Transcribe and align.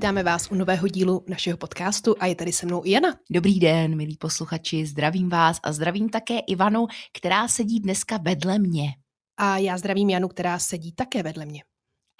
vítáme 0.00 0.22
vás 0.22 0.50
u 0.50 0.54
nového 0.54 0.88
dílu 0.88 1.24
našeho 1.28 1.56
podcastu 1.56 2.14
a 2.20 2.26
je 2.26 2.34
tady 2.34 2.52
se 2.52 2.66
mnou 2.66 2.82
Jana. 2.84 3.16
Dobrý 3.30 3.60
den, 3.60 3.96
milí 3.96 4.16
posluchači, 4.16 4.86
zdravím 4.86 5.28
vás 5.28 5.60
a 5.62 5.72
zdravím 5.72 6.08
také 6.08 6.38
Ivanu, 6.38 6.86
která 7.18 7.48
sedí 7.48 7.80
dneska 7.80 8.16
vedle 8.16 8.58
mě. 8.58 8.88
A 9.36 9.58
já 9.58 9.78
zdravím 9.78 10.10
Janu, 10.10 10.28
která 10.28 10.58
sedí 10.58 10.92
také 10.92 11.22
vedle 11.22 11.46
mě. 11.46 11.62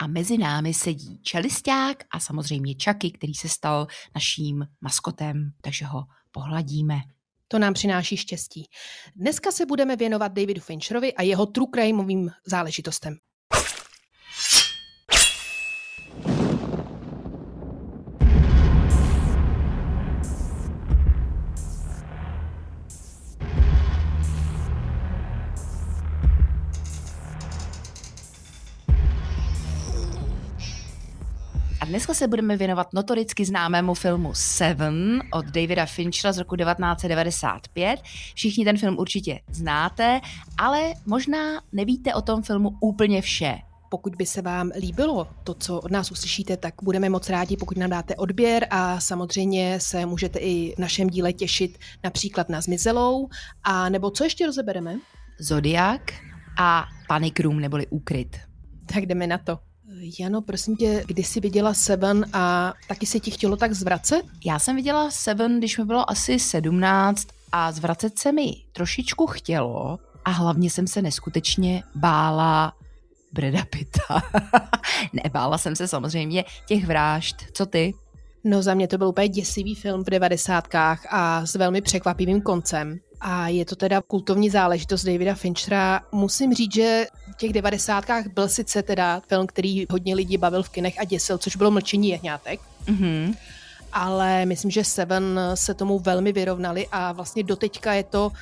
A 0.02 0.07
mezi 0.07 0.38
námi 0.38 0.74
sedí 0.74 1.23
čelisták 1.23 2.05
a 2.11 2.21
samozřejmě 2.21 2.74
Čaky, 2.74 3.11
který 3.11 3.35
se 3.35 3.48
stal 3.48 3.87
naším 4.15 4.66
maskotem, 4.80 5.51
takže 5.62 5.85
ho 5.85 6.05
pohladíme. 6.30 6.97
To 7.49 7.59
nám 7.59 7.74
přináší 7.74 8.16
štěstí. 8.16 8.65
Dneska 9.16 9.52
se 9.52 9.66
budeme 9.66 9.97
věnovat 9.97 10.33
Davidu 10.33 10.60
Fincherovi 10.60 11.15
a 11.15 11.23
jeho 11.23 11.47
true 11.47 11.69
crimeovým 11.74 12.30
záležitostem. 12.47 13.16
Dneska 31.91 32.15
se 32.15 32.29
budeme 32.29 32.57
věnovat 32.57 32.93
notoricky 32.93 33.45
známému 33.45 33.95
filmu 33.95 34.30
Seven 34.35 35.23
od 35.33 35.46
Davida 35.46 35.87
Finchera 35.87 36.32
z 36.32 36.38
roku 36.38 36.57
1995. 36.57 38.01
Všichni 38.35 38.65
ten 38.65 38.79
film 38.79 38.99
určitě 38.99 39.41
znáte, 39.51 40.21
ale 40.59 40.93
možná 41.07 41.38
nevíte 41.73 42.15
o 42.15 42.23
tom 42.23 42.43
filmu 42.43 42.71
úplně 42.80 43.23
vše. 43.23 43.59
Pokud 43.88 44.16
by 44.16 44.27
se 44.27 44.43
vám 44.43 44.71
líbilo 44.80 45.29
to, 45.45 45.55
co 45.55 45.80
od 45.80 45.91
nás 45.91 46.10
uslyšíte, 46.10 46.57
tak 46.57 46.74
budeme 46.82 47.09
moc 47.09 47.29
rádi, 47.29 47.57
pokud 47.57 47.77
nám 47.77 47.91
dáte 47.91 48.16
odběr 48.16 48.66
a 48.71 49.01
samozřejmě 49.01 49.80
se 49.80 50.07
můžete 50.07 50.38
i 50.38 50.75
v 50.77 50.79
našem 50.79 51.09
díle 51.09 51.32
těšit 51.32 51.79
například 52.04 52.49
na 52.49 52.60
Zmizelou 52.60 53.29
a 53.63 53.88
nebo 53.88 54.10
co 54.10 54.25
ještě 54.25 54.47
rozebereme? 54.47 54.97
Zodiak 55.41 56.13
a 56.59 56.85
Panic 57.09 57.38
Room 57.38 57.60
neboli 57.60 57.87
Úkryt. 57.87 58.37
Tak 58.87 59.07
jdeme 59.07 59.27
na 59.27 59.38
to. 59.38 59.70
Jano, 60.01 60.43
prosím 60.43 60.76
tě, 60.76 61.04
kdy 61.06 61.24
jsi 61.24 61.40
viděla 61.40 61.74
Seven 61.74 62.26
a 62.32 62.74
taky 62.88 63.06
se 63.06 63.20
ti 63.20 63.30
chtělo 63.30 63.56
tak 63.56 63.73
zvracet? 63.73 64.22
Já 64.44 64.59
jsem 64.59 64.76
viděla 64.76 65.10
Seven, 65.10 65.59
když 65.59 65.78
mi 65.78 65.84
bylo 65.84 66.10
asi 66.10 66.38
17 66.38 67.28
a 67.53 67.72
zvracet 67.72 68.19
se 68.19 68.32
mi 68.32 68.53
trošičku 68.72 69.26
chtělo 69.26 69.98
a 70.25 70.31
hlavně 70.31 70.70
jsem 70.70 70.87
se 70.87 71.03
neskutečně 71.03 71.82
bála 71.94 72.72
Breda 73.32 73.65
Pitta. 73.65 74.22
Nebála 75.25 75.59
jsem 75.59 75.76
se 75.76 75.88
samozřejmě 75.88 76.44
těch 76.66 76.87
vražd. 76.87 77.37
Co 77.53 77.66
ty? 77.66 77.94
No 78.44 78.62
za 78.62 78.75
mě 78.75 78.88
to 78.88 78.98
byl 78.98 79.09
úplně 79.09 79.28
děsivý 79.28 79.75
film 79.75 80.04
v 80.04 80.10
devadesátkách 80.10 81.06
a 81.10 81.47
s 81.47 81.54
velmi 81.54 81.81
překvapivým 81.81 82.41
koncem. 82.41 82.98
A 83.20 83.48
je 83.48 83.64
to 83.64 83.76
teda 83.76 84.03
kultovní 84.03 84.50
záležitost 84.50 85.04
Davida 85.04 85.34
Finchera. 85.34 86.00
Musím 86.12 86.54
říct, 86.54 86.75
že 86.75 87.06
těch 87.41 87.53
devadesátkách 87.53 88.27
byl 88.27 88.49
sice 88.49 88.83
teda 88.83 89.22
film, 89.28 89.47
který 89.47 89.87
hodně 89.91 90.15
lidí 90.15 90.37
bavil 90.37 90.62
v 90.62 90.69
kinech 90.69 90.94
a 90.99 91.05
děsil, 91.05 91.38
což 91.38 91.56
bylo 91.56 91.71
Mlčení 91.71 92.09
jehňátek. 92.09 92.60
Mm-hmm. 92.87 93.37
Ale 93.92 94.47
myslím, 94.47 94.70
že 94.70 94.84
Seven 94.84 95.41
se 95.54 95.75
tomu 95.75 95.98
velmi 95.98 96.32
vyrovnali 96.32 96.87
a 96.92 97.12
vlastně 97.12 97.42
doteďka 97.42 97.92
je 97.92 98.04
to 98.04 98.32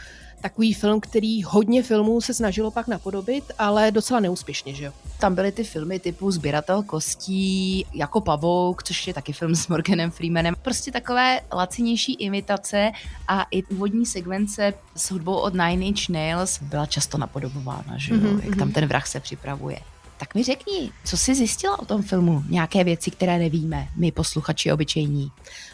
takový 0.41 0.75
film, 0.75 1.00
který 1.00 1.43
hodně 1.43 1.82
filmů 1.82 2.21
se 2.21 2.34
snažilo 2.34 2.71
pak 2.71 2.88
napodobit, 2.88 3.44
ale 3.59 3.91
docela 3.91 4.21
neúspěšně, 4.21 4.75
že 4.75 4.84
jo? 4.84 4.93
Tam 5.21 5.34
byly 5.34 5.53
ty 5.53 5.65
filmy 5.65 5.99
typu 5.99 6.31
Sběratel 6.31 6.82
kostí, 6.82 7.87
jako 7.94 8.21
Pavouk, 8.21 8.82
což 8.82 9.06
je 9.06 9.15
taky 9.15 9.32
film 9.32 9.54
s 9.54 9.69
Morganem 9.69 10.10
Freemanem. 10.10 10.54
Prostě 10.62 10.93
takové 10.93 11.41
lacinější 11.53 12.15
imitace 12.15 12.91
a 13.28 13.47
i 13.50 13.62
úvodní 13.62 14.06
sekvence 14.06 14.75
s 14.97 15.10
hudbou 15.10 15.34
od 15.34 15.54
Nine 15.54 15.84
Inch 15.84 16.09
Nails 16.09 16.62
byla 16.62 16.87
často 16.87 17.19
napodobována, 17.19 17.94
že 17.97 18.15
jo? 18.15 18.21
Mm-hmm. 18.21 18.44
Jak 18.44 18.56
tam 18.56 18.69
mhm. 18.69 18.72
ten 18.72 18.87
vrah 18.87 19.06
se 19.06 19.21
připravuje. 19.21 19.78
Tak 20.19 20.34
mi 20.34 20.43
řekni, 20.43 20.93
co 21.05 21.17
jsi 21.17 21.34
zjistila 21.34 21.79
o 21.79 21.84
tom 21.84 22.03
filmu? 22.03 22.43
Nějaké 22.49 22.84
věci, 22.84 23.11
které 23.11 23.39
nevíme, 23.39 23.89
my 23.97 24.12
posluchači 24.12 24.73
obyčejní. 24.73 25.33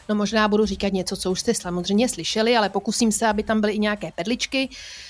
No 0.09 0.15
možná 0.15 0.49
budu 0.49 0.67
říkat 0.67 0.93
něco, 0.93 1.17
co 1.17 1.31
už 1.31 1.41
jste 1.41 1.55
samozřejmě 1.55 2.09
slyšeli, 2.09 2.57
ale 2.57 2.69
pokusím 2.69 3.13
se, 3.13 3.27
aby 3.27 3.43
tam 3.43 3.61
byly 3.61 3.73
i 3.73 3.79
nějaké 3.79 4.13
perličky. 4.13 4.69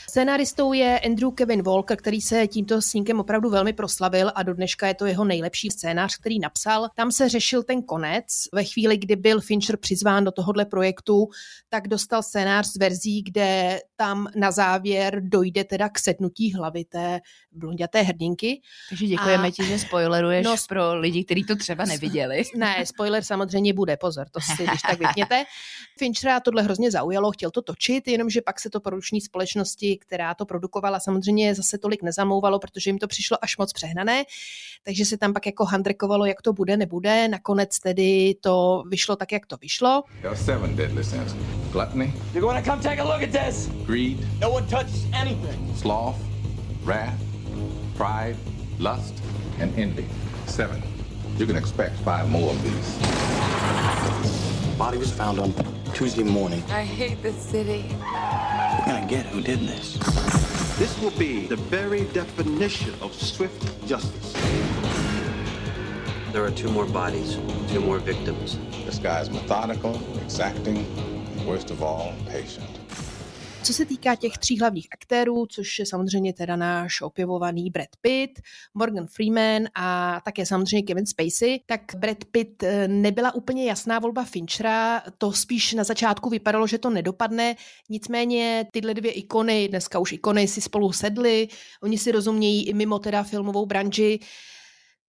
Scénaristou 0.08 0.72
je 0.72 1.00
Andrew 1.00 1.30
Kevin 1.34 1.62
Walker, 1.62 1.96
který 1.96 2.20
se 2.20 2.46
tímto 2.46 2.82
snímkem 2.82 3.20
opravdu 3.20 3.50
velmi 3.50 3.72
proslavil 3.72 4.32
a 4.34 4.42
do 4.42 4.54
dneška 4.54 4.86
je 4.86 4.94
to 4.94 5.06
jeho 5.06 5.24
nejlepší 5.24 5.70
scénář, 5.70 6.16
který 6.16 6.38
napsal. 6.38 6.88
Tam 6.96 7.12
se 7.12 7.28
řešil 7.28 7.62
ten 7.62 7.82
konec. 7.82 8.24
Ve 8.52 8.64
chvíli, 8.64 8.96
kdy 8.96 9.16
byl 9.16 9.40
Fincher 9.40 9.76
přizván 9.76 10.24
do 10.24 10.30
tohohle 10.30 10.64
projektu, 10.64 11.28
tak 11.68 11.88
dostal 11.88 12.22
scénář 12.22 12.66
z 12.66 12.76
verzí, 12.76 13.22
kde 13.22 13.80
tam 13.96 14.26
na 14.36 14.50
závěr 14.50 15.20
dojde 15.28 15.64
teda 15.64 15.88
k 15.88 15.98
setnutí 15.98 16.54
hlavy 16.54 16.84
té 16.84 17.20
blonděté 17.52 18.02
hrdinky. 18.02 18.60
Takže 18.88 19.06
děkujeme 19.06 19.48
a... 19.48 19.50
ti, 19.50 19.64
že 19.64 19.78
spoileruješ 19.78 20.44
no, 20.44 20.56
pro 20.68 20.98
lidi, 20.98 21.24
kteří 21.24 21.44
to 21.44 21.56
třeba 21.56 21.84
neviděli. 21.84 22.42
Ne, 22.56 22.86
spoiler 22.86 23.24
samozřejmě 23.24 23.72
bude, 23.72 23.96
pozor, 23.96 24.26
to 24.30 24.40
si 24.40 24.66
když 24.66 24.82
tak 24.82 24.98
vypněte. 24.98 25.44
Finchera 25.98 26.40
tohle 26.40 26.62
hrozně 26.62 26.90
zaujalo, 26.90 27.32
chtěl 27.32 27.50
to 27.50 27.62
točit, 27.62 28.08
jenomže 28.08 28.40
pak 28.42 28.60
se 28.60 28.70
to 28.70 28.80
produční 28.80 29.20
společnosti, 29.20 29.98
která 29.98 30.34
to 30.34 30.46
produkovala, 30.46 31.00
samozřejmě 31.00 31.54
zase 31.54 31.78
tolik 31.78 32.02
nezamlouvalo, 32.02 32.58
protože 32.58 32.90
jim 32.90 32.98
to 32.98 33.06
přišlo 33.06 33.38
až 33.42 33.56
moc 33.56 33.72
přehnané, 33.72 34.24
takže 34.82 35.04
se 35.04 35.18
tam 35.18 35.32
pak 35.32 35.46
jako 35.46 35.64
handrekovalo, 35.64 36.26
jak 36.26 36.42
to 36.42 36.52
bude, 36.52 36.76
nebude. 36.76 37.28
Nakonec 37.28 37.78
tedy 37.78 38.34
to 38.40 38.82
vyšlo 38.88 39.16
tak, 39.16 39.32
jak 39.32 39.46
to 39.46 39.56
vyšlo. 39.56 40.02
Gluttony. 41.72 42.14
You 42.34 42.46
want 42.46 42.64
to 42.64 42.70
come 42.70 42.82
take 42.82 43.00
a 43.00 43.04
look 43.04 43.22
at 43.22 43.30
this? 43.30 43.68
Greed. 43.86 44.18
No 44.40 44.50
one 44.50 44.66
touches 44.66 45.06
anything. 45.12 45.74
Sloth, 45.76 46.18
wrath, 46.84 47.22
pride, 47.96 48.36
lust, 48.78 49.14
and 49.58 49.78
envy. 49.78 50.06
Seven. 50.46 50.82
You 51.36 51.46
can 51.46 51.56
expect 51.56 51.96
five 51.98 52.30
more 52.30 52.50
of 52.50 52.62
these. 52.62 52.98
Body 54.78 54.96
was 54.96 55.12
found 55.12 55.38
on 55.38 55.52
Tuesday 55.92 56.22
morning. 56.22 56.62
I 56.70 56.82
hate 56.82 57.22
this 57.22 57.36
city. 57.36 57.84
We're 57.90 58.86
gonna 58.86 59.06
get 59.06 59.26
who 59.26 59.42
did 59.42 59.60
this. 59.60 59.98
This 60.78 60.98
will 61.00 61.12
be 61.12 61.46
the 61.46 61.56
very 61.56 62.04
definition 62.06 62.94
of 63.02 63.14
swift 63.14 63.86
justice. 63.86 64.32
There 66.32 66.44
are 66.44 66.50
two 66.50 66.70
more 66.70 66.86
bodies, 66.86 67.36
two 67.68 67.80
more 67.80 67.98
victims. 67.98 68.58
This 68.84 68.98
guy 68.98 69.20
is 69.20 69.30
methodical, 69.30 70.00
exacting, 70.22 70.78
and 70.78 71.46
worst 71.46 71.70
of 71.70 71.82
all, 71.82 72.14
patient. 72.26 72.73
Co 73.64 73.72
se 73.72 73.86
týká 73.86 74.14
těch 74.14 74.38
tří 74.38 74.58
hlavních 74.60 74.88
aktérů, 74.92 75.46
což 75.46 75.78
je 75.78 75.86
samozřejmě 75.86 76.32
teda 76.32 76.56
náš 76.56 77.00
opěvovaný 77.00 77.70
Brad 77.70 77.88
Pitt, 78.00 78.40
Morgan 78.74 79.06
Freeman 79.06 79.68
a 79.74 80.20
také 80.24 80.46
samozřejmě 80.46 80.82
Kevin 80.82 81.06
Spacey, 81.06 81.60
tak 81.66 81.80
Brad 81.96 82.24
Pitt 82.30 82.62
eh, 82.62 82.88
nebyla 82.88 83.34
úplně 83.34 83.64
jasná 83.64 83.98
volba 83.98 84.24
Finchera, 84.24 85.02
to 85.18 85.32
spíš 85.32 85.72
na 85.72 85.84
začátku 85.84 86.30
vypadalo, 86.30 86.66
že 86.66 86.78
to 86.78 86.90
nedopadne, 86.90 87.56
nicméně 87.90 88.66
tyhle 88.72 88.94
dvě 88.94 89.12
ikony, 89.12 89.68
dneska 89.68 89.98
už 89.98 90.12
ikony 90.12 90.48
si 90.48 90.60
spolu 90.60 90.92
sedly, 90.92 91.48
oni 91.82 91.98
si 91.98 92.12
rozumějí 92.12 92.68
i 92.68 92.74
mimo 92.74 92.98
teda 92.98 93.22
filmovou 93.22 93.66
branži, 93.66 94.18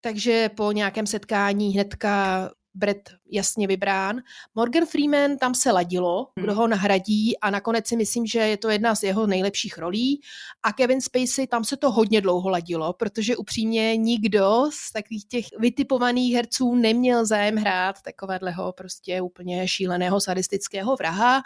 takže 0.01 0.49
po 0.49 0.71
nějakém 0.71 1.07
setkání 1.07 1.73
hnedka 1.73 2.49
Brett 2.75 3.09
jasně 3.31 3.67
vybrán. 3.67 4.21
Morgan 4.55 4.85
Freeman 4.85 5.37
tam 5.37 5.55
se 5.55 5.71
ladilo, 5.71 6.27
kdo 6.35 6.51
hmm. 6.51 6.57
ho 6.57 6.67
nahradí 6.67 7.39
a 7.39 7.49
nakonec 7.49 7.87
si 7.87 7.95
myslím, 7.97 8.25
že 8.25 8.39
je 8.39 8.57
to 8.57 8.69
jedna 8.69 8.95
z 8.95 9.03
jeho 9.03 9.27
nejlepších 9.27 9.77
rolí. 9.77 10.21
A 10.63 10.73
Kevin 10.73 11.01
Spacey, 11.01 11.47
tam 11.47 11.63
se 11.63 11.77
to 11.77 11.91
hodně 11.91 12.21
dlouho 12.21 12.49
ladilo, 12.49 12.93
protože 12.93 13.37
upřímně 13.37 13.97
nikdo 13.97 14.69
z 14.73 14.91
takových 14.91 15.25
těch 15.25 15.45
vytipovaných 15.59 16.35
herců 16.35 16.75
neměl 16.75 17.25
zájem 17.25 17.55
hrát 17.55 18.01
takového 18.01 18.73
prostě 18.73 19.21
úplně 19.21 19.67
šíleného 19.67 20.21
sadistického 20.21 20.95
vraha. 20.95 21.41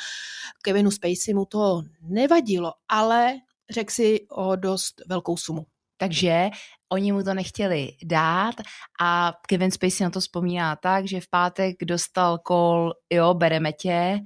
Kevinu 0.62 0.92
Spacey 0.92 1.34
mu 1.34 1.46
to 1.46 1.82
nevadilo, 2.02 2.74
ale 2.88 3.34
řekl 3.70 3.94
si 3.94 4.28
o 4.30 4.56
dost 4.56 5.02
velkou 5.08 5.38
sumu. 5.38 5.66
Takže 6.02 6.50
oni 6.92 7.12
mu 7.12 7.24
to 7.24 7.34
nechtěli 7.34 7.92
dát 8.04 8.56
a 9.02 9.34
Kevin 9.48 9.72
Spacey 9.72 10.04
na 10.04 10.10
to 10.10 10.20
vzpomíná 10.20 10.76
tak, 10.76 11.08
že 11.08 11.22
v 11.22 11.28
pátek 11.30 11.76
dostal 11.84 12.38
kol, 12.38 12.94
jo, 13.10 13.34
bereme 13.34 13.74
tě, 13.74 14.20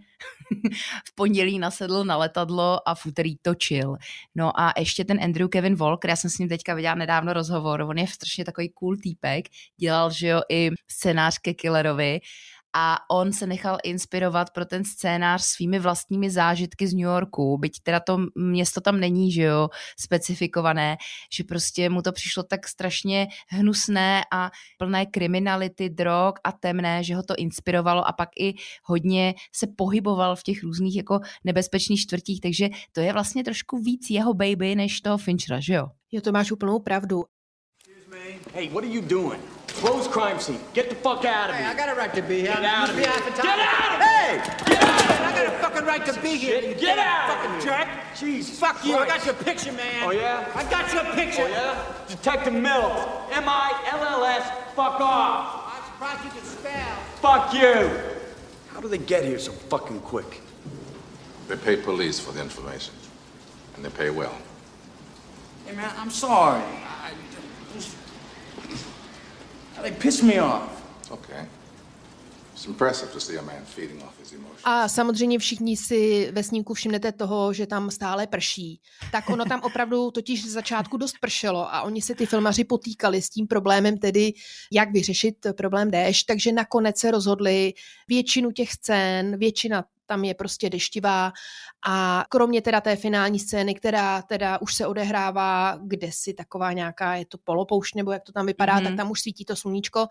v 1.08 1.16
pondělí 1.16 1.60
nasedl 1.60 2.04
na 2.04 2.18
letadlo 2.18 2.90
a 2.90 2.96
v 2.96 3.06
úterý 3.06 3.36
točil. 3.42 3.96
No 4.36 4.60
a 4.60 4.74
ještě 4.78 5.06
ten 5.06 5.24
Andrew 5.24 5.50
Kevin 5.50 5.76
Walker, 5.76 6.10
já 6.10 6.16
jsem 6.16 6.30
s 6.30 6.38
ním 6.38 6.50
teďka 6.50 6.74
viděla 6.74 6.96
nedávno 6.96 7.34
rozhovor, 7.34 7.82
on 7.82 7.98
je 7.98 8.08
strašně 8.08 8.46
takový 8.46 8.70
cool 8.70 8.96
týpek, 9.04 9.46
dělal, 9.78 10.12
že 10.12 10.28
jo, 10.28 10.42
i 10.50 10.70
scénář 10.88 11.38
ke 11.38 11.54
Killerovi 11.54 12.20
a 12.74 12.98
on 13.10 13.34
se 13.34 13.48
nechal 13.48 13.78
inspirovat 13.84 14.50
pro 14.50 14.66
ten 14.66 14.84
scénář 14.84 15.44
svými 15.44 15.80
vlastními 15.80 16.30
zážitky 16.30 16.88
z 16.88 16.94
New 16.94 17.04
Yorku, 17.04 17.58
byť 17.58 17.80
teda 17.84 18.00
to 18.00 18.20
město 18.36 18.82
tam 18.82 19.00
není, 19.00 19.32
že 19.32 19.42
jo, 19.42 19.70
specifikované, 20.00 20.98
že 21.32 21.44
prostě 21.44 21.90
mu 21.90 22.02
to 22.02 22.12
přišlo 22.12 22.44
tak 22.44 22.68
strašně 22.68 23.28
hnusné 23.48 24.24
a 24.32 24.52
plné 24.78 25.06
kriminality, 25.06 25.90
drog 25.90 26.34
a 26.44 26.52
temné, 26.52 27.04
že 27.04 27.16
ho 27.16 27.24
to 27.24 27.36
inspirovalo 27.36 28.08
a 28.08 28.12
pak 28.12 28.30
i 28.40 28.54
hodně 28.84 29.34
se 29.56 29.68
pohyboval 29.68 30.36
v 30.36 30.44
těch 30.44 30.64
různých 30.64 30.96
jako 30.96 31.20
nebezpečných 31.44 32.02
čtvrtích, 32.02 32.42
takže 32.42 32.70
to 32.92 33.02
je 33.02 33.14
vlastně 33.14 33.44
trošku 33.44 33.78
víc 33.78 34.10
jeho 34.10 34.34
baby 34.34 34.76
než 34.76 35.02
toho 35.02 35.18
Finchera, 35.18 35.60
že 35.60 35.74
jo? 35.74 35.88
Jo, 36.12 36.22
to 36.22 36.32
máš 36.32 36.52
úplnou 36.52 36.80
pravdu. 36.80 37.24
Hey, 38.54 38.70
what 38.70 38.84
are 38.84 38.94
you 38.94 39.02
doing? 39.02 39.63
Close 39.84 40.08
crime 40.08 40.40
scene. 40.40 40.62
Get 40.74 40.88
the 40.88 40.96
fuck 40.96 41.26
out 41.26 41.50
of 41.50 41.58
here. 41.58 41.66
Hey, 41.66 41.72
I 41.72 41.76
got 41.76 41.90
a 41.90 41.94
right 41.94 42.14
to 42.14 42.22
be 42.22 42.40
here. 42.40 42.54
Get 42.54 42.64
out 42.64 42.90
of 42.90 42.96
here. 42.96 43.04
Get 43.04 43.46
out 43.46 43.92
of 43.92 44.00
here. 44.00 44.08
Hey! 44.08 44.42
Get 44.66 44.82
out 44.82 45.02
of 45.02 45.08
here. 45.10 45.26
I 45.26 45.32
got 45.36 45.46
a 45.46 45.58
fucking 45.60 45.86
right 45.86 46.06
to 46.06 46.22
be 46.22 46.38
here. 46.38 46.74
Get 46.76 46.98
out 46.98 47.44
Fucking 47.44 47.66
jerk. 47.66 47.88
Jeez. 48.16 48.46
Fuck 48.52 48.86
you. 48.86 48.96
I 48.96 49.06
got 49.06 49.26
your 49.26 49.34
picture, 49.34 49.74
man. 49.74 50.04
Oh, 50.08 50.12
yeah? 50.12 50.50
I 50.56 50.64
got 50.70 50.94
your 50.94 51.04
picture. 51.14 51.42
Oh, 51.42 51.48
yeah? 51.50 51.94
Detective 52.08 52.54
Mills. 52.54 53.28
M-I-L-L-S. 53.34 54.52
Fuck 54.74 55.02
off. 55.02 55.76
I'm 55.76 55.84
surprised 55.92 56.24
you 56.24 56.32
can 56.32 56.46
spell. 56.46 56.96
Fuck 57.22 57.54
you. 57.54 58.00
How 58.74 58.80
do 58.80 58.88
they 58.88 59.00
get 59.00 59.26
here 59.26 59.38
so 59.38 59.52
fucking 59.52 60.00
quick? 60.00 60.40
They 61.50 61.58
pay 61.58 61.76
police 61.76 62.22
for 62.22 62.32
the 62.32 62.40
information. 62.40 62.94
And 63.76 63.84
they 63.84 63.90
pay 63.90 64.12
well. 64.12 64.38
Hey, 65.66 65.76
man, 65.76 65.94
I'm 65.98 66.10
sorry. 66.10 66.64
I, 69.74 69.82
just, 69.82 69.84
they 69.84 69.92
pissed 69.92 70.24
me 70.24 70.42
off. 70.42 70.84
Okay. 71.12 71.46
A 74.64 74.88
samozřejmě 74.88 75.40
všichni 75.40 75.78
si 75.78 76.32
ve 76.32 76.44
snímku 76.44 76.74
všimnete 76.74 77.12
toho, 77.12 77.54
že 77.54 77.68
tam 77.68 77.92
stále 77.92 78.28
prší. 78.28 78.82
Tak 79.12 79.30
ono 79.30 79.46
tam 79.46 79.62
opravdu 79.62 80.12
totiž 80.12 80.46
z 80.46 80.52
začátku 80.52 80.98
dost 80.98 81.16
pršelo 81.22 81.74
a 81.74 81.82
oni 81.82 82.02
se 82.02 82.16
ty 82.16 82.26
filmaři 82.26 82.64
potýkali 82.64 83.22
s 83.22 83.30
tím 83.30 83.48
problémem 83.48 83.98
tedy, 83.98 84.34
jak 84.72 84.92
vyřešit 84.92 85.36
problém 85.58 85.92
déšť, 85.92 86.26
takže 86.26 86.52
nakonec 86.52 87.00
se 87.00 87.12
rozhodli 87.12 87.74
většinu 88.08 88.52
těch 88.52 88.72
scén, 88.72 89.38
většina 89.38 89.86
tam 90.14 90.24
je 90.24 90.34
prostě 90.34 90.70
deštivá 90.70 91.32
a 91.86 92.26
kromě 92.30 92.62
teda 92.62 92.82
té 92.82 92.96
finální 92.96 93.40
scény, 93.40 93.76
která 93.76 94.22
teda 94.22 94.62
už 94.62 94.76
se 94.76 94.88
odehrává 94.88 95.80
kde 95.82 96.12
si 96.12 96.34
taková 96.34 96.74
nějaká, 96.74 97.16
je 97.16 97.26
to 97.26 97.38
polopoušť 97.38 97.96
nebo 97.96 98.12
jak 98.12 98.24
to 98.24 98.32
tam 98.32 98.46
vypadá, 98.46 98.80
mm-hmm. 98.80 98.84
tak 98.84 98.96
tam 98.96 99.12
už 99.12 99.22
svítí 99.22 99.46
to 99.46 99.56
sluníčko, 99.56 100.08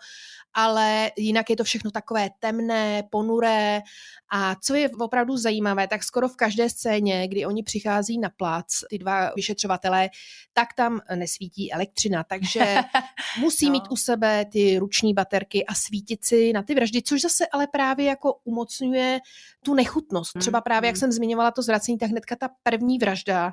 ale 0.54 1.10
jinak 1.16 1.50
je 1.50 1.56
to 1.56 1.64
všechno 1.64 1.90
takové 1.90 2.30
temné, 2.38 3.02
ponuré 3.10 3.82
a 4.32 4.54
co 4.54 4.74
je 4.74 4.90
opravdu 5.00 5.36
zajímavé, 5.36 5.88
tak 5.88 6.02
skoro 6.02 6.28
v 6.28 6.36
každé 6.36 6.70
scéně, 6.70 7.28
kdy 7.28 7.46
oni 7.46 7.62
přichází 7.62 8.18
na 8.18 8.28
plac, 8.28 8.66
ty 8.90 8.98
dva 8.98 9.30
vyšetřovatelé, 9.36 10.10
tak 10.52 10.68
tam 10.76 11.00
nesvítí 11.14 11.72
elektřina, 11.72 12.24
takže 12.24 12.76
musí 13.40 13.66
no. 13.66 13.72
mít 13.72 13.84
u 13.90 13.96
sebe 13.96 14.44
ty 14.44 14.78
ruční 14.78 15.14
baterky 15.14 15.66
a 15.66 15.74
svítit 15.74 16.24
si 16.24 16.52
na 16.52 16.62
ty 16.62 16.74
vraždy, 16.74 17.02
což 17.02 17.20
zase 17.20 17.46
ale 17.46 17.66
právě 17.66 18.06
jako 18.06 18.34
umocňuje 18.44 19.20
tu 19.64 19.74
nechutnost. 19.92 20.38
Třeba 20.38 20.60
právě, 20.60 20.88
jak 20.88 20.96
mm. 20.96 21.00
jsem 21.00 21.12
zmiňovala 21.12 21.50
to 21.50 21.62
zvracení, 21.62 21.98
tak 21.98 22.10
hnedka 22.10 22.36
ta 22.36 22.48
první 22.62 22.98
vražda 22.98 23.52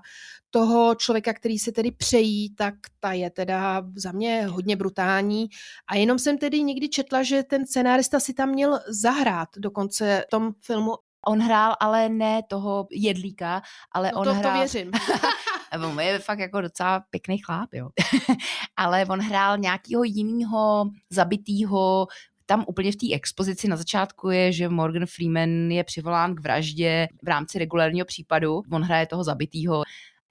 toho 0.50 0.95
člověka, 0.95 1.33
který 1.33 1.59
se 1.59 1.71
tedy 1.71 1.91
přejí, 1.91 2.56
tak 2.56 2.74
ta 3.00 3.13
je 3.13 3.30
teda 3.30 3.83
za 3.95 4.12
mě 4.12 4.47
hodně 4.47 4.75
brutální. 4.75 5.50
A 5.88 5.95
jenom 5.95 6.19
jsem 6.19 6.38
tedy 6.38 6.63
někdy 6.63 6.89
četla, 6.89 7.24
že 7.24 7.44
ten 7.44 7.65
scenárista 7.68 8.19
si 8.19 8.33
tam 8.33 8.50
měl 8.50 8.80
zahrát 8.88 9.50
dokonce 9.57 10.24
v 10.27 10.30
tom 10.30 10.53
filmu 10.62 10.91
On 11.27 11.39
hrál 11.39 11.75
ale 11.80 12.09
ne 12.09 12.41
toho 12.50 12.88
jedlíka, 12.91 13.62
ale 13.91 14.12
no 14.13 14.19
on 14.19 14.25
to, 14.25 14.33
hrál... 14.33 14.53
to 14.53 14.59
věřím. 14.59 14.91
on 15.86 16.00
je 16.00 16.19
fakt 16.19 16.39
jako 16.39 16.62
docela 16.62 17.03
pěkný 17.09 17.38
chláp, 17.38 17.74
jo. 17.74 17.89
ale 18.77 19.06
on 19.06 19.19
hrál 19.19 19.57
nějakého 19.57 20.03
jiného 20.03 20.89
zabitýho 21.09 22.07
tam 22.50 22.66
úplně 22.68 22.92
v 22.92 22.96
té 22.96 23.07
expozici 23.13 23.68
na 23.68 23.75
začátku 23.75 24.30
je, 24.30 24.51
že 24.51 24.69
Morgan 24.69 25.06
Freeman 25.06 25.72
je 25.72 25.84
přivolán 25.84 26.36
k 26.36 26.40
vraždě 26.40 27.07
v 27.24 27.28
rámci 27.28 27.60
regulárního 27.60 28.06
případu. 28.06 28.62
On 28.72 28.81
hraje 28.81 29.07
toho 29.07 29.24
zabitýho. 29.24 29.84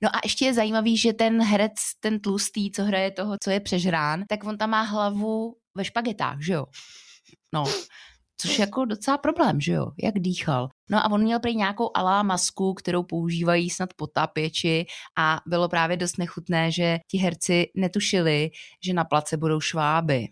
No 0.02 0.08
a 0.16 0.20
ještě 0.24 0.44
je 0.44 0.54
zajímavý, 0.54 0.96
že 0.96 1.12
ten 1.12 1.42
herec, 1.42 1.74
ten 2.00 2.20
tlustý, 2.20 2.70
co 2.70 2.84
hraje 2.84 3.10
toho, 3.10 3.36
co 3.42 3.50
je 3.50 3.60
přežrán, 3.60 4.24
tak 4.28 4.44
on 4.44 4.58
tam 4.58 4.70
má 4.70 4.82
hlavu 4.82 5.56
ve 5.74 5.84
špagetách, 5.84 6.42
že 6.42 6.52
jo? 6.52 6.64
No, 7.54 7.64
což 8.40 8.58
je 8.58 8.62
jako 8.62 8.84
docela 8.84 9.18
problém, 9.18 9.60
že 9.60 9.72
jo? 9.72 9.86
Jak 10.02 10.14
dýchal. 10.18 10.68
No 10.90 10.98
a 10.98 11.10
on 11.10 11.22
měl 11.22 11.40
prý 11.40 11.56
nějakou 11.56 11.90
alá 11.94 12.22
masku, 12.22 12.74
kterou 12.74 13.02
používají 13.02 13.70
snad 13.70 13.94
potápěči 13.96 14.86
a 15.18 15.40
bylo 15.46 15.68
právě 15.68 15.96
dost 15.96 16.18
nechutné, 16.18 16.72
že 16.72 16.98
ti 17.10 17.18
herci 17.18 17.66
netušili, 17.76 18.50
že 18.84 18.92
na 18.92 19.04
place 19.04 19.36
budou 19.36 19.60
šváby 19.60 20.28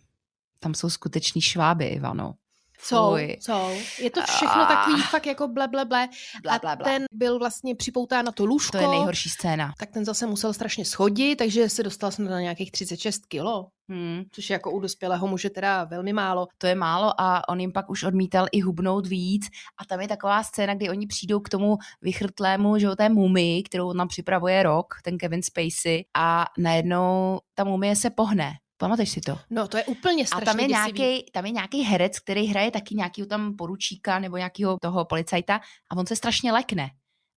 tam 0.66 0.74
jsou 0.74 0.90
skuteční 0.90 1.40
šváby, 1.40 1.86
Ivano. 1.86 2.34
Jsou, 2.80 3.16
jsou. 3.16 3.70
Je 4.02 4.10
to 4.10 4.22
všechno 4.22 4.62
a... 4.62 4.66
takový 4.66 5.02
fakt 5.02 5.26
jako 5.26 5.48
ble, 5.48 5.68
ble, 5.68 5.84
ble. 5.84 6.08
ble, 6.42 6.58
ble, 6.62 6.76
ble. 6.76 6.84
A 6.86 6.90
ten 6.90 7.04
byl 7.12 7.38
vlastně 7.38 7.74
připoután 7.74 8.24
na 8.24 8.32
to 8.32 8.44
lůžko. 8.44 8.78
To 8.78 8.84
je 8.84 8.88
nejhorší 8.88 9.28
scéna. 9.28 9.72
Tak 9.78 9.90
ten 9.90 10.04
zase 10.04 10.26
musel 10.26 10.52
strašně 10.52 10.84
schodit, 10.84 11.38
takže 11.38 11.68
se 11.68 11.82
dostal 11.82 12.10
jsem 12.10 12.24
na 12.24 12.40
nějakých 12.40 12.72
36 12.72 13.26
kilo. 13.26 13.66
Hmm. 13.88 14.22
Což 14.32 14.50
je 14.50 14.54
jako 14.54 14.70
u 14.70 14.80
dospělého 14.80 15.28
muže 15.28 15.50
teda 15.50 15.84
velmi 15.84 16.12
málo. 16.12 16.46
To 16.58 16.66
je 16.66 16.74
málo 16.74 17.20
a 17.20 17.48
on 17.48 17.60
jim 17.60 17.72
pak 17.72 17.90
už 17.90 18.04
odmítal 18.04 18.46
i 18.52 18.60
hubnout 18.60 19.06
víc. 19.06 19.46
A 19.80 19.84
tam 19.84 20.00
je 20.00 20.08
taková 20.08 20.42
scéna, 20.42 20.74
kdy 20.74 20.90
oni 20.90 21.06
přijdou 21.06 21.40
k 21.40 21.48
tomu 21.48 21.76
vychrtlému, 22.02 22.78
že 22.78 22.88
té 22.96 23.08
mumii, 23.08 23.62
kterou 23.62 23.92
nám 23.92 24.08
připravuje 24.08 24.62
rok, 24.62 24.94
ten 25.04 25.18
Kevin 25.18 25.42
Spacey, 25.42 26.04
a 26.14 26.44
najednou 26.58 27.40
ta 27.54 27.64
mumie 27.64 27.96
se 27.96 28.10
pohne 28.10 28.52
Pamatuješ 28.78 29.10
si 29.10 29.20
to? 29.20 29.38
No, 29.50 29.68
to 29.68 29.76
je 29.76 29.84
úplně 29.84 30.26
strašně 30.26 30.42
A 30.42 30.52
tam 30.52 30.60
je, 30.60 30.66
nějaký, 30.66 31.30
tam 31.32 31.46
je 31.46 31.52
nějaký 31.52 31.82
herec, 31.82 32.18
který 32.18 32.46
hraje 32.46 32.70
taky 32.70 32.94
nějakého 32.94 33.26
tam 33.26 33.56
poručíka 33.56 34.18
nebo 34.18 34.36
nějakého 34.36 34.76
toho 34.82 35.04
policajta 35.04 35.60
a 35.90 35.96
on 35.96 36.06
se 36.06 36.16
strašně 36.16 36.52
lekne. 36.52 36.90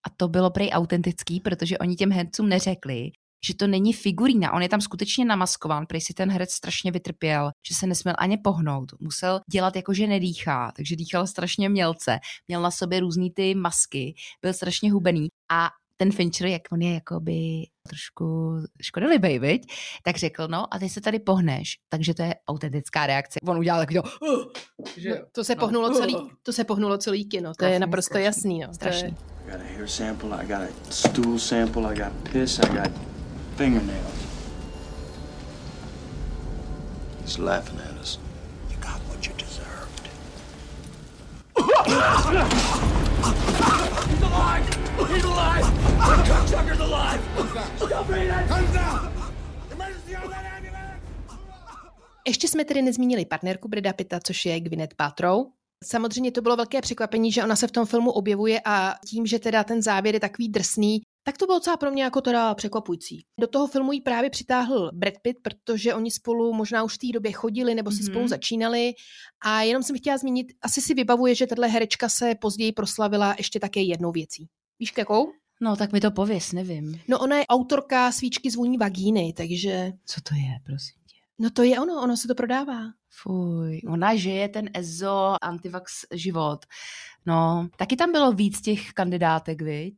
A 0.08 0.10
to 0.18 0.28
bylo 0.28 0.50
prej 0.50 0.70
autentický, 0.74 1.40
protože 1.40 1.78
oni 1.78 1.96
těm 1.96 2.12
hercům 2.12 2.50
neřekli, 2.50 3.12
že 3.46 3.56
to 3.56 3.68
není 3.68 3.94
figurína, 3.94 4.54
on 4.54 4.62
je 4.62 4.70
tam 4.70 4.82
skutečně 4.82 5.26
namaskován, 5.26 5.86
prej 5.86 6.02
si 6.02 6.14
ten 6.14 6.32
herec 6.32 6.52
strašně 6.52 6.92
vytrpěl, 6.92 7.52
že 7.68 7.76
se 7.76 7.88
nesměl 7.88 8.16
ani 8.18 8.38
pohnout, 8.38 8.92
musel 9.00 9.40
dělat 9.52 9.76
jako, 9.76 9.94
že 9.94 10.08
nedýchá, 10.08 10.72
takže 10.76 10.96
dýchal 10.96 11.28
strašně 11.28 11.70
mělce, 11.70 12.20
měl 12.48 12.62
na 12.62 12.72
sobě 12.72 13.00
různý 13.00 13.32
ty 13.32 13.56
masky, 13.56 14.14
byl 14.42 14.54
strašně 14.54 14.92
hubený. 14.92 15.28
A 15.52 15.70
ten 16.02 16.12
Fincher, 16.12 16.48
jak 16.48 16.62
on 16.72 16.82
je 16.82 16.94
jakoby 16.94 17.64
trošku 17.88 18.56
škodolibej, 18.82 19.40
viď? 19.40 19.74
tak 20.04 20.18
řekl, 20.18 20.48
no 20.48 20.74
a 20.74 20.80
ty 20.80 20.90
se 20.90 21.02
tady 21.02 21.20
pohneš, 21.20 21.78
takže 21.90 22.14
to 22.14 22.24
je 22.24 22.36
autentická 22.48 23.08
reakce. 23.08 23.40
On 23.48 23.58
udělal 23.58 23.82
takový 23.82 23.96
to, 23.96 24.28
uh, 24.28 24.44
že, 24.98 25.10
no, 25.10 25.16
to 25.32 25.44
se 25.44 25.56
no, 25.56 25.60
pohnulo 25.60 25.94
celý, 25.94 26.16
to 26.44 26.54
se 26.54 26.64
pohnulo 26.64 26.98
celý 26.98 27.26
kino, 27.26 27.54
to 27.60 27.66
je 27.66 27.80
naprosto 27.80 28.14
strašný, 28.14 28.24
jasný. 28.26 28.60
No. 28.60 28.74
Strašný. 28.74 29.16
I 29.48 29.52
got 29.52 29.62
a 29.62 29.64
hair 29.64 29.88
sample, 29.88 30.44
I 30.44 30.48
got 30.48 30.62
a 30.62 30.68
stool 30.90 31.40
sample, 31.40 31.94
I 31.94 31.98
got 32.00 32.14
piss, 32.32 32.60
I 32.60 32.68
got 32.76 32.92
fingernails. 33.58 34.20
He's 37.22 37.38
laughing 37.38 37.80
at 37.80 38.02
us. 38.02 38.20
You 38.70 38.78
got 38.78 39.02
what 39.10 39.28
you 39.28 39.34
deserved. 39.38 40.10
He's 43.20 44.24
alive! 44.24 44.66
He's 45.14 45.24
alive! 45.24 45.66
The 46.68 46.84
alive! 46.84 47.22
Stop 47.78 47.92
ambulance! 47.92 48.70
Ještě 52.28 52.48
jsme 52.48 52.66
tedy 52.66 52.82
nezmínili 52.82 53.26
partnerku 53.26 53.68
Breda 53.68 53.94
Pitta, 53.94 54.20
což 54.24 54.46
je 54.46 54.60
Gwyneth 54.60 54.96
Paltrow. 54.96 55.46
Samozřejmě 55.84 56.32
to 56.32 56.42
bylo 56.42 56.56
velké 56.56 56.82
překvapení, 56.82 57.32
že 57.32 57.44
ona 57.44 57.56
se 57.56 57.68
v 57.68 57.72
tom 57.72 57.86
filmu 57.86 58.12
objevuje 58.12 58.62
a 58.66 58.96
tím, 59.08 59.26
že 59.26 59.40
teda 59.40 59.64
ten 59.64 59.82
závěr 59.82 60.16
je 60.16 60.20
takový 60.20 60.50
drsný, 60.50 61.02
tak 61.24 61.38
to 61.38 61.46
bylo 61.46 61.58
docela 61.58 61.78
pro 61.78 61.92
mě 61.92 62.04
jako 62.04 62.22
teda 62.22 62.56
překvapující. 62.56 63.26
Do 63.40 63.48
toho 63.48 63.68
filmu 63.68 63.92
ji 63.92 64.02
právě 64.02 64.30
přitáhl 64.30 64.92
Brad 64.94 65.14
Pitt, 65.22 65.38
protože 65.42 65.94
oni 65.94 66.12
spolu 66.12 66.54
možná 66.54 66.84
už 66.84 66.96
v 66.96 66.98
té 66.98 67.08
době 67.14 67.32
chodili 67.32 67.76
nebo 67.76 67.92
si 67.92 67.98
mm-hmm. 67.98 68.12
spolu 68.12 68.28
začínali 68.28 68.94
a 69.46 69.62
jenom 69.62 69.84
jsem 69.84 69.98
chtěla 69.98 70.18
zmínit, 70.18 70.48
asi 70.62 70.82
si 70.82 70.94
vybavuje, 70.94 71.36
že 71.36 71.48
tahle 71.48 71.68
herečka 71.68 72.10
se 72.10 72.36
později 72.36 72.72
proslavila 72.72 73.36
ještě 73.38 73.60
také 73.60 73.82
jednou 73.82 74.12
věcí. 74.12 74.48
Víš 74.80 74.94
jakou? 74.98 75.32
No, 75.62 75.76
tak 75.76 75.92
mi 75.92 76.00
to 76.00 76.12
pověs, 76.12 76.52
nevím. 76.52 77.02
No, 77.08 77.20
ona 77.20 77.38
je 77.38 77.48
autorka 77.48 78.12
svíčky 78.12 78.52
zvoní 78.52 78.78
vagíny, 78.78 79.34
takže... 79.38 79.92
Co 80.06 80.22
to 80.22 80.36
je, 80.36 80.60
prosím 80.66 81.02
tě? 81.06 81.16
No 81.40 81.50
to 81.50 81.64
je 81.64 81.80
ono, 81.80 82.02
ono 82.04 82.18
se 82.18 82.28
to 82.28 82.36
prodává. 82.36 82.80
Fuj, 83.22 83.82
ona 83.88 84.16
žije 84.16 84.50
ten 84.50 84.70
ezo 84.74 85.36
antivax 85.42 86.06
život. 86.14 86.66
No, 87.26 87.68
taky 87.78 87.96
tam 87.96 88.12
bylo 88.12 88.32
víc 88.32 88.62
těch 88.62 88.94
kandidátek, 88.94 89.62
viď? 89.62 89.96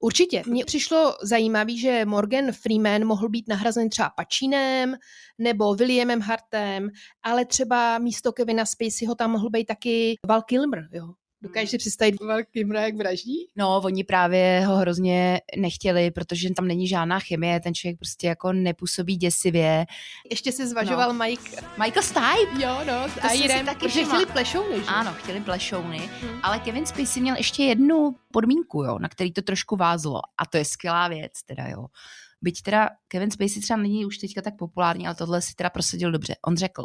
Určitě. 0.00 0.42
Mně 0.46 0.64
přišlo 0.64 1.14
zajímavé, 1.22 1.76
že 1.76 2.04
Morgan 2.04 2.52
Freeman 2.52 3.04
mohl 3.04 3.28
být 3.28 3.48
nahrazen 3.48 3.88
třeba 3.88 4.10
Pačínem 4.10 4.96
nebo 5.38 5.74
Williamem 5.74 6.20
Hartem, 6.20 6.88
ale 7.22 7.44
třeba 7.44 7.98
místo 7.98 8.32
Kevina 8.32 8.64
Spaceyho 8.66 9.14
tam 9.14 9.30
mohl 9.30 9.50
být 9.50 9.64
taky 9.64 10.14
Val 10.26 10.42
Kilmer, 10.42 10.88
jo. 10.92 11.12
Dokážeš 11.42 11.70
si 11.70 11.78
představit 11.78 12.20
velký 12.20 12.64
mrak 12.64 12.94
vraždí? 12.94 13.36
No, 13.56 13.80
oni 13.84 14.04
právě 14.04 14.66
ho 14.66 14.76
hrozně 14.76 15.40
nechtěli, 15.56 16.10
protože 16.10 16.54
tam 16.54 16.68
není 16.68 16.88
žádná 16.88 17.20
chemie, 17.20 17.60
ten 17.60 17.74
člověk 17.74 17.98
prostě 17.98 18.26
jako 18.26 18.52
nepůsobí 18.52 19.16
děsivě. 19.16 19.86
Ještě 20.30 20.52
se 20.52 20.66
zvažoval 20.66 21.12
no. 21.12 21.24
Mike... 21.24 21.50
Michael 21.78 22.02
Stipe? 22.02 22.62
Jo, 22.62 22.78
no, 22.86 23.08
s 23.08 23.24
Airem, 23.24 23.66
taky 23.66 23.78
protože 23.78 24.04
chtěli 24.04 24.26
plešouny, 24.26 24.76
že? 24.76 24.86
Ano, 24.86 25.12
chtěli 25.12 25.40
plešouny, 25.40 25.98
hmm. 25.98 26.40
ale 26.42 26.58
Kevin 26.58 26.86
Spacey 26.86 27.22
měl 27.22 27.36
ještě 27.36 27.62
jednu 27.62 28.14
podmínku, 28.32 28.84
jo, 28.84 28.98
na 28.98 29.08
který 29.08 29.32
to 29.32 29.42
trošku 29.42 29.76
vázlo 29.76 30.20
a 30.38 30.46
to 30.46 30.56
je 30.56 30.64
skvělá 30.64 31.08
věc, 31.08 31.32
teda 31.46 31.66
jo. 31.66 31.86
Byť 32.42 32.62
teda 32.62 32.88
Kevin 33.08 33.30
Spacey 33.30 33.62
třeba 33.62 33.76
není 33.76 34.06
už 34.06 34.18
teďka 34.18 34.42
tak 34.42 34.56
populární, 34.56 35.06
ale 35.06 35.14
tohle 35.14 35.42
si 35.42 35.54
teda 35.54 35.70
prosadil 35.70 36.12
dobře. 36.12 36.34
On 36.46 36.56
řekl, 36.56 36.84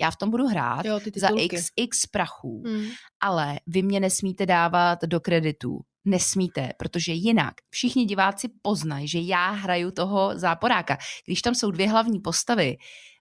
já 0.00 0.10
v 0.10 0.16
tom 0.16 0.30
budu 0.30 0.46
hrát 0.46 0.84
jo, 0.84 1.00
za 1.16 1.28
x, 1.38 1.68
x 1.76 2.06
prachů, 2.06 2.62
hmm. 2.66 2.86
ale 3.20 3.60
vy 3.66 3.82
mě 3.82 4.00
nesmíte 4.00 4.46
dávat 4.46 4.98
do 5.02 5.20
kreditu. 5.20 5.80
Nesmíte, 6.06 6.70
protože 6.78 7.12
jinak 7.12 7.54
všichni 7.70 8.04
diváci 8.04 8.48
poznají, 8.62 9.08
že 9.08 9.18
já 9.20 9.50
hraju 9.50 9.90
toho 9.90 10.38
záporáka. 10.38 10.98
Když 11.26 11.42
tam 11.42 11.54
jsou 11.54 11.70
dvě 11.70 11.90
hlavní 11.90 12.20
postavy, 12.20 12.76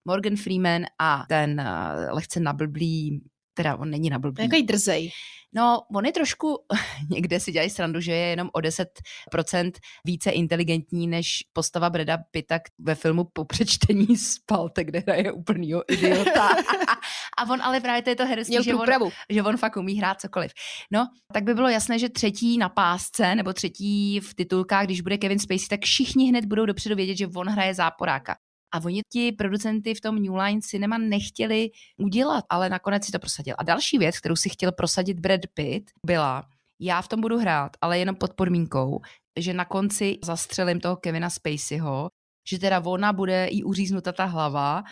Morgan 0.06 0.36
Freeman 0.36 0.84
a 1.00 1.26
ten 1.30 1.62
uh, 1.62 2.16
lehce 2.16 2.40
nablblý, 2.40 3.22
teda 3.54 3.76
on 3.76 3.90
není 3.90 4.10
nablblý. 4.10 4.44
Jaký 4.44 4.64
drzej. 4.64 5.12
No, 5.56 5.82
on 5.96 6.06
je 6.06 6.12
trošku, 6.12 6.58
někde 7.10 7.40
si 7.40 7.52
dělají 7.52 7.70
srandu, 7.70 8.02
že 8.02 8.12
je 8.12 8.28
jenom 8.28 8.50
o 8.54 8.60
10% 8.60 9.72
více 10.06 10.32
inteligentní 10.32 11.08
než 11.08 11.44
postava 11.54 11.90
Breda 11.90 12.18
Pitta 12.32 12.60
ve 12.80 12.96
filmu 12.96 13.24
Po 13.34 13.46
přečtení 13.46 14.18
spalte, 14.18 14.84
kde 14.84 15.00
hraje 15.00 15.32
úplnýho 15.32 15.84
idiota. 15.94 16.50
A 17.38 17.50
on 17.50 17.62
ale 17.62 17.82
právě 17.82 18.02
to 18.02 18.10
je 18.10 18.16
to 18.16 18.26
herectví, 18.26 18.64
že 18.64 18.76
on, 18.76 18.88
že 19.30 19.44
on 19.44 19.58
fakt 19.58 19.78
umí 19.78 19.96
hrát 19.96 20.22
cokoliv. 20.22 20.52
No, 20.92 21.08
tak 21.34 21.44
by 21.44 21.54
bylo 21.54 21.70
jasné, 21.70 22.00
že 22.00 22.10
třetí 22.10 22.58
na 22.58 22.70
pásce 22.70 23.36
nebo 23.36 23.54
třetí 23.54 24.20
v 24.20 24.36
titulkách, 24.36 24.86
když 24.86 25.02
bude 25.02 25.18
Kevin 25.18 25.40
Spacey, 25.40 25.68
tak 25.70 25.82
všichni 25.82 26.30
hned 26.30 26.46
budou 26.46 26.66
dopředu 26.66 26.96
vědět, 26.96 27.18
že 27.18 27.28
on 27.36 27.50
hraje 27.50 27.74
záporáka. 27.74 28.36
A 28.74 28.86
oni 28.86 29.02
ti 29.12 29.32
producenty 29.32 29.94
v 29.94 30.02
tom 30.02 30.16
New 30.16 30.36
Line 30.36 30.62
Cinema 30.62 30.98
nechtěli 30.98 31.70
udělat, 31.98 32.46
ale 32.50 32.70
nakonec 32.70 33.06
si 33.06 33.12
to 33.12 33.20
prosadil. 33.20 33.56
A 33.58 33.64
další 33.64 33.98
věc, 33.98 34.20
kterou 34.20 34.36
si 34.36 34.50
chtěl 34.50 34.72
prosadit 34.72 35.20
Brad 35.20 35.42
Pitt, 35.54 35.92
byla, 36.06 36.44
já 36.82 37.02
v 37.02 37.08
tom 37.08 37.22
budu 37.22 37.38
hrát, 37.38 37.72
ale 37.82 38.00
jenom 38.00 38.16
pod 38.16 38.34
podmínkou, 38.34 39.02
že 39.40 39.54
na 39.54 39.66
konci 39.66 40.18
zastřelím 40.24 40.80
toho 40.80 40.96
Kevina 40.96 41.30
Spaceyho, 41.30 42.10
že 42.50 42.60
teda 42.60 42.80
ona 42.86 43.14
bude 43.14 43.48
jí 43.52 43.64
uříznuta 43.64 44.12
ta 44.12 44.26
hlava 44.26 44.84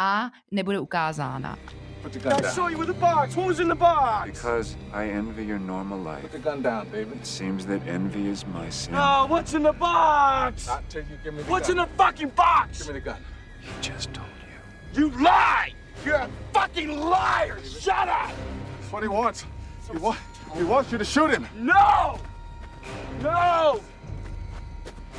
a 0.00 0.32
nebude 0.50 0.78
ukázána. 0.78 1.58
Put 2.02 2.12
the 2.12 2.18
gun 2.18 2.32
down. 2.32 2.44
I 2.44 2.48
saw 2.48 2.68
you 2.68 2.78
with 2.78 2.88
the 2.88 3.00
box. 3.00 3.36
What 3.36 3.46
was 3.46 3.60
in 3.60 3.68
the 3.68 3.74
box? 3.74 4.30
Because 4.30 4.76
I 4.92 5.10
envy 5.10 5.44
your 5.44 5.58
normal 5.58 5.98
life. 5.98 6.22
Put 6.22 6.32
the 6.32 6.38
gun 6.38 6.62
down, 6.62 6.88
David. 6.90 7.18
It 7.18 7.26
seems 7.26 7.66
that 7.66 7.86
envy 7.86 8.28
is 8.28 8.46
my 8.46 8.70
sin. 8.70 8.94
No, 8.94 9.26
what's 9.28 9.52
in 9.52 9.62
the 9.62 9.72
box? 9.72 10.66
Not 10.66 10.88
till 10.88 11.02
you 11.02 11.18
give 11.22 11.34
me 11.34 11.42
the 11.42 11.50
what's 11.50 11.68
gun. 11.68 11.76
What's 11.76 11.90
in 11.90 11.96
the 11.96 12.04
fucking 12.04 12.30
box? 12.30 12.78
Give 12.78 12.94
me 12.94 13.00
the 13.00 13.04
gun. 13.04 13.22
He 13.60 13.68
just 13.82 14.14
told 14.14 14.28
you. 14.94 15.02
You 15.02 15.10
lie! 15.22 15.74
You're 16.04 16.14
a 16.14 16.28
fucking 16.54 16.98
liar! 16.98 17.58
Shut 17.62 18.08
up! 18.08 18.32
That's 18.80 18.92
what 18.92 19.02
he 19.02 19.08
wants. 19.08 19.44
He, 19.92 19.98
wa 19.98 20.16
he 20.56 20.64
wants 20.64 20.90
you 20.90 20.98
to 20.98 21.04
shoot 21.04 21.30
him. 21.30 21.46
No! 21.54 22.18
No! 23.20 23.80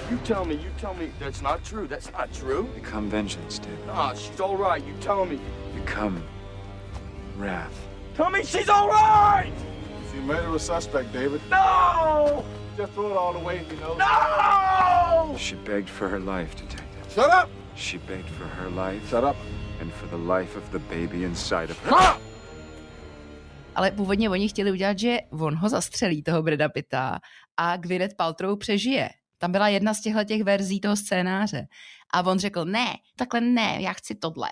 You 0.09 0.17
tell 0.23 0.45
me, 0.45 0.55
you 0.55 0.69
tell 0.77 0.93
me 0.93 1.11
that's 1.19 1.41
not 1.41 1.63
true. 1.63 1.87
That's 1.87 2.11
not 2.11 2.33
true. 2.33 2.63
Become 2.75 3.09
vengeance, 3.09 3.59
David. 3.59 3.87
Nah, 3.87 4.13
she's 4.13 4.39
all 4.39 4.57
right. 4.57 4.83
You 4.85 4.93
tell 5.01 5.25
me. 5.25 5.39
Become 5.75 6.23
wrath. 7.37 7.87
Tell 8.15 8.29
me 8.29 8.43
she's 8.43 8.69
all 8.69 8.89
right! 8.89 9.53
If 10.05 10.15
you 10.15 10.21
murder 10.21 10.53
a 10.53 10.59
suspect, 10.59 11.13
David. 11.13 11.41
No! 11.49 12.43
Just 12.77 12.91
throw 12.93 13.11
it 13.11 13.17
all 13.17 13.35
away, 13.35 13.65
you 13.69 13.77
know. 13.77 13.95
No! 13.95 15.37
She 15.37 15.55
begged 15.55 15.89
for 15.89 16.09
her 16.09 16.19
life, 16.19 16.55
detective. 16.55 17.13
Shut 17.13 17.29
up! 17.29 17.49
She 17.75 17.97
begged 17.97 18.29
for 18.29 18.45
her 18.45 18.69
life. 18.69 19.09
Shut 19.09 19.23
up. 19.23 19.35
And 19.79 19.91
for 19.93 20.07
the 20.07 20.17
life 20.17 20.57
of 20.57 20.69
the 20.71 20.79
baby 20.79 21.23
inside 21.23 21.71
of 21.71 21.79
her. 21.79 21.89
Shut 21.89 22.15
up! 22.15 22.21
Ale 23.75 23.91
původně 23.91 24.29
oni 24.29 24.49
chtěli 24.49 24.71
udělat, 24.71 24.99
že 24.99 25.17
on 25.39 25.55
ho 25.55 25.69
zastřelí, 25.69 26.23
toho 26.23 26.41
Breda 26.43 26.69
Pitta, 26.69 27.19
a 27.57 27.77
Gwyneth 27.77 28.15
Paltrow 28.15 28.57
přežije. 28.57 29.09
Tam 29.41 29.51
byla 29.51 29.67
jedna 29.67 29.93
z 29.93 30.01
těchto 30.01 30.23
těch 30.23 30.43
verzí 30.43 30.79
toho 30.79 30.95
scénáře. 30.95 31.67
A 32.13 32.21
on 32.25 32.39
řekl, 32.39 32.65
ne, 32.65 32.95
takhle 33.15 33.41
ne, 33.41 33.77
já 33.79 33.93
chci 33.93 34.15
tohle. 34.15 34.49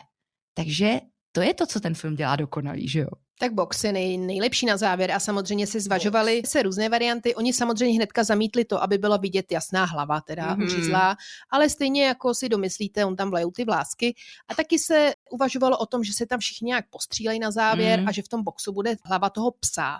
Takže 0.53 0.99
to 1.31 1.41
je 1.41 1.53
to, 1.53 1.65
co 1.65 1.79
ten 1.79 1.95
film 1.95 2.15
dělá 2.15 2.35
dokonalý, 2.35 2.87
že 2.87 2.99
jo? 2.99 3.07
Tak 3.39 3.53
box 3.53 3.83
je 3.83 3.91
nej, 3.91 4.17
nejlepší 4.17 4.65
na 4.65 4.77
závěr 4.77 5.11
a 5.11 5.19
samozřejmě 5.19 5.67
se 5.67 5.79
zvažovali 5.79 6.41
se 6.45 6.63
různé 6.63 6.89
varianty. 6.89 7.35
Oni 7.35 7.53
samozřejmě 7.53 7.95
hnedka 7.95 8.23
zamítli 8.23 8.65
to, 8.65 8.83
aby 8.83 8.97
byla 8.97 9.17
vidět 9.17 9.51
jasná 9.51 9.85
hlava, 9.85 10.21
teda 10.21 10.55
mm-hmm. 10.55 10.63
uřízlá, 10.63 11.15
ale 11.49 11.69
stejně 11.69 12.05
jako 12.05 12.33
si 12.33 12.49
domyslíte, 12.49 13.05
on 13.05 13.15
tam 13.15 13.29
vlejou 13.29 13.51
ty 13.51 13.65
vlásky. 13.65 14.15
A 14.47 14.55
taky 14.55 14.79
se 14.79 15.13
uvažovalo 15.31 15.77
o 15.77 15.85
tom, 15.85 16.03
že 16.03 16.13
se 16.13 16.25
tam 16.25 16.39
všichni 16.39 16.65
nějak 16.65 16.85
postřílejí 16.89 17.39
na 17.39 17.51
závěr 17.51 17.99
mm-hmm. 17.99 18.09
a 18.09 18.11
že 18.11 18.21
v 18.21 18.27
tom 18.27 18.43
boxu 18.43 18.71
bude 18.71 18.95
hlava 19.03 19.29
toho 19.29 19.51
psa 19.51 19.97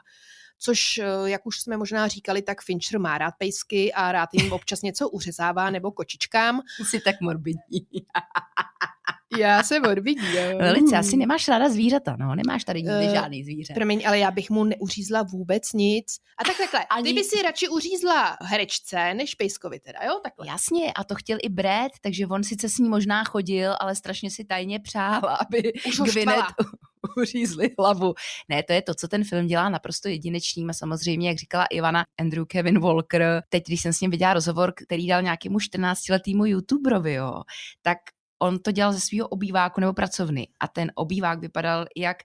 což, 0.60 0.98
eh, 0.98 1.30
jak 1.30 1.46
už 1.46 1.62
jsme 1.62 1.78
možná 1.78 2.08
říkali, 2.08 2.42
tak 2.42 2.62
Fincher 2.62 3.00
má 3.00 3.18
rád 3.18 3.34
pejsky 3.38 3.94
a 3.94 4.12
rád 4.12 4.30
jim 4.34 4.54
občas 4.54 4.82
něco 4.82 5.10
uřezává 5.10 5.70
nebo 5.70 5.92
kočičkám. 5.92 6.62
Jsi 6.86 7.00
tak 7.00 7.16
morbidní. 7.22 7.88
Já 9.38 9.64
se 9.64 9.80
morbidní, 9.80 10.36
jo. 10.36 10.58
Velice, 10.58 10.98
asi 10.98 11.18
nemáš 11.18 11.48
ráda 11.48 11.70
zvířata, 11.70 12.16
no, 12.20 12.36
nemáš 12.36 12.64
tady 12.64 12.82
nikdy 12.82 13.08
uh, 13.08 13.14
žádný 13.14 13.44
zvíře. 13.44 13.74
Promiň, 13.74 14.08
ale 14.08 14.20
já 14.20 14.32
bych 14.32 14.50
mu 14.50 14.64
neuřízla 14.64 15.24
vůbec 15.24 15.74
nic. 15.74 16.18
A 16.38 16.44
tak 16.44 16.58
takhle, 16.58 16.86
Ani... 16.86 17.04
ty 17.04 17.14
by 17.14 17.24
si 17.24 17.42
radši 17.42 17.68
uřízla 17.68 18.38
herečce, 18.42 19.14
než 19.14 19.36
pejskovi 19.36 19.80
teda, 19.80 20.00
jo? 20.06 20.20
Takhle. 20.24 20.48
Jasně, 20.48 20.94
a 20.94 21.04
to 21.04 21.16
chtěl 21.16 21.38
i 21.44 21.50
Brad, 21.50 21.92
takže 22.02 22.28
on 22.28 22.44
sice 22.44 22.70
s 22.70 22.78
ní 22.78 22.90
možná 22.90 23.24
chodil, 23.24 23.76
ale 23.80 23.96
strašně 23.96 24.32
si 24.32 24.46
tajně 24.46 24.80
přál, 24.80 25.38
aby 25.40 25.74
Gwyneth 26.04 26.54
uřízli 27.18 27.70
hlavu. 27.80 28.14
Ne, 28.50 28.64
to 28.64 28.74
je 28.74 28.82
to, 28.82 28.94
co 28.94 29.08
ten 29.08 29.24
film 29.24 29.48
dělá 29.48 29.70
naprosto 29.70 30.10
jedinečným 30.10 30.70
a 30.70 30.74
samozřejmě, 30.74 31.28
jak 31.28 31.38
říkala 31.38 31.66
Ivana, 31.66 32.06
Andrew 32.20 32.46
Kevin 32.46 32.80
Walker, 32.80 33.44
teď, 33.50 33.68
když 33.68 33.82
jsem 33.82 33.94
s 33.94 34.02
ním 34.02 34.12
viděla 34.12 34.34
rozhovor, 34.34 34.74
který 34.86 35.08
dal 35.08 35.22
nějakému 35.22 35.58
14-letýmu 35.58 36.46
youtuberovi, 36.46 37.14
jo, 37.14 37.42
tak 37.82 37.98
on 38.42 38.60
to 38.60 38.72
dělal 38.72 38.94
ze 38.94 39.00
svého 39.00 39.28
obýváku 39.28 39.82
nebo 39.82 39.94
pracovny 39.94 40.48
a 40.60 40.68
ten 40.68 40.92
obývák 40.96 41.40
vypadal 41.40 41.86
jak 41.98 42.18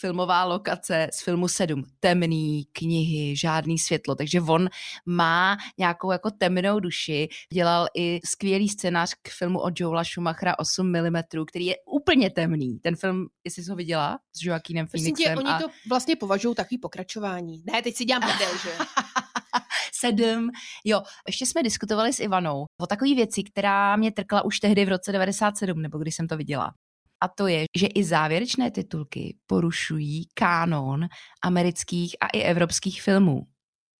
filmová 0.00 0.44
lokace 0.44 1.08
z 1.12 1.22
filmu 1.22 1.48
7. 1.48 1.84
Temný 2.00 2.64
knihy, 2.72 3.36
žádný 3.36 3.78
světlo, 3.78 4.14
takže 4.14 4.40
on 4.40 4.68
má 5.06 5.56
nějakou 5.78 6.12
jako 6.12 6.30
temnou 6.30 6.80
duši. 6.80 7.28
Dělal 7.52 7.86
i 7.96 8.20
skvělý 8.24 8.68
scénář 8.68 9.14
k 9.22 9.28
filmu 9.28 9.60
od 9.60 9.80
Joela 9.80 10.04
Schumachera 10.04 10.58
8 10.58 10.92
mm, 10.92 11.22
který 11.48 11.66
je 11.66 11.74
úplně 11.86 12.30
temný. 12.30 12.78
Ten 12.78 12.96
film, 12.96 13.26
jestli 13.44 13.62
jsi 13.62 13.70
ho 13.70 13.76
viděla 13.76 14.18
s 14.32 14.42
Joaquinem 14.42 14.86
Phoenixem. 14.86 15.12
Myslím 15.12 15.36
tě, 15.36 15.40
oni 15.40 15.50
a... 15.50 15.58
to 15.58 15.68
vlastně 15.88 16.16
považují 16.16 16.54
takový 16.54 16.78
pokračování. 16.78 17.62
Ne, 17.72 17.82
teď 17.82 17.96
si 17.96 18.04
dělám 18.04 18.22
prdel, 18.22 18.50
že? 18.62 18.70
sedm. 19.92 20.50
Jo, 20.84 21.02
ještě 21.26 21.46
jsme 21.46 21.62
diskutovali 21.62 22.12
s 22.12 22.20
Ivanou 22.20 22.64
o 22.80 22.86
takové 22.86 23.14
věci, 23.14 23.42
která 23.42 23.96
mě 23.96 24.12
trkla 24.12 24.44
už 24.44 24.60
tehdy 24.60 24.84
v 24.84 24.88
roce 24.88 25.12
97, 25.12 25.82
nebo 25.82 25.98
když 25.98 26.14
jsem 26.14 26.28
to 26.28 26.36
viděla. 26.36 26.74
A 27.20 27.28
to 27.28 27.46
je, 27.46 27.64
že 27.76 27.86
i 27.86 28.04
závěrečné 28.04 28.70
titulky 28.70 29.36
porušují 29.46 30.26
kánon 30.34 31.06
amerických 31.42 32.16
a 32.20 32.26
i 32.26 32.40
evropských 32.40 33.02
filmů. 33.02 33.42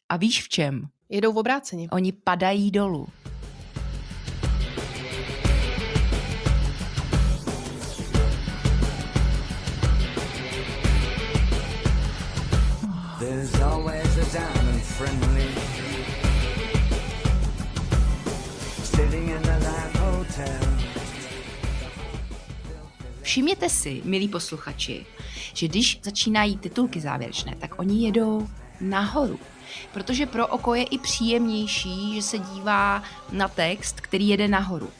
A 0.09 0.17
víš 0.17 0.43
v 0.43 0.49
čem? 0.49 0.87
Jedou 1.09 1.33
v 1.33 1.39
obráceně. 1.39 1.89
Oni 1.91 2.13
padají 2.13 2.71
dolů. 2.71 3.09
There's 13.19 13.61
always 13.61 14.19
a 14.19 14.33
diamond 14.33 14.83
friendly 14.83 15.64
Všimněte 23.35 23.69
si, 23.69 24.03
milí 24.05 24.29
posluchači, 24.29 25.07
že 25.55 25.69
když 25.69 25.99
začínají 26.03 26.57
titulky 26.57 27.01
závěrečné, 27.01 27.55
tak 27.59 27.79
oni 27.79 28.05
jedou 28.05 28.49
nahoru. 28.81 29.39
protože 29.93 30.27
pro 30.27 30.47
oko 30.47 30.75
je 30.75 30.85
i 30.85 30.99
příjemnější, 30.99 32.15
že 32.15 32.23
se 32.23 32.39
dívá 32.39 33.03
na 33.33 33.49
text, 33.49 34.01
který 34.01 34.29
jede 34.29 34.49
nahoru. 34.49 34.91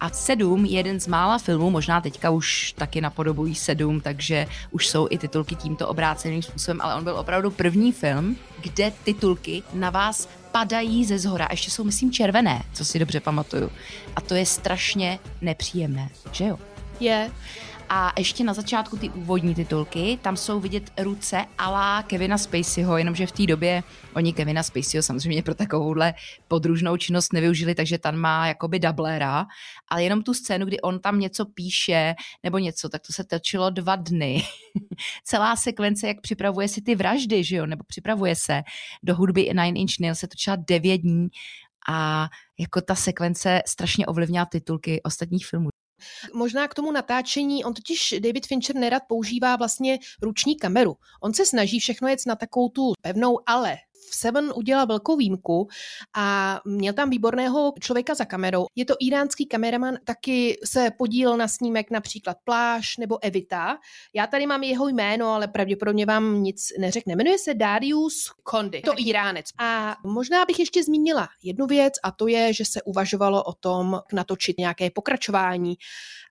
A 0.00 0.10
sedm 0.10 0.64
je 0.64 0.76
jeden 0.76 1.00
z 1.00 1.06
mála 1.06 1.38
filmů, 1.38 1.70
možná 1.70 2.00
teďka 2.00 2.30
už 2.30 2.74
taky 2.78 3.00
napodobují 3.00 3.54
sedm, 3.54 4.00
takže 4.00 4.46
už 4.70 4.88
jsou 4.88 5.06
i 5.10 5.18
titulky 5.18 5.54
tímto 5.54 5.88
obráceným 5.88 6.42
způsobem, 6.42 6.80
ale 6.80 6.94
on 6.94 7.04
byl 7.04 7.16
opravdu 7.16 7.50
první 7.50 7.92
film, 7.92 8.36
kde 8.60 8.92
titulky 9.04 9.62
na 9.72 9.90
vás 9.90 10.28
padají 10.52 11.04
ze 11.04 11.18
zhora. 11.18 11.48
Ještě 11.50 11.70
jsou, 11.70 11.84
myslím, 11.84 12.12
červené, 12.12 12.62
co 12.72 12.84
si 12.84 12.98
dobře 12.98 13.20
pamatuju. 13.20 13.70
A 14.16 14.20
to 14.20 14.34
je 14.34 14.46
strašně 14.46 15.18
nepříjemné, 15.40 16.08
že 16.32 16.44
jo? 16.44 16.58
Je. 17.00 17.30
A 17.88 18.12
ještě 18.18 18.44
na 18.44 18.54
začátku 18.54 18.96
ty 18.96 19.10
úvodní 19.10 19.54
titulky, 19.54 20.18
tam 20.22 20.36
jsou 20.36 20.60
vidět 20.60 20.90
ruce 21.02 21.44
ala 21.58 22.02
Kevina 22.02 22.38
Spaceyho, 22.38 22.98
jenomže 22.98 23.26
v 23.26 23.32
té 23.32 23.46
době 23.46 23.82
oni 24.14 24.32
Kevina 24.32 24.62
Spaceyho 24.62 25.02
samozřejmě 25.02 25.42
pro 25.42 25.54
takovouhle 25.54 26.14
podružnou 26.48 26.96
činnost 26.96 27.32
nevyužili, 27.32 27.74
takže 27.74 27.98
tam 27.98 28.16
má 28.16 28.46
jakoby 28.46 28.78
dublera, 28.78 29.46
ale 29.88 30.02
jenom 30.02 30.22
tu 30.22 30.34
scénu, 30.34 30.66
kdy 30.66 30.80
on 30.80 31.00
tam 31.00 31.20
něco 31.20 31.44
píše 31.44 32.14
nebo 32.42 32.58
něco, 32.58 32.88
tak 32.88 33.02
to 33.06 33.12
se 33.12 33.24
točilo 33.24 33.70
dva 33.70 33.96
dny. 33.96 34.44
Celá 35.24 35.56
sekvence, 35.56 36.08
jak 36.08 36.20
připravuje 36.20 36.68
si 36.68 36.82
ty 36.82 36.94
vraždy, 36.94 37.44
že 37.44 37.56
jo, 37.56 37.66
nebo 37.66 37.84
připravuje 37.86 38.36
se 38.36 38.62
do 39.02 39.16
hudby 39.16 39.42
Nine 39.54 39.80
Inch 39.80 40.00
Nails 40.00 40.18
se 40.18 40.28
točila 40.28 40.56
devět 40.68 40.98
dní 40.98 41.28
a 41.88 42.28
jako 42.58 42.80
ta 42.80 42.94
sekvence 42.94 43.62
strašně 43.66 44.06
ovlivnila 44.06 44.46
titulky 44.46 45.02
ostatních 45.02 45.46
filmů. 45.46 45.68
Možná 46.34 46.68
k 46.68 46.74
tomu 46.74 46.92
natáčení, 46.92 47.64
on 47.64 47.74
totiž 47.74 48.14
David 48.20 48.46
Fincher 48.46 48.76
nerad 48.76 49.02
používá 49.08 49.56
vlastně 49.56 49.98
ruční 50.22 50.56
kameru. 50.56 50.94
On 51.22 51.34
se 51.34 51.46
snaží 51.46 51.78
všechno 51.78 52.08
jet 52.08 52.20
na 52.26 52.36
takovou 52.36 52.68
tu 52.68 52.92
pevnou, 53.00 53.38
ale 53.46 53.76
Seven 54.10 54.52
udělal 54.54 54.86
velkou 54.86 55.16
výjimku 55.16 55.68
a 56.14 56.60
měl 56.64 56.92
tam 56.92 57.10
výborného 57.10 57.72
člověka 57.80 58.14
za 58.14 58.24
kamerou. 58.24 58.66
Je 58.76 58.84
to 58.84 58.94
iránský 59.00 59.46
kameraman, 59.46 59.96
taky 60.04 60.58
se 60.64 60.90
podílel 60.98 61.36
na 61.36 61.48
snímek 61.48 61.90
například 61.90 62.36
Pláž 62.44 62.96
nebo 62.96 63.24
Evita. 63.24 63.78
Já 64.14 64.26
tady 64.26 64.46
mám 64.46 64.62
jeho 64.62 64.88
jméno, 64.88 65.30
ale 65.30 65.48
pravděpodobně 65.48 66.06
vám 66.06 66.42
nic 66.42 66.72
neřekne. 66.78 67.16
Jmenuje 67.16 67.38
se 67.38 67.54
Darius 67.54 68.32
Kondy. 68.42 68.80
To 68.80 68.92
Iránec. 68.96 69.46
A 69.58 69.96
možná 70.04 70.44
bych 70.44 70.58
ještě 70.58 70.84
zmínila 70.84 71.28
jednu 71.42 71.66
věc 71.66 71.94
a 72.02 72.10
to 72.10 72.26
je, 72.26 72.52
že 72.52 72.64
se 72.64 72.82
uvažovalo 72.82 73.44
o 73.44 73.52
tom 73.52 74.00
natočit 74.12 74.58
nějaké 74.58 74.90
pokračování 74.90 75.74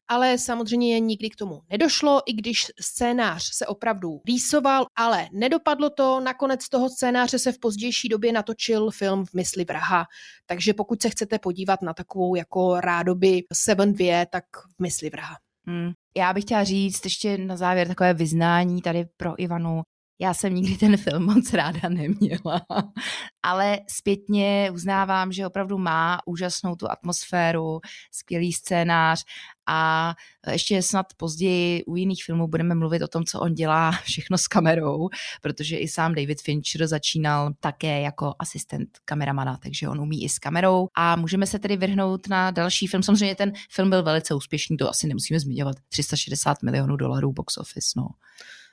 ale 0.08 0.38
samozřejmě 0.38 1.00
nikdy 1.00 1.30
k 1.30 1.36
tomu 1.36 1.62
nedošlo, 1.70 2.22
i 2.26 2.34
když 2.34 2.66
scénář 2.82 3.50
se 3.54 3.68
opravdu 3.68 4.22
rýsoval, 4.28 4.86
ale 4.96 5.28
nedopadlo 5.32 5.90
to. 5.90 6.20
Nakonec 6.20 6.70
toho 6.70 6.90
scénáře 6.90 7.40
se 7.40 7.52
v 7.52 7.60
pozdější 7.60 8.10
době 8.10 8.32
natočil 8.32 8.92
film 8.92 9.26
v 9.26 9.34
mysli 9.34 9.66
vraha, 9.66 10.06
takže 10.46 10.74
pokud 10.74 11.02
se 11.02 11.10
chcete 11.10 11.40
podívat 11.40 11.82
na 11.82 11.94
takovou 11.94 12.36
jako 12.36 12.80
rádoby 12.80 13.44
Seven 13.54 13.94
2, 13.94 14.26
tak 14.26 14.44
v 14.78 14.82
mysli 14.82 15.10
vraha. 15.10 15.36
Hmm. 15.68 15.92
Já 16.18 16.34
bych 16.34 16.44
chtěla 16.44 16.64
říct 16.64 17.06
ještě 17.06 17.38
na 17.38 17.58
závěr 17.58 17.88
takové 17.88 18.14
vyznání 18.14 18.82
tady 18.82 19.06
pro 19.18 19.42
Ivanu. 19.42 19.82
Já 20.20 20.34
jsem 20.34 20.56
nikdy 20.56 20.78
ten 20.78 20.98
film 20.98 21.26
moc 21.26 21.54
ráda 21.54 21.90
neměla, 21.90 22.62
ale 23.44 23.80
zpětně 23.90 24.72
uznávám, 24.74 25.32
že 25.32 25.48
opravdu 25.48 25.78
má 25.78 26.20
úžasnou 26.26 26.76
tu 26.76 26.92
atmosféru, 26.92 27.80
skvělý 28.12 28.54
scénář 28.54 29.24
a 29.68 30.14
ještě 30.52 30.82
snad 30.82 31.06
později 31.18 31.84
u 31.86 31.96
jiných 31.96 32.24
filmů 32.24 32.48
budeme 32.48 32.76
mluvit 32.76 33.02
o 33.02 33.08
tom, 33.08 33.26
co 33.26 33.40
on 33.40 33.54
dělá 33.54 33.92
všechno 34.04 34.38
s 34.38 34.48
kamerou, 34.48 35.10
protože 35.42 35.78
i 35.78 35.88
sám 35.88 36.16
David 36.16 36.42
Fincher 36.42 36.88
začínal 36.88 37.54
také 37.60 38.02
jako 38.02 38.34
asistent 38.40 38.90
kameramana, 39.06 39.58
takže 39.58 39.90
on 39.90 40.02
umí 40.02 40.24
i 40.24 40.30
s 40.30 40.40
kamerou 40.40 40.88
a 40.96 41.16
můžeme 41.16 41.48
se 41.48 41.60
tedy 41.60 41.78
vrhnout 41.78 42.28
na 42.28 42.52
další 42.52 42.88
film. 42.88 43.04
Samozřejmě 43.04 43.36
ten 43.36 43.52
film 43.72 43.90
byl 43.90 44.04
velice 44.04 44.34
úspěšný, 44.34 44.78
to 44.78 44.90
asi 44.90 45.08
nemusíme 45.08 45.40
zmiňovat. 45.40 45.76
360 45.90 46.64
milionů 46.64 46.96
dolarů 46.96 47.34
box 47.34 47.58
office, 47.58 47.90
no. 47.98 48.08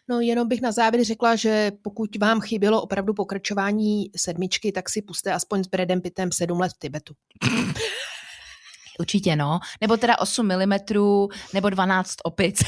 No 0.09 0.21
jenom 0.21 0.49
bych 0.49 0.61
na 0.61 0.73
závěr 0.73 1.05
řekla, 1.05 1.37
že 1.37 1.73
pokud 1.83 2.17
vám 2.17 2.41
chybělo 2.41 2.83
opravdu 2.83 3.15
pokračování 3.15 4.11
sedmičky, 4.17 4.73
tak 4.73 4.91
si 4.91 5.03
puste 5.03 5.33
aspoň 5.33 5.65
s 5.65 5.69
Bradem 5.69 6.01
Pittem 6.01 6.33
sedm 6.33 6.61
let 6.61 6.73
v 6.73 6.79
Tibetu. 6.79 7.15
Určitě 9.01 9.37
no. 9.37 9.61
Nebo 9.81 9.97
teda 9.97 10.19
8 10.19 10.47
mm, 10.47 10.73
nebo 11.55 11.71
12 11.71 12.15
opic. 12.25 12.63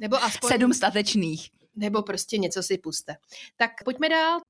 Nebo 0.00 0.16
aspoň... 0.22 0.50
7 0.50 0.72
statečných. 0.72 1.48
Nebo 1.76 2.02
prostě 2.02 2.38
něco 2.38 2.62
si 2.62 2.78
puste. 2.78 3.16
Tak 3.56 3.70
pojďme 3.84 4.08
dál. 4.08 4.40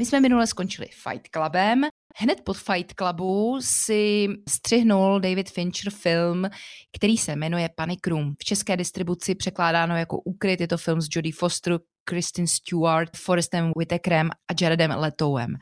My 0.00 0.06
jsme 0.06 0.20
minule 0.20 0.46
skončili 0.46 0.88
Fight 0.88 1.28
Clubem. 1.28 1.84
Hned 2.16 2.40
pod 2.40 2.56
Fight 2.56 2.92
Clubu 2.94 3.58
si 3.60 4.28
střihnul 4.48 5.20
David 5.20 5.50
Fincher 5.50 5.92
film, 5.92 6.48
který 6.96 7.18
se 7.18 7.36
jmenuje 7.36 7.68
Panic 7.76 8.00
Room. 8.06 8.34
V 8.38 8.44
české 8.44 8.76
distribuci 8.76 9.34
překládáno 9.34 9.96
jako 9.96 10.20
Ukryt, 10.20 10.60
je 10.60 10.68
to 10.68 10.76
film 10.78 11.00
s 11.00 11.08
Jodie 11.10 11.32
Foster, 11.32 11.78
Kristen 12.04 12.46
Stewart, 12.46 13.16
Forrestem 13.16 13.72
Whitakerem 13.76 14.30
a 14.30 14.54
Jaredem 14.60 14.90
Letowem. 14.90 15.56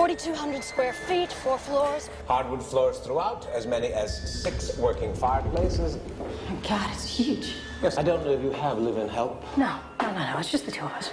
4,200 0.00 0.64
square 0.64 0.94
feet, 0.94 1.30
four 1.30 1.58
floors. 1.58 2.08
Hardwood 2.26 2.62
floors 2.62 2.96
throughout, 3.00 3.46
as 3.52 3.66
many 3.66 3.88
as 3.88 4.42
six 4.42 4.78
working 4.78 5.12
fireplaces. 5.12 5.98
Oh 6.18 6.58
God, 6.66 6.88
it's 6.90 7.04
huge. 7.04 7.56
Yes, 7.82 7.98
I 7.98 8.02
don't 8.02 8.24
know 8.24 8.32
if 8.32 8.42
you 8.42 8.50
have 8.50 8.78
live-in 8.78 9.10
help. 9.10 9.44
No, 9.58 9.78
no, 10.00 10.10
no, 10.10 10.32
no, 10.32 10.38
it's 10.38 10.50
just 10.50 10.64
the 10.64 10.72
two 10.72 10.86
of 10.86 10.92
us. 10.92 11.10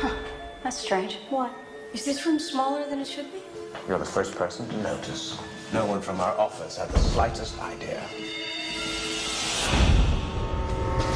Huh, 0.00 0.14
that's 0.62 0.76
strange. 0.76 1.18
What? 1.28 1.52
Is 1.92 2.04
this 2.04 2.24
room 2.24 2.38
smaller 2.38 2.88
than 2.88 3.00
it 3.00 3.08
should 3.08 3.32
be? 3.32 3.42
You're 3.88 3.98
the 3.98 4.04
first 4.04 4.36
person 4.36 4.68
to 4.68 4.76
notice. 4.76 5.36
No 5.72 5.86
one 5.86 6.00
from 6.00 6.20
our 6.20 6.38
office 6.38 6.76
had 6.76 6.88
the 6.90 7.00
slightest 7.00 7.60
idea. 7.60 8.00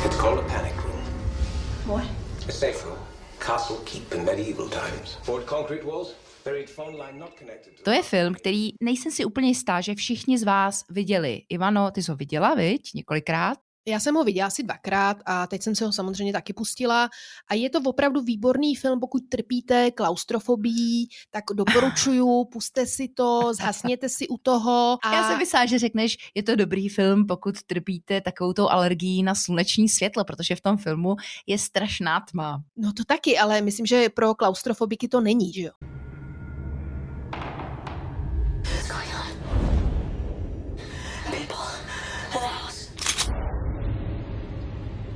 It's 0.05 0.17
called 0.17 0.41
a 0.41 0.49
panic 0.49 0.75
room. 0.85 1.05
What? 1.87 2.07
A 2.49 2.51
safe 2.51 2.85
room. 2.85 2.99
Castle 3.49 3.77
Keep 3.85 4.13
in 4.13 4.25
medieval 4.25 4.69
times. 4.69 5.17
Poured 5.25 5.47
concrete 5.47 5.83
walls, 5.83 6.15
to 7.85 7.91
je 7.91 8.03
film, 8.03 8.35
který 8.35 8.71
nejsem 8.83 9.13
si 9.13 9.25
úplně 9.25 9.49
jistá, 9.49 9.81
že 9.81 9.95
všichni 9.95 10.39
z 10.39 10.43
vás 10.43 10.85
viděli. 10.91 11.43
Ivano, 11.49 11.91
ty 11.91 12.03
jsi 12.03 12.11
ho 12.11 12.17
viděla, 12.17 12.55
viď? 12.55 12.95
Několikrát? 12.95 13.59
Já 13.87 14.01
jsem 14.01 14.15
ho 14.15 14.25
viděla 14.25 14.47
asi 14.47 14.63
dvakrát 14.63 15.17
a 15.27 15.47
teď 15.47 15.63
jsem 15.63 15.75
se 15.75 15.85
ho 15.85 15.93
samozřejmě 15.93 16.33
taky 16.33 16.53
pustila 16.53 17.09
a 17.49 17.55
je 17.55 17.71
to 17.71 17.81
opravdu 17.85 18.21
výborný 18.21 18.77
film, 18.77 19.01
pokud 19.01 19.23
trpíte 19.29 19.91
klaustrofobií, 19.91 21.09
tak 21.31 21.45
doporučuju, 21.55 22.45
puste 22.53 22.87
si 22.87 23.09
to, 23.09 23.55
zhasněte 23.55 24.09
si 24.09 24.29
u 24.29 24.39
toho. 24.39 24.99
A... 25.03 25.15
Já 25.15 25.29
jsem 25.29 25.39
myslela, 25.39 25.67
že 25.67 25.79
řekneš, 25.79 26.17
je 26.35 26.43
to 26.43 26.57
dobrý 26.57 26.89
film, 26.89 27.27
pokud 27.27 27.63
trpíte 27.63 28.21
takovou 28.21 28.53
tou 28.53 28.69
alergií 28.69 29.23
na 29.23 29.35
sluneční 29.35 29.89
světlo, 29.89 30.25
protože 30.25 30.57
v 30.57 30.61
tom 30.61 30.77
filmu 30.77 31.17
je 31.47 31.59
strašná 31.59 32.21
tma. 32.21 32.63
No 32.77 32.93
to 32.93 33.05
taky, 33.05 33.39
ale 33.39 33.61
myslím, 33.61 33.87
že 33.87 34.09
pro 34.09 34.35
klaustrofobiky 34.35 35.09
to 35.09 35.21
není, 35.21 35.53
že 35.53 35.63
jo? 35.63 35.98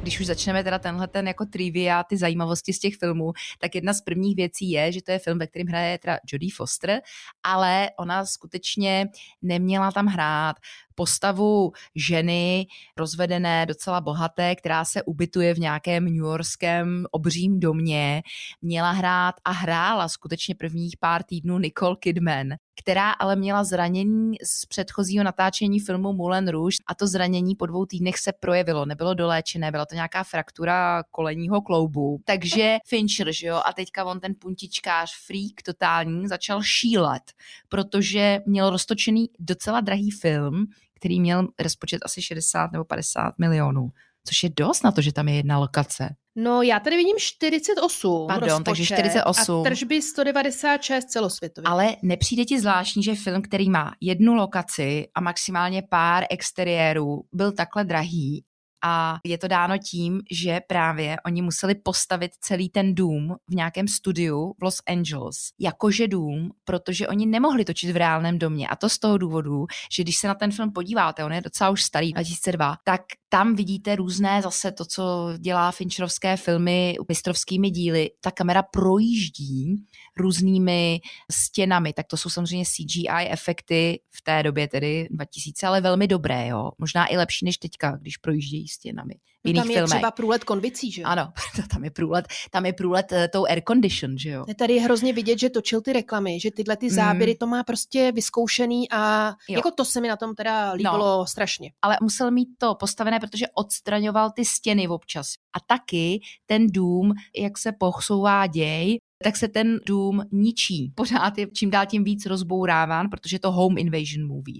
Když 0.02 0.20
už 0.20 0.26
začneme 0.26 0.64
teda 0.64 0.78
tenhle 0.78 1.08
ten 1.08 1.28
jako 1.28 1.46
trivia, 1.46 2.04
ty 2.04 2.16
zajímavosti 2.16 2.72
z 2.72 2.78
těch 2.78 2.96
filmů, 2.96 3.32
tak 3.58 3.74
jedna 3.74 3.92
z 3.92 4.00
prvních 4.00 4.36
věcí 4.36 4.70
je, 4.70 4.92
že 4.92 5.02
to 5.02 5.10
je 5.12 5.18
film, 5.18 5.38
ve 5.38 5.46
kterém 5.46 5.66
hraje 5.66 5.98
teda 5.98 6.18
Jodie 6.32 6.52
Foster, 6.56 7.00
ale 7.42 7.90
ona 7.98 8.26
skutečně 8.26 9.08
neměla 9.42 9.92
tam 9.92 10.06
hrát 10.06 10.56
postavu 11.02 11.72
ženy 11.94 12.66
rozvedené, 12.96 13.66
docela 13.66 14.00
bohaté, 14.00 14.54
která 14.56 14.84
se 14.84 15.02
ubytuje 15.02 15.54
v 15.54 15.58
nějakém 15.58 16.04
newyorském 16.04 17.04
obřím 17.10 17.60
domě, 17.60 18.22
měla 18.62 18.90
hrát 18.90 19.34
a 19.44 19.50
hrála 19.50 20.08
skutečně 20.08 20.54
prvních 20.54 20.96
pár 20.96 21.22
týdnů 21.22 21.58
Nicole 21.58 21.96
Kidman, 21.96 22.48
která 22.78 23.10
ale 23.10 23.36
měla 23.36 23.64
zranění 23.64 24.36
z 24.44 24.66
předchozího 24.66 25.24
natáčení 25.24 25.80
filmu 25.80 26.12
Moulin 26.12 26.48
Rouge 26.48 26.76
a 26.86 26.94
to 26.94 27.06
zranění 27.06 27.54
po 27.54 27.66
dvou 27.66 27.86
týdnech 27.86 28.18
se 28.18 28.32
projevilo, 28.40 28.86
nebylo 28.86 29.14
doléčené, 29.14 29.70
byla 29.70 29.86
to 29.86 29.94
nějaká 29.94 30.24
fraktura 30.24 31.02
kolenního 31.10 31.60
kloubu. 31.62 32.20
Takže 32.24 32.78
Fincher, 32.86 33.32
že 33.32 33.46
jo, 33.46 33.60
a 33.66 33.72
teďka 33.72 34.04
on 34.04 34.20
ten 34.20 34.34
puntičkář, 34.38 35.12
freak 35.26 35.62
totální, 35.64 36.28
začal 36.28 36.62
šílet, 36.62 37.22
protože 37.68 38.38
měl 38.46 38.70
roztočený 38.70 39.28
docela 39.38 39.80
drahý 39.80 40.10
film, 40.10 40.66
který 41.02 41.20
měl 41.20 41.48
rozpočet 41.58 41.98
asi 42.04 42.22
60 42.22 42.72
nebo 42.72 42.84
50 42.84 43.34
milionů 43.38 43.90
což 44.24 44.42
je 44.42 44.50
dost 44.56 44.84
na 44.84 44.92
to, 44.92 45.02
že 45.02 45.12
tam 45.12 45.28
je 45.28 45.36
jedna 45.36 45.58
lokace. 45.58 46.14
No, 46.36 46.62
já 46.62 46.80
tady 46.80 46.96
vidím 46.96 47.16
48 47.18 48.26
Pardon, 48.28 48.48
rozpočet 48.48 48.64
takže 48.64 48.84
48. 48.84 49.60
A 49.60 49.70
tržby 49.70 50.02
196 50.02 51.04
celosvětově. 51.04 51.68
Ale 51.68 51.96
nepřijde 52.02 52.44
ti 52.44 52.60
zvláštní, 52.60 53.02
že 53.02 53.14
film, 53.14 53.42
který 53.42 53.70
má 53.70 53.92
jednu 54.00 54.34
lokaci 54.34 55.06
a 55.14 55.20
maximálně 55.20 55.82
pár 55.90 56.24
exteriérů, 56.30 57.22
byl 57.32 57.52
takhle 57.52 57.84
drahý 57.84 58.44
a 58.84 59.18
je 59.24 59.38
to 59.38 59.48
dáno 59.48 59.78
tím, 59.78 60.20
že 60.30 60.60
právě 60.66 61.16
oni 61.26 61.42
museli 61.42 61.74
postavit 61.74 62.30
celý 62.40 62.68
ten 62.68 62.94
dům 62.94 63.36
v 63.50 63.54
nějakém 63.54 63.88
studiu 63.88 64.54
v 64.60 64.64
Los 64.64 64.76
Angeles 64.88 65.36
jakože 65.60 66.08
dům, 66.08 66.50
protože 66.64 67.08
oni 67.08 67.26
nemohli 67.26 67.64
točit 67.64 67.90
v 67.90 67.96
reálném 67.96 68.38
domě. 68.38 68.68
A 68.68 68.76
to 68.76 68.88
z 68.88 68.98
toho 68.98 69.18
důvodu, 69.18 69.66
že 69.92 70.02
když 70.02 70.16
se 70.16 70.28
na 70.28 70.34
ten 70.34 70.52
film 70.52 70.72
podíváte, 70.72 71.24
on 71.24 71.32
je 71.32 71.40
docela 71.40 71.70
už 71.70 71.82
starý, 71.82 72.12
2002, 72.12 72.76
tak 72.84 73.00
tam 73.32 73.54
vidíte 73.54 73.96
různé 73.96 74.42
zase 74.42 74.72
to, 74.72 74.84
co 74.84 75.28
dělá 75.38 75.72
Fincherovské 75.72 76.36
filmy 76.36 76.96
mistrovskými 77.08 77.70
díly. 77.70 78.10
Ta 78.20 78.30
kamera 78.30 78.62
projíždí 78.62 79.76
různými 80.16 81.00
stěnami, 81.30 81.92
tak 81.92 82.06
to 82.06 82.16
jsou 82.16 82.30
samozřejmě 82.30 82.64
CGI 82.64 83.28
efekty 83.30 84.00
v 84.10 84.22
té 84.22 84.42
době 84.42 84.68
tedy 84.68 85.08
2000, 85.10 85.66
ale 85.66 85.80
velmi 85.80 86.08
dobré, 86.08 86.48
jo. 86.48 86.70
Možná 86.78 87.12
i 87.12 87.16
lepší 87.16 87.44
než 87.44 87.58
teďka, 87.58 87.96
když 87.96 88.16
projíždějí 88.16 88.68
stěnami. 88.68 89.14
V 89.44 89.48
jiných 89.48 89.62
tam 89.62 89.70
je 89.70 89.76
filmech. 89.76 89.90
třeba 89.90 90.10
průlet 90.10 90.44
konvicí, 90.44 90.92
že 90.92 91.02
jo? 91.02 91.08
Ano, 91.08 91.32
tam 91.70 91.84
je 91.84 91.90
průlet, 91.90 92.26
tam 92.50 92.66
je 92.66 92.72
průlet 92.72 93.12
uh, 93.12 93.18
tou 93.32 93.46
air 93.46 93.62
condition, 93.68 94.18
že 94.18 94.30
jo? 94.30 94.44
Tady 94.56 94.74
je 94.74 94.82
hrozně 94.82 95.12
vidět, 95.12 95.38
že 95.38 95.50
točil 95.50 95.80
ty 95.80 95.92
reklamy, 95.92 96.40
že 96.40 96.50
tyhle 96.50 96.76
ty 96.76 96.90
záběry 96.90 97.32
mm. 97.32 97.36
to 97.38 97.46
má 97.46 97.64
prostě 97.64 98.12
vyzkoušený 98.12 98.90
a 98.90 99.28
jo. 99.48 99.56
jako 99.56 99.70
to 99.70 99.84
se 99.84 100.00
mi 100.00 100.08
na 100.08 100.16
tom 100.16 100.34
teda 100.34 100.72
líbilo 100.72 101.18
no, 101.18 101.26
strašně. 101.26 101.72
Ale 101.82 101.98
musel 102.02 102.30
mít 102.30 102.48
to 102.58 102.74
postavené, 102.74 103.20
protože 103.20 103.46
odstraňoval 103.54 104.30
ty 104.30 104.44
stěny 104.44 104.88
občas. 104.88 105.34
A 105.56 105.60
taky 105.66 106.20
ten 106.46 106.66
dům, 106.66 107.12
jak 107.38 107.58
se 107.58 107.72
posouvá 107.72 108.46
děj, 108.46 108.98
tak 109.24 109.36
se 109.36 109.48
ten 109.48 109.78
dům 109.86 110.22
ničí. 110.32 110.92
Pořád 110.94 111.38
je 111.38 111.46
čím 111.54 111.70
dál 111.70 111.86
tím 111.86 112.04
víc 112.04 112.26
rozbouráván, 112.26 113.10
protože 113.10 113.38
to 113.38 113.52
home 113.52 113.78
invasion 113.78 114.26
movie. 114.26 114.58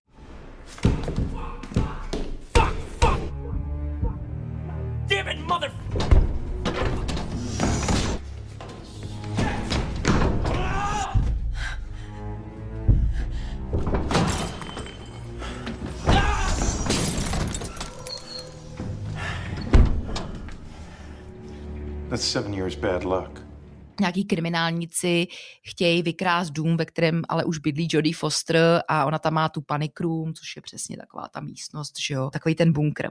Mother... 5.47 5.73
That's 22.09 22.25
seven 22.25 22.55
years 22.55 22.77
bad 22.77 23.05
luck 23.05 23.43
nějaký 24.03 24.25
kriminálníci 24.25 25.27
chtějí 25.63 26.03
vykrást 26.03 26.53
dům, 26.53 26.77
ve 26.77 26.85
kterém 26.85 27.23
ale 27.29 27.45
už 27.45 27.59
bydlí 27.59 27.89
Jodie 27.91 28.15
Foster 28.15 28.83
a 28.89 29.05
ona 29.05 29.19
tam 29.19 29.35
má 29.35 29.49
tu 29.49 29.61
panic 29.61 29.93
room, 30.01 30.35
což 30.35 30.57
je 30.57 30.63
přesně 30.63 30.97
taková 30.97 31.29
ta 31.29 31.41
místnost, 31.41 31.95
že 32.07 32.15
jo, 32.15 32.31
takový 32.31 32.55
ten 32.55 32.73
bunkr. 32.73 33.09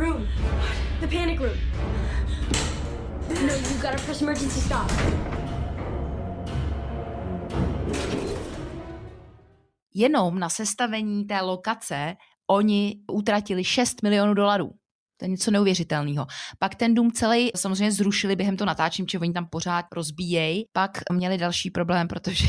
Room, 0.00 0.26
the 1.00 1.06
panic 1.06 1.40
room. 1.40 1.58
No, 3.28 3.54
you 3.54 3.82
gotta 3.82 3.98
press 4.04 4.22
emergency 4.22 4.60
stop. 4.60 4.92
Jenom 9.94 10.38
na 10.38 10.48
sestavení 10.48 11.24
té 11.24 11.40
lokace 11.40 12.16
oni 12.50 12.96
utratili 13.12 13.64
6 13.64 14.02
milionů 14.02 14.34
dolarů. 14.34 14.70
To 15.16 15.24
je 15.24 15.28
něco 15.28 15.50
neuvěřitelného. 15.50 16.26
Pak 16.58 16.74
ten 16.74 16.94
dům 16.94 17.12
celý 17.12 17.50
samozřejmě 17.56 17.92
zrušili 17.92 18.36
během 18.36 18.56
toho 18.56 18.66
natáčení, 18.66 19.08
že 19.10 19.18
oni 19.18 19.32
tam 19.32 19.46
pořád 19.46 19.84
rozbíjejí. 19.92 20.64
Pak 20.72 20.90
měli 21.12 21.38
další 21.38 21.70
problém, 21.70 22.08
protože 22.08 22.46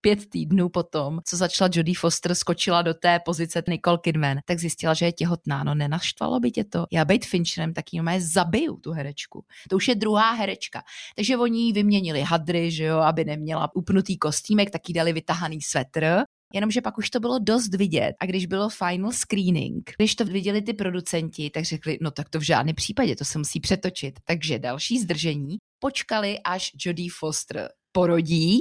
pět 0.00 0.30
týdnů 0.30 0.68
potom, 0.68 1.18
co 1.24 1.36
začala 1.36 1.70
Jodie 1.74 1.94
Foster, 1.98 2.34
skočila 2.34 2.82
do 2.82 2.94
té 2.94 3.20
pozice 3.24 3.62
Nicole 3.68 3.98
Kidman, 4.02 4.38
tak 4.44 4.58
zjistila, 4.58 4.94
že 4.94 5.04
je 5.04 5.12
těhotná. 5.12 5.64
No 5.64 5.74
nenaštvalo 5.74 6.40
by 6.40 6.50
tě 6.50 6.64
to. 6.64 6.86
Já 6.92 7.04
být 7.04 7.26
Fincherem, 7.26 7.74
tak 7.74 7.84
jí 7.92 8.00
zabiju 8.18 8.76
tu 8.76 8.92
herečku. 8.92 9.44
To 9.70 9.76
už 9.76 9.88
je 9.88 9.94
druhá 9.94 10.32
herečka. 10.32 10.82
Takže 11.16 11.36
oni 11.36 11.60
jí 11.60 11.72
vyměnili 11.72 12.22
hadry, 12.22 12.70
že 12.70 12.84
jo, 12.84 12.98
aby 12.98 13.24
neměla 13.24 13.68
upnutý 13.74 14.18
kostýmek, 14.18 14.70
tak 14.70 14.88
jí 14.88 14.94
dali 14.94 15.12
vytahaný 15.12 15.62
svetr 15.62 16.24
Jenomže 16.54 16.80
pak 16.80 16.98
už 16.98 17.10
to 17.10 17.20
bylo 17.20 17.38
dost 17.38 17.74
vidět 17.74 18.12
a 18.20 18.26
když 18.26 18.46
bylo 18.46 18.68
final 18.68 19.12
screening, 19.12 19.90
když 19.96 20.14
to 20.14 20.24
viděli 20.24 20.62
ty 20.62 20.72
producenti, 20.72 21.50
tak 21.50 21.64
řekli, 21.64 21.98
no 22.00 22.10
tak 22.10 22.28
to 22.28 22.38
v 22.38 22.42
žádném 22.42 22.74
případě, 22.74 23.16
to 23.16 23.24
se 23.24 23.38
musí 23.38 23.60
přetočit. 23.60 24.20
Takže 24.24 24.58
další 24.58 24.98
zdržení, 24.98 25.56
počkali, 25.78 26.38
až 26.44 26.70
Jodie 26.86 27.10
Foster 27.18 27.68
porodí 27.92 28.60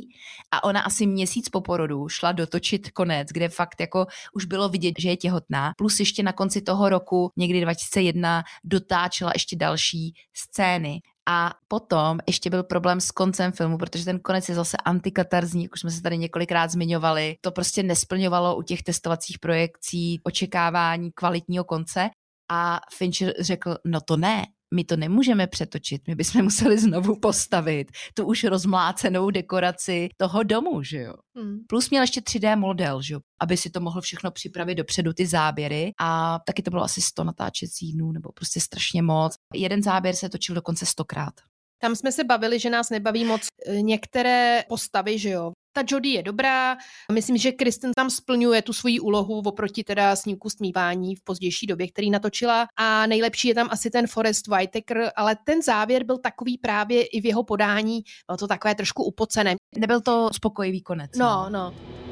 a 0.51 0.63
ona 0.63 0.81
asi 0.81 1.07
měsíc 1.07 1.49
po 1.49 1.61
porodu 1.61 2.09
šla 2.09 2.31
dotočit 2.31 2.91
konec, 2.91 3.27
kde 3.31 3.49
fakt 3.49 3.81
jako 3.81 4.05
už 4.33 4.45
bylo 4.45 4.69
vidět, 4.69 4.93
že 4.99 5.09
je 5.09 5.17
těhotná. 5.17 5.71
Plus 5.77 5.99
ještě 5.99 6.23
na 6.23 6.33
konci 6.33 6.61
toho 6.61 6.89
roku, 6.89 7.31
někdy 7.37 7.61
2001, 7.61 8.43
dotáčela 8.63 9.31
ještě 9.33 9.55
další 9.55 10.13
scény. 10.33 11.01
A 11.29 11.53
potom 11.67 12.19
ještě 12.27 12.49
byl 12.49 12.63
problém 12.63 13.01
s 13.01 13.11
koncem 13.11 13.51
filmu, 13.51 13.77
protože 13.77 14.05
ten 14.05 14.19
konec 14.19 14.49
je 14.49 14.55
zase 14.55 14.77
antikatarzní, 14.77 15.63
jak 15.63 15.73
už 15.73 15.79
jsme 15.79 15.91
se 15.91 16.01
tady 16.01 16.17
několikrát 16.17 16.71
zmiňovali. 16.71 17.35
To 17.41 17.51
prostě 17.51 17.83
nesplňovalo 17.83 18.55
u 18.55 18.61
těch 18.61 18.83
testovacích 18.83 19.39
projekcí 19.39 20.19
očekávání 20.23 21.11
kvalitního 21.11 21.63
konce. 21.63 22.09
A 22.51 22.79
Fincher 22.97 23.33
řekl, 23.39 23.75
no 23.85 24.01
to 24.01 24.17
ne, 24.17 24.45
my 24.73 24.83
to 24.83 24.97
nemůžeme 24.97 25.47
přetočit, 25.47 26.01
my 26.07 26.15
bychom 26.15 26.43
museli 26.43 26.79
znovu 26.79 27.19
postavit 27.19 27.91
tu 28.13 28.25
už 28.25 28.43
rozmlácenou 28.43 29.29
dekoraci 29.29 30.09
toho 30.17 30.43
domu, 30.43 30.83
že 30.83 30.97
jo. 30.97 31.13
Hmm. 31.37 31.59
Plus 31.69 31.89
měl 31.89 32.03
ještě 32.03 32.21
3D 32.21 32.59
model, 32.59 33.01
že 33.01 33.13
jo, 33.13 33.19
aby 33.41 33.57
si 33.57 33.69
to 33.69 33.79
mohl 33.79 34.01
všechno 34.01 34.31
připravit 34.31 34.75
dopředu 34.75 35.13
ty 35.13 35.25
záběry 35.25 35.91
a 35.99 36.39
taky 36.45 36.63
to 36.63 36.71
bylo 36.71 36.83
asi 36.83 37.01
100 37.01 37.23
natáčecích 37.23 37.93
dnů, 37.93 38.11
nebo 38.11 38.31
prostě 38.31 38.59
strašně 38.59 39.01
moc. 39.01 39.35
Jeden 39.53 39.83
záběr 39.83 40.15
se 40.15 40.29
točil 40.29 40.55
dokonce 40.55 40.85
stokrát. 40.85 41.33
Tam 41.81 41.95
jsme 41.95 42.11
se 42.11 42.23
bavili, 42.23 42.59
že 42.59 42.69
nás 42.69 42.89
nebaví 42.89 43.25
moc 43.25 43.41
e, 43.67 43.81
některé 43.81 44.63
postavy, 44.69 45.19
že 45.19 45.29
jo. 45.29 45.51
Ta 45.77 45.83
Jodie 45.87 46.15
je 46.15 46.23
dobrá, 46.23 46.77
myslím, 47.11 47.37
že 47.37 47.51
Kristen 47.51 47.91
tam 47.95 48.09
splňuje 48.09 48.61
tu 48.61 48.73
svoji 48.73 48.99
úlohu 48.99 49.39
oproti 49.45 49.83
teda 49.83 50.15
snímku 50.15 50.49
stmívání 50.49 51.15
v 51.15 51.23
pozdější 51.23 51.67
době, 51.67 51.87
který 51.87 52.09
natočila 52.09 52.67
a 52.77 53.05
nejlepší 53.05 53.47
je 53.47 53.55
tam 53.55 53.67
asi 53.71 53.89
ten 53.89 54.07
Forest 54.07 54.47
Whitaker, 54.47 55.11
ale 55.15 55.37
ten 55.43 55.61
závěr 55.61 56.03
byl 56.03 56.17
takový 56.17 56.57
právě 56.57 57.05
i 57.05 57.21
v 57.21 57.25
jeho 57.25 57.43
podání, 57.43 58.03
bylo 58.27 58.37
to 58.37 58.47
takové 58.47 58.75
trošku 58.75 59.03
upocené. 59.03 59.55
Nebyl 59.77 60.01
to 60.01 60.29
spokojivý 60.33 60.81
konec. 60.81 61.11
No, 61.17 61.49
no. 61.49 61.73
hudbu 61.73 62.06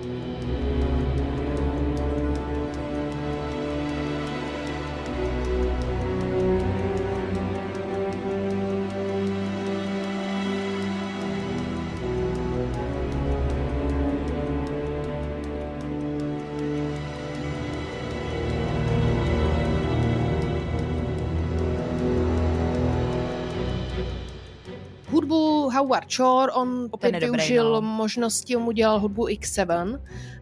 Howard 25.75 26.11
Shore, 26.11 26.51
on 26.51 26.87
opět 26.91 27.11
dobrý, 27.11 27.25
využil 27.25 27.71
no. 27.73 27.81
možnosti, 27.81 28.55
on 28.55 28.63
mu 28.63 28.71
dělal 28.71 28.99
hudbu 28.99 29.27
X7 29.27 30.01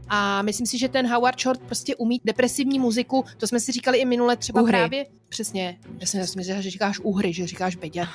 a 0.10 0.42
myslím 0.42 0.68
si, 0.68 0.78
že 0.78 0.90
ten 0.90 1.08
Howard 1.14 1.40
Shore 1.40 1.60
prostě 1.66 1.96
umí 1.96 2.22
depresivní 2.26 2.80
muziku, 2.80 3.26
to 3.38 3.48
jsme 3.48 3.60
si 3.60 3.72
říkali 3.72 3.98
i 3.98 4.06
minule 4.06 4.38
třeba 4.38 4.62
uhry. 4.62 4.72
právě, 4.72 5.06
přesně, 5.30 5.80
já 6.00 6.06
jsem 6.08 6.20
myslel, 6.20 6.62
že 6.62 6.72
říkáš 6.72 7.00
uhry, 7.00 7.34
že 7.34 7.48
říkáš 7.48 7.76
beďa. 7.76 8.08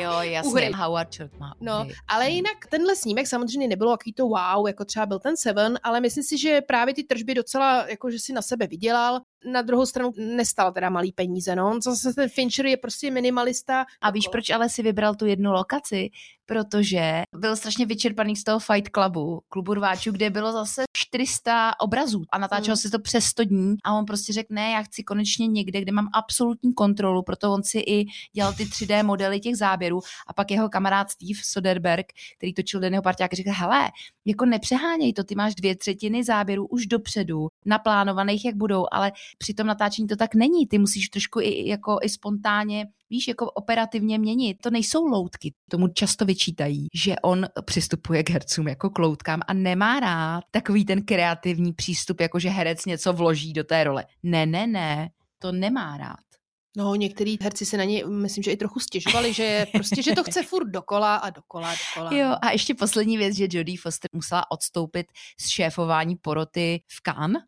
Jo, 0.00 0.12
jasně, 0.20 0.50
uhry. 0.52 0.72
Howard 0.76 1.14
Shore 1.14 1.30
má 1.38 1.54
No, 1.60 1.80
uhry. 1.80 1.94
ale 2.08 2.30
jinak 2.30 2.66
tenhle 2.70 2.96
snímek 2.96 3.26
samozřejmě 3.26 3.68
nebylo 3.68 3.90
jaký 3.90 4.12
to 4.12 4.26
wow, 4.26 4.66
jako 4.66 4.84
třeba 4.84 5.06
byl 5.06 5.18
ten 5.18 5.36
Seven, 5.36 5.78
ale 5.82 6.00
myslím 6.00 6.24
si, 6.24 6.38
že 6.38 6.60
právě 6.60 6.94
ty 6.94 7.04
tržby 7.04 7.34
docela, 7.34 7.86
jako 7.88 8.10
že 8.10 8.18
si 8.18 8.32
na 8.32 8.42
sebe 8.42 8.66
vydělal 8.66 9.20
na 9.44 9.62
druhou 9.62 9.86
stranu 9.86 10.12
nestal 10.16 10.72
teda 10.72 10.90
malý 10.90 11.12
peníze, 11.12 11.56
no. 11.56 11.78
Zase 11.84 12.14
ten 12.14 12.28
Fincher 12.28 12.66
je 12.66 12.76
prostě 12.76 13.10
minimalista. 13.10 13.84
A 14.00 14.10
víš, 14.10 14.28
proč 14.28 14.50
ale 14.50 14.68
si 14.68 14.82
vybral 14.82 15.14
tu 15.14 15.26
jednu 15.26 15.52
lokaci? 15.52 16.10
Protože 16.46 17.22
byl 17.36 17.56
strašně 17.56 17.86
vyčerpaný 17.86 18.36
z 18.36 18.44
toho 18.44 18.58
Fight 18.58 18.90
Clubu, 18.94 19.40
klubu 19.48 19.74
rváčů, 19.74 20.12
kde 20.12 20.30
bylo 20.30 20.52
zase 20.52 20.82
400 20.96 21.72
obrazů 21.80 22.22
a 22.32 22.38
natáčelo 22.38 22.72
mm. 22.72 22.76
se 22.76 22.90
to 22.90 22.98
přes 22.98 23.24
100 23.24 23.44
dní 23.44 23.76
a 23.84 23.94
on 23.94 24.04
prostě 24.04 24.32
řekl, 24.32 24.54
ne, 24.54 24.70
já 24.70 24.82
chci 24.82 25.02
konečně 25.02 25.46
někde, 25.46 25.80
kde 25.80 25.92
mám 25.92 26.08
absolutní 26.14 26.74
kontrolu, 26.74 27.22
proto 27.22 27.52
on 27.52 27.62
si 27.62 27.78
i 27.78 28.04
dělal 28.32 28.52
ty 28.52 28.64
3D 28.64 29.04
modely 29.04 29.40
těch 29.40 29.56
záběrů 29.56 30.00
a 30.26 30.32
pak 30.32 30.50
jeho 30.50 30.68
kamarád 30.68 31.10
Steve 31.10 31.40
Soderberg, 31.44 32.06
který 32.36 32.54
točil 32.54 32.80
Dennyho 32.80 33.02
parťáka, 33.02 33.36
řekl, 33.36 33.50
hele, 33.52 33.90
jako 34.24 34.44
nepřeháněj 34.44 35.12
to, 35.12 35.24
ty 35.24 35.34
máš 35.34 35.54
dvě 35.54 35.76
třetiny 35.76 36.24
záběrů 36.24 36.66
už 36.66 36.86
dopředu, 36.86 37.48
naplánovaných, 37.66 38.44
jak 38.44 38.54
budou, 38.54 38.86
ale 38.92 39.12
při 39.38 39.54
tom 39.54 39.66
natáčení 39.66 40.08
to 40.08 40.16
tak 40.16 40.34
není. 40.34 40.66
Ty 40.66 40.78
musíš 40.78 41.08
trošku 41.08 41.40
i, 41.40 41.68
jako 41.68 41.98
i 42.02 42.08
spontánně 42.08 42.86
víš, 43.10 43.28
jako 43.28 43.50
operativně 43.50 44.18
měnit. 44.18 44.56
To 44.62 44.70
nejsou 44.70 45.06
loutky. 45.06 45.54
Tomu 45.70 45.88
často 45.88 46.24
vyčítají, 46.24 46.88
že 46.94 47.16
on 47.22 47.46
přistupuje 47.64 48.22
k 48.22 48.30
hercům 48.30 48.68
jako 48.68 48.90
k 48.90 48.98
loutkám 48.98 49.40
a 49.46 49.54
nemá 49.54 50.00
rád 50.00 50.44
takový 50.50 50.84
ten 50.84 51.02
kreativní 51.04 51.72
přístup, 51.72 52.20
jako 52.20 52.38
že 52.38 52.48
herec 52.48 52.84
něco 52.84 53.12
vloží 53.12 53.52
do 53.52 53.64
té 53.64 53.84
role. 53.84 54.04
Ne, 54.22 54.46
ne, 54.46 54.66
ne, 54.66 55.10
to 55.38 55.52
nemá 55.52 55.96
rád. 55.96 56.32
No, 56.76 56.94
některý 56.94 57.38
herci 57.40 57.66
se 57.66 57.76
na 57.76 57.84
něj, 57.84 58.04
myslím, 58.08 58.42
že 58.42 58.52
i 58.52 58.56
trochu 58.56 58.80
stěžovali, 58.80 59.32
že 59.32 59.66
prostě, 59.72 60.02
že 60.02 60.12
to 60.12 60.24
chce 60.24 60.42
furt 60.48 60.70
dokola 60.70 61.16
a 61.16 61.30
dokola, 61.30 61.74
dokola. 61.74 62.14
Jo, 62.14 62.36
a 62.42 62.50
ještě 62.50 62.74
poslední 62.74 63.16
věc, 63.16 63.36
že 63.36 63.48
Jodie 63.50 63.78
Foster 63.78 64.08
musela 64.12 64.50
odstoupit 64.50 65.06
z 65.40 65.48
šéfování 65.48 66.16
poroty 66.16 66.82
v 66.86 67.02
Cannes, 67.02 67.42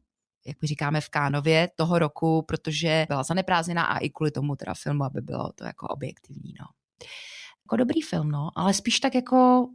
jak 0.47 0.57
my 0.63 0.69
říkáme 0.69 1.01
v 1.01 1.09
Kánově 1.09 1.69
toho 1.77 1.99
roku, 1.99 2.43
protože 2.43 3.07
byla 3.09 3.23
zaneprázdněná 3.23 3.85
a 3.85 3.99
i 3.99 4.11
kvůli 4.11 4.31
tomu 4.31 4.57
teda 4.57 4.75
filmu, 4.75 5.05
aby 5.05 5.21
bylo 5.21 5.53
to 5.55 5.65
jako 5.65 5.87
objektivní, 5.87 6.55
no. 6.61 6.67
Jako 7.67 7.77
dobrý 7.77 8.03
film, 8.03 8.31
no, 8.31 8.51
ale 8.57 8.75
spíš 8.75 9.01
tak 9.01 9.15
jako 9.15 9.67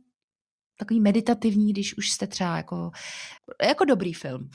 takový 0.80 1.00
meditativní, 1.00 1.74
když 1.74 1.98
už 1.98 2.10
jste 2.12 2.28
třeba 2.28 2.58
jako, 2.58 2.92
jako 3.64 3.86
dobrý 3.86 4.14
film. 4.14 4.50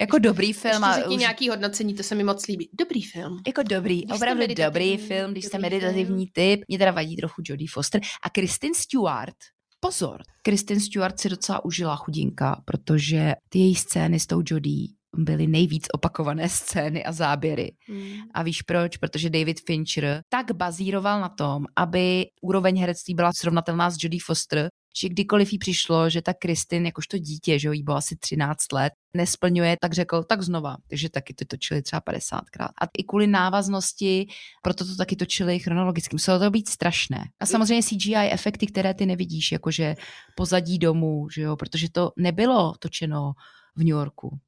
Jako 0.00 0.18
dobrý 0.18 0.52
film. 0.52 0.82
Ještě 0.82 1.00
řekni 1.00 1.16
už... 1.16 1.20
nějaký 1.20 1.48
hodnocení, 1.48 1.94
to 1.94 2.02
se 2.02 2.14
mi 2.14 2.24
moc 2.24 2.46
líbí. 2.46 2.70
Dobrý 2.78 3.02
film. 3.02 3.42
Jako 3.46 3.62
dobrý, 3.62 4.02
když 4.02 4.16
opravdu 4.16 4.46
dobrý 4.54 4.96
film, 4.96 5.30
když 5.30 5.44
jste 5.44 5.58
meditativní 5.58 6.26
film. 6.26 6.32
typ. 6.32 6.64
Mě 6.68 6.78
teda 6.78 6.90
vadí 6.90 7.16
trochu 7.16 7.42
Jodie 7.44 7.68
Foster. 7.72 8.00
A 8.22 8.30
Kristen 8.30 8.74
Stewart, 8.74 9.36
pozor, 9.80 10.22
Kristen 10.42 10.80
Stewart 10.80 11.20
si 11.20 11.28
docela 11.28 11.64
užila 11.64 11.96
chudinka, 11.96 12.62
protože 12.64 13.34
ty 13.48 13.58
její 13.58 13.74
scény 13.74 14.20
s 14.20 14.26
tou 14.26 14.42
Jodie 14.46 14.97
byly 15.16 15.46
nejvíc 15.46 15.86
opakované 15.94 16.48
scény 16.48 17.04
a 17.04 17.12
záběry. 17.12 17.72
Hmm. 17.88 18.12
A 18.34 18.42
víš 18.42 18.62
proč? 18.62 18.96
Protože 18.96 19.30
David 19.30 19.60
Fincher 19.66 20.20
tak 20.28 20.52
bazíroval 20.52 21.20
na 21.20 21.28
tom, 21.28 21.64
aby 21.76 22.26
úroveň 22.42 22.80
herectví 22.80 23.14
byla 23.14 23.32
srovnatelná 23.32 23.90
s 23.90 23.96
Jodie 24.00 24.20
Foster, 24.26 24.68
že 25.00 25.08
kdykoliv 25.08 25.52
jí 25.52 25.58
přišlo, 25.58 26.10
že 26.10 26.22
ta 26.22 26.34
Kristin, 26.34 26.86
jakožto 26.86 27.18
dítě, 27.18 27.58
že 27.58 27.68
jí 27.72 27.82
bylo 27.82 27.96
asi 27.96 28.16
13 28.16 28.72
let, 28.72 28.92
nesplňuje, 29.14 29.76
tak 29.80 29.92
řekl, 29.92 30.22
tak 30.22 30.42
znova. 30.42 30.76
Takže 30.88 31.10
taky 31.10 31.34
to 31.34 31.44
točili 31.44 31.82
třeba 31.82 32.00
50krát. 32.00 32.68
A 32.82 32.86
i 32.98 33.04
kvůli 33.04 33.26
návaznosti, 33.26 34.26
proto 34.62 34.84
to 34.84 34.96
taky 34.96 35.16
točili 35.16 35.58
chronologicky. 35.58 36.14
Muselo 36.14 36.38
to 36.38 36.50
být 36.50 36.68
strašné. 36.68 37.24
A 37.40 37.46
samozřejmě 37.46 37.82
CGI 37.82 38.14
efekty, 38.14 38.66
které 38.66 38.94
ty 38.94 39.06
nevidíš, 39.06 39.52
jakože 39.52 39.94
pozadí 40.36 40.78
domu, 40.78 41.28
že 41.34 41.42
jo, 41.42 41.56
protože 41.56 41.90
to 41.90 42.10
nebylo 42.16 42.74
točeno 42.78 43.32
v 43.76 43.78
New 43.78 43.88
Yorku. 43.88 44.38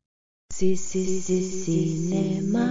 Si, 0.60 0.76
si, 0.76 1.22
si, 1.22 1.64
cinema 1.64 2.68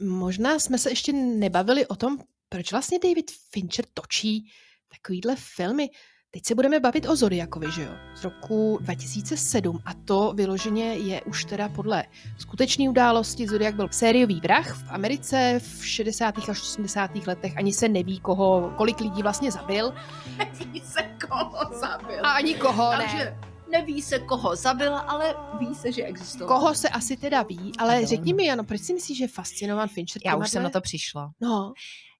Možná 0.00 0.58
jsme 0.58 0.78
se 0.78 0.90
ještě 0.90 1.12
nebavili 1.12 1.86
o 1.86 1.96
tom, 1.96 2.18
proč 2.48 2.72
vlastně 2.72 2.98
David 2.98 3.30
Fincher 3.50 3.84
točí 3.94 4.50
takovýhle 4.88 5.36
filmy. 5.36 5.90
Teď 6.30 6.46
se 6.46 6.54
budeme 6.54 6.80
bavit 6.80 7.06
o 7.08 7.16
Zodiakovi, 7.16 7.72
že 7.72 7.82
jo? 7.82 7.90
Z 8.14 8.24
roku 8.24 8.78
2007 8.80 9.78
a 9.84 9.94
to 9.94 10.32
vyloženě 10.36 10.84
je 10.84 11.22
už 11.22 11.44
teda 11.44 11.68
podle 11.68 12.04
skutečné 12.38 12.88
události. 12.88 13.48
Zodiak 13.48 13.74
byl 13.74 13.88
sériový 13.90 14.40
vrah 14.40 14.76
v 14.76 14.84
Americe 14.88 15.60
v 15.78 15.86
60. 15.86 16.38
až 16.38 16.48
80. 16.48 17.26
letech. 17.26 17.56
Ani 17.56 17.72
se 17.72 17.88
neví, 17.88 18.20
koho, 18.20 18.74
kolik 18.76 19.00
lidí 19.00 19.22
vlastně 19.22 19.52
zabil. 19.52 19.94
Neví 20.38 20.80
se, 20.80 21.02
koho 21.28 21.78
zabil. 21.80 22.26
A 22.26 22.30
ani 22.30 22.54
koho 22.54 22.90
Takže... 22.96 23.51
ne 23.72 23.78
neví 23.78 24.02
se, 24.02 24.18
koho 24.18 24.56
zabila, 24.56 24.98
ale 25.00 25.34
ví 25.60 25.74
se, 25.74 25.92
že 25.92 26.04
existoval. 26.04 26.58
Koho 26.58 26.74
se 26.74 26.88
asi 26.88 27.16
teda 27.16 27.42
ví, 27.42 27.72
ale 27.78 27.96
ano. 27.96 28.06
řekni 28.06 28.34
mi, 28.34 28.44
Jano, 28.44 28.64
proč 28.64 28.80
si 28.80 28.94
myslíš, 28.94 29.18
že 29.18 29.24
je 29.24 29.28
fascinovan 29.28 29.88
Fincher? 29.88 30.22
Já 30.24 30.36
už 30.36 30.50
jsem 30.50 30.62
na 30.62 30.70
to 30.70 30.80
přišla. 30.80 31.30
No. 31.40 31.72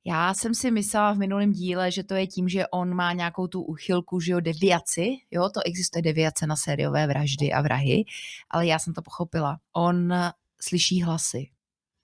Já 0.04 0.34
jsem 0.34 0.54
si 0.54 0.70
myslela 0.70 1.12
v 1.12 1.18
minulém 1.18 1.52
díle, 1.52 1.90
že 1.90 2.04
to 2.04 2.14
je 2.14 2.26
tím, 2.26 2.48
že 2.48 2.66
on 2.66 2.94
má 2.94 3.12
nějakou 3.12 3.46
tu 3.46 3.62
uchylku, 3.62 4.20
že 4.20 4.32
jo, 4.32 4.40
deviaci, 4.40 5.08
jo, 5.30 5.48
to 5.54 5.60
existuje 5.64 6.02
deviace 6.02 6.46
na 6.46 6.56
sériové 6.56 7.06
vraždy 7.06 7.52
a 7.52 7.62
vrahy, 7.62 8.04
ale 8.50 8.66
já 8.66 8.78
jsem 8.78 8.94
to 8.94 9.02
pochopila. 9.02 9.58
On 9.72 10.14
slyší 10.60 11.02
hlasy, 11.02 11.50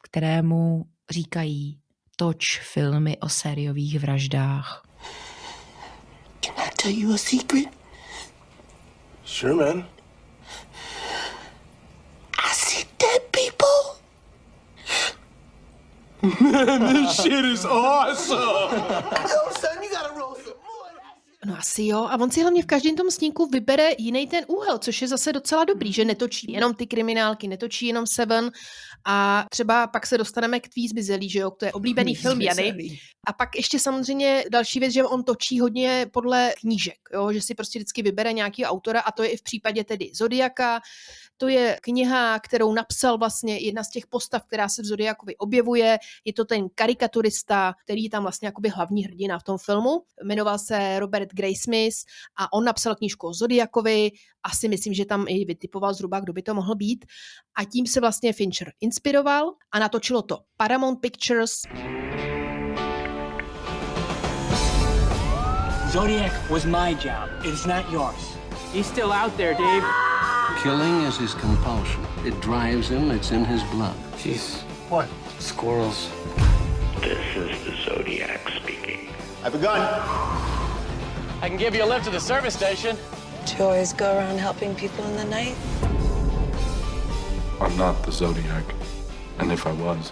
které 0.02 0.42
mu 0.42 0.84
říkají, 1.10 1.80
toč 2.16 2.60
filmy 2.60 3.18
o 3.18 3.28
sériových 3.28 4.00
vraždách. 4.00 4.82
Can 6.40 6.54
I 6.58 6.70
tell 6.82 6.92
you 6.92 7.14
a 7.14 7.18
secret? 7.18 7.77
Sure, 9.28 9.54
man. 9.54 9.84
I 12.38 12.52
see 12.52 12.84
dead 12.96 13.30
people. 13.30 13.98
Man, 16.40 16.80
this 16.94 17.22
shit 17.22 17.44
is 17.44 17.64
awesome. 17.66 18.38
Yo, 18.38 19.50
son, 19.60 19.82
you 19.82 19.90
gotta 19.92 20.18
roll 20.18 20.34
some 20.34 20.54
No 21.44 21.56
asi 21.58 21.86
jo. 21.86 22.06
A 22.10 22.16
on 22.20 22.30
si 22.30 22.40
hlavně 22.40 22.62
v 22.62 22.66
každém 22.66 22.96
tom 22.96 23.10
snímku 23.10 23.46
vybere 23.46 23.90
jiný 23.98 24.26
ten 24.26 24.44
úhel, 24.48 24.78
což 24.78 25.02
je 25.02 25.08
zase 25.08 25.32
docela 25.32 25.64
dobrý, 25.64 25.92
že 25.92 26.04
netočí 26.04 26.52
jenom 26.52 26.74
ty 26.74 26.86
kriminálky, 26.86 27.48
netočí 27.48 27.86
jenom 27.86 28.06
Seven 28.06 28.50
a 29.10 29.44
třeba 29.50 29.86
pak 29.86 30.06
se 30.06 30.18
dostaneme 30.18 30.60
k 30.60 30.68
Tvý 30.68 30.88
zmizelí, 30.88 31.30
že 31.30 31.38
jo, 31.38 31.50
to 31.50 31.64
je 31.64 31.72
oblíbený 31.72 32.14
Tvý 32.14 32.22
film 32.22 32.40
Jany. 32.40 32.98
A 33.26 33.32
pak 33.32 33.56
ještě 33.56 33.78
samozřejmě 33.78 34.44
další 34.50 34.80
věc, 34.80 34.92
že 34.92 35.04
on 35.04 35.24
točí 35.24 35.60
hodně 35.60 36.06
podle 36.12 36.54
knížek, 36.60 36.98
jo, 37.12 37.32
že 37.32 37.40
si 37.40 37.54
prostě 37.54 37.78
vždycky 37.78 38.02
vybere 38.02 38.32
nějaký 38.32 38.64
autora 38.64 39.00
a 39.00 39.12
to 39.12 39.22
je 39.22 39.28
i 39.28 39.36
v 39.36 39.42
případě 39.42 39.84
tedy 39.84 40.10
Zodiaka, 40.14 40.80
to 41.38 41.48
je 41.48 41.78
kniha, 41.82 42.38
kterou 42.38 42.72
napsal 42.72 43.18
vlastně 43.18 43.58
jedna 43.58 43.84
z 43.84 43.90
těch 43.90 44.06
postav, 44.06 44.44
která 44.46 44.68
se 44.68 44.82
v 44.82 44.84
Zodiakovi 44.84 45.36
objevuje. 45.36 45.98
Je 46.24 46.32
to 46.32 46.44
ten 46.44 46.68
karikaturista, 46.74 47.74
který 47.84 48.04
je 48.04 48.10
tam 48.10 48.22
vlastně 48.22 48.46
jakoby 48.48 48.68
hlavní 48.68 49.04
hrdina 49.04 49.38
v 49.38 49.42
tom 49.42 49.58
filmu. 49.58 50.02
Jmenoval 50.24 50.58
se 50.58 50.98
Robert 50.98 51.28
Graysmith 51.32 51.96
a 52.38 52.52
on 52.52 52.64
napsal 52.64 52.94
knížku 52.94 53.26
o 53.26 53.32
Zodiakovi. 53.32 54.10
Asi 54.42 54.68
myslím, 54.68 54.94
že 54.94 55.04
tam 55.04 55.24
i 55.28 55.44
vytipoval 55.44 55.94
zhruba, 55.94 56.20
kdo 56.20 56.32
by 56.32 56.42
to 56.42 56.54
mohl 56.54 56.74
být. 56.74 57.04
A 57.56 57.64
tím 57.64 57.86
se 57.86 58.00
vlastně 58.00 58.32
Fincher 58.32 58.72
inspiroval 58.80 59.52
a 59.72 59.78
natočilo 59.78 60.22
to 60.22 60.38
Paramount 60.56 61.00
Pictures. 61.00 61.62
Zodiac 65.92 66.32
was 66.50 66.64
my 66.64 66.96
job. 67.04 67.30
It 67.44 67.54
is 67.54 67.66
not 67.66 67.90
yours. 67.92 68.36
He's 68.74 68.86
still 68.86 69.12
out 69.12 69.36
there, 69.36 69.54
Dave. 69.54 70.17
Killing 70.62 71.02
is 71.02 71.16
his 71.16 71.34
compulsion. 71.34 72.04
It 72.24 72.40
drives 72.40 72.88
him, 72.88 73.12
it's 73.12 73.30
in 73.30 73.44
his 73.44 73.62
blood. 73.70 73.94
Jeez. 74.16 74.62
What? 74.88 75.08
Squirrels. 75.38 76.10
This 77.00 77.36
is 77.36 77.64
the 77.64 77.76
Zodiac 77.76 78.40
speaking. 78.48 79.08
I 79.40 79.44
have 79.44 79.54
a 79.54 79.58
gun. 79.58 79.80
I 81.40 81.48
can 81.48 81.58
give 81.58 81.76
you 81.76 81.84
a 81.84 81.86
lift 81.86 82.06
to 82.06 82.10
the 82.10 82.18
service 82.18 82.54
station. 82.54 82.96
Do 83.46 83.56
you 83.56 83.64
always 83.64 83.92
go 83.92 84.16
around 84.16 84.38
helping 84.38 84.74
people 84.74 85.04
in 85.04 85.16
the 85.16 85.26
night? 85.26 85.54
I'm 87.60 87.76
not 87.76 88.02
the 88.02 88.10
Zodiac. 88.10 88.64
And 89.38 89.52
if 89.52 89.64
I 89.64 89.72
was, 89.72 90.10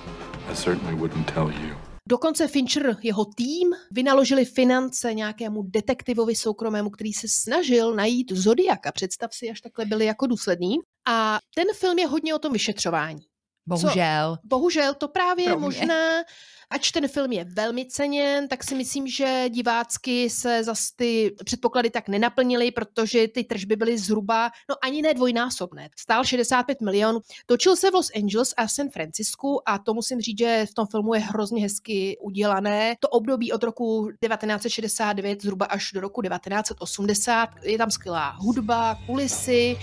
I 0.49 0.55
certainly 0.55 0.95
wouldn't 0.95 1.27
tell 1.27 1.51
you. 1.51 1.75
Dokonce 2.09 2.49
Fincher, 2.49 2.97
jeho 3.03 3.25
tým, 3.25 3.75
vynaložili 3.91 4.45
finance 4.45 5.15
nějakému 5.15 5.63
detektivovi 5.63 6.37
soukromému, 6.37 6.91
který 6.91 7.13
se 7.13 7.27
snažil 7.31 7.95
najít 7.95 8.33
Zodiaka. 8.33 8.93
Představ 8.93 9.35
si, 9.35 9.51
až 9.51 9.61
takhle 9.61 9.85
byli 9.85 10.05
jako 10.05 10.27
důslední. 10.27 10.77
A 11.09 11.39
ten 11.55 11.67
film 11.75 11.99
je 11.99 12.07
hodně 12.07 12.35
o 12.35 12.39
tom 12.39 12.53
vyšetřování. 12.53 13.21
Bohužel. 13.69 14.37
Co, 14.37 14.49
bohužel, 14.49 14.95
to 14.95 15.09
právě 15.09 15.57
možná 15.57 16.23
Ač 16.71 16.91
ten 16.91 17.09
film 17.09 17.33
je 17.33 17.45
velmi 17.45 17.87
ceněn, 17.87 18.49
tak 18.49 18.65
si 18.65 18.75
myslím, 18.75 19.07
že 19.07 19.45
divácky 19.49 20.31
se 20.31 20.65
zase 20.65 20.93
ty 20.97 21.35
předpoklady 21.45 21.91
tak 21.91 22.09
nenaplnily, 22.09 22.71
protože 22.71 23.29
ty 23.29 23.45
tržby 23.45 23.77
byly 23.77 23.99
zhruba, 23.99 24.51
no 24.69 24.75
ani 24.83 25.03
ne 25.03 25.15
dvojnásobné. 25.15 25.89
Stál 25.99 26.25
65 26.25 26.81
milionů. 26.81 27.21
Točil 27.47 27.77
se 27.77 27.91
v 27.91 27.95
Los 27.95 28.11
Angeles 28.17 28.55
a 28.57 28.69
San 28.69 28.89
Francisku 28.89 29.69
a 29.69 29.79
to 29.79 29.95
musím 29.95 30.21
říct, 30.21 30.39
že 30.39 30.67
v 30.71 30.75
tom 30.75 30.87
filmu 30.87 31.15
je 31.15 31.21
hrozně 31.21 31.63
hezky 31.63 32.19
udělané. 32.21 32.97
To 33.01 33.09
období 33.09 33.53
od 33.53 33.63
roku 33.63 34.09
1969 34.23 35.43
zhruba 35.43 35.67
až 35.67 35.93
do 35.93 36.01
roku 36.01 36.23
1980. 36.23 37.49
Je 37.63 37.79
tam 37.79 37.91
skvělá 37.91 38.31
hudba, 38.31 38.99
kulisy 39.07 39.77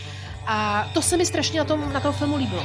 a 0.47 0.89
to 0.93 1.01
se 1.01 1.17
mi 1.17 1.25
strašně 1.25 1.59
na 1.59 1.65
tom, 1.65 1.93
na 1.93 1.99
tom 1.99 2.13
filmu 2.13 2.35
líbilo. 2.35 2.63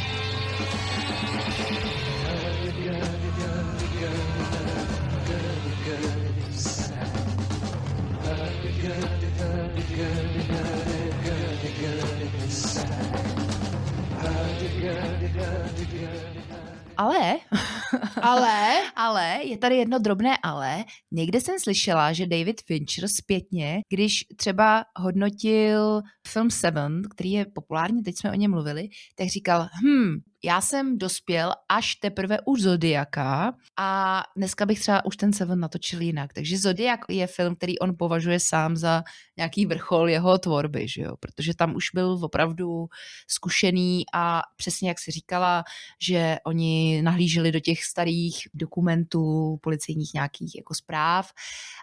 Ale, 16.99 17.37
Ale? 18.23 18.83
ale 18.97 19.39
je 19.45 19.59
tady 19.59 19.77
jedno 19.77 19.99
drobné 19.99 20.37
ale. 20.43 20.85
Někde 21.13 21.41
jsem 21.41 21.59
slyšela, 21.59 22.13
že 22.13 22.27
David 22.27 22.61
Fincher 22.67 23.09
zpětně, 23.09 23.81
když 23.89 24.25
třeba 24.37 24.85
hodnotil 24.97 26.01
film 26.29 26.51
Seven, 26.51 27.03
který 27.11 27.31
je 27.31 27.47
populární, 27.55 28.03
teď 28.03 28.19
jsme 28.19 28.31
o 28.31 28.35
něm 28.35 28.51
mluvili, 28.51 28.89
tak 29.17 29.29
říkal, 29.29 29.69
hm, 29.85 30.17
já 30.45 30.61
jsem 30.61 30.99
dospěl 30.99 31.53
až 31.69 31.95
teprve 31.95 32.39
u 32.47 32.57
Zodiaka 32.57 33.55
a 33.79 34.23
dneska 34.37 34.67
bych 34.67 34.81
třeba 34.81 35.05
už 35.05 35.17
ten 35.17 35.33
Seven 35.33 35.61
natočil 35.61 36.01
jinak. 36.01 36.33
Takže 36.33 36.59
Zodiak 36.59 37.01
je 37.09 37.27
film, 37.27 37.57
který 37.57 37.79
on 37.79 37.97
považuje 37.99 38.41
sám 38.41 38.77
za 38.77 39.03
nějaký 39.37 39.67
vrchol 39.67 40.09
jeho 40.09 40.39
tvorby, 40.39 40.89
že 40.89 41.03
jo? 41.03 41.17
protože 41.21 41.55
tam 41.55 41.75
už 41.75 41.85
byl 41.95 42.19
opravdu 42.23 42.87
zkušený 43.29 44.05
a 44.15 44.43
přesně 44.57 44.89
jak 44.89 44.99
si 44.99 45.11
říkala, 45.11 45.65
že 46.03 46.37
oni 46.47 47.03
nahlíželi 47.03 47.53
do 47.53 47.61
těch 47.61 47.85
starých 47.85 48.49
dokumentů, 48.55 49.59
policejních 49.63 50.15
nějakých 50.15 50.55
jako 50.57 50.75
zpráv 50.75 51.31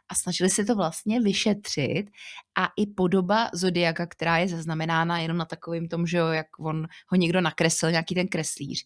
a 0.10 0.16
snažili 0.16 0.50
se 0.50 0.66
to 0.66 0.76
vlastně 0.76 1.22
vyšetřit 1.22 2.06
a 2.58 2.68
i 2.78 2.88
podoba 2.88 3.50
Zodiaka, 3.54 4.06
která 4.06 4.38
je 4.38 4.48
zaznamenána 4.48 5.20
jenom 5.20 5.38
na 5.38 5.46
takovým 5.46 5.88
tom, 5.88 6.08
že 6.08 6.18
jo, 6.18 6.28
jak 6.28 6.48
on 6.60 6.88
ho 7.08 7.18
někdo 7.18 7.42
nakreslil, 7.42 7.92
nějaký 7.92 8.16
ten 8.16 8.28
kreslíř, 8.46 8.86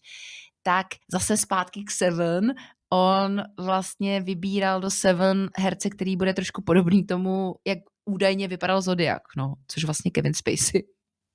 tak 0.62 0.86
zase 1.12 1.36
zpátky 1.36 1.84
k 1.84 1.90
Seven, 1.90 2.54
on 2.92 3.42
vlastně 3.58 4.20
vybíral 4.20 4.80
do 4.80 4.90
Seven 4.90 5.48
herce, 5.58 5.90
který 5.90 6.16
bude 6.16 6.34
trošku 6.34 6.62
podobný 6.62 7.06
tomu, 7.06 7.54
jak 7.66 7.78
údajně 8.04 8.48
vypadal 8.48 8.82
Zodiak, 8.82 9.22
no, 9.36 9.54
což 9.68 9.84
vlastně 9.84 10.10
Kevin 10.10 10.34
Spacey 10.34 10.82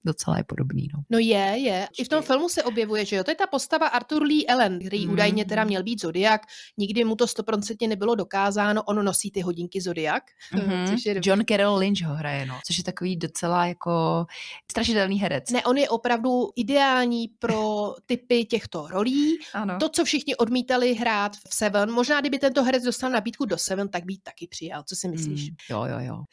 docela 0.05 0.37
je 0.37 0.43
podobný. 0.43 0.87
No, 0.93 1.03
no 1.09 1.19
je, 1.19 1.57
je. 1.57 1.87
I 1.97 2.03
v 2.03 2.09
tom 2.09 2.23
filmu 2.23 2.49
se 2.49 2.63
objevuje, 2.63 3.05
že 3.05 3.15
jo, 3.15 3.23
to 3.23 3.31
je 3.31 3.35
ta 3.35 3.47
postava 3.47 3.87
Arthur 3.87 4.23
Lee 4.23 4.45
Ellen, 4.47 4.79
který 4.79 5.07
mm. 5.07 5.13
údajně 5.13 5.45
teda 5.45 5.63
měl 5.63 5.83
být 5.83 6.01
Zodiak, 6.01 6.41
nikdy 6.77 7.03
mu 7.03 7.15
to 7.15 7.27
stoprocentně 7.27 7.87
nebylo 7.87 8.15
dokázáno, 8.15 8.83
on 8.83 9.05
nosí 9.05 9.31
ty 9.31 9.41
hodinky 9.41 9.81
Zodiak. 9.81 10.23
Mm-hmm. 10.53 10.89
Což 10.89 11.05
je 11.05 11.21
John 11.23 11.43
Carroll 11.49 11.75
Lynch 11.75 12.01
ho 12.01 12.15
hraje, 12.15 12.45
no, 12.45 12.59
což 12.67 12.77
je 12.77 12.83
takový 12.83 13.15
docela 13.15 13.65
jako 13.65 14.25
strašidelný 14.71 15.19
herec. 15.19 15.51
Ne, 15.51 15.63
on 15.63 15.77
je 15.77 15.89
opravdu 15.89 16.49
ideální 16.55 17.27
pro 17.39 17.93
typy 18.05 18.45
těchto 18.45 18.87
rolí. 18.87 19.37
Ano. 19.53 19.77
To, 19.79 19.89
co 19.89 20.05
všichni 20.05 20.35
odmítali 20.35 20.93
hrát 20.93 21.35
v 21.35 21.55
Seven, 21.55 21.91
možná 21.91 22.19
kdyby 22.21 22.39
tento 22.39 22.63
herec 22.63 22.83
dostal 22.83 23.09
nabídku 23.09 23.45
do 23.45 23.57
Seven, 23.57 23.89
tak 23.89 24.05
by 24.05 24.17
taky 24.17 24.47
přijal. 24.47 24.83
Co 24.83 24.95
si 24.95 25.07
myslíš? 25.07 25.49
Mm, 25.49 25.55
jo, 25.69 25.83
jo, 25.83 25.97
jo. 25.99 26.23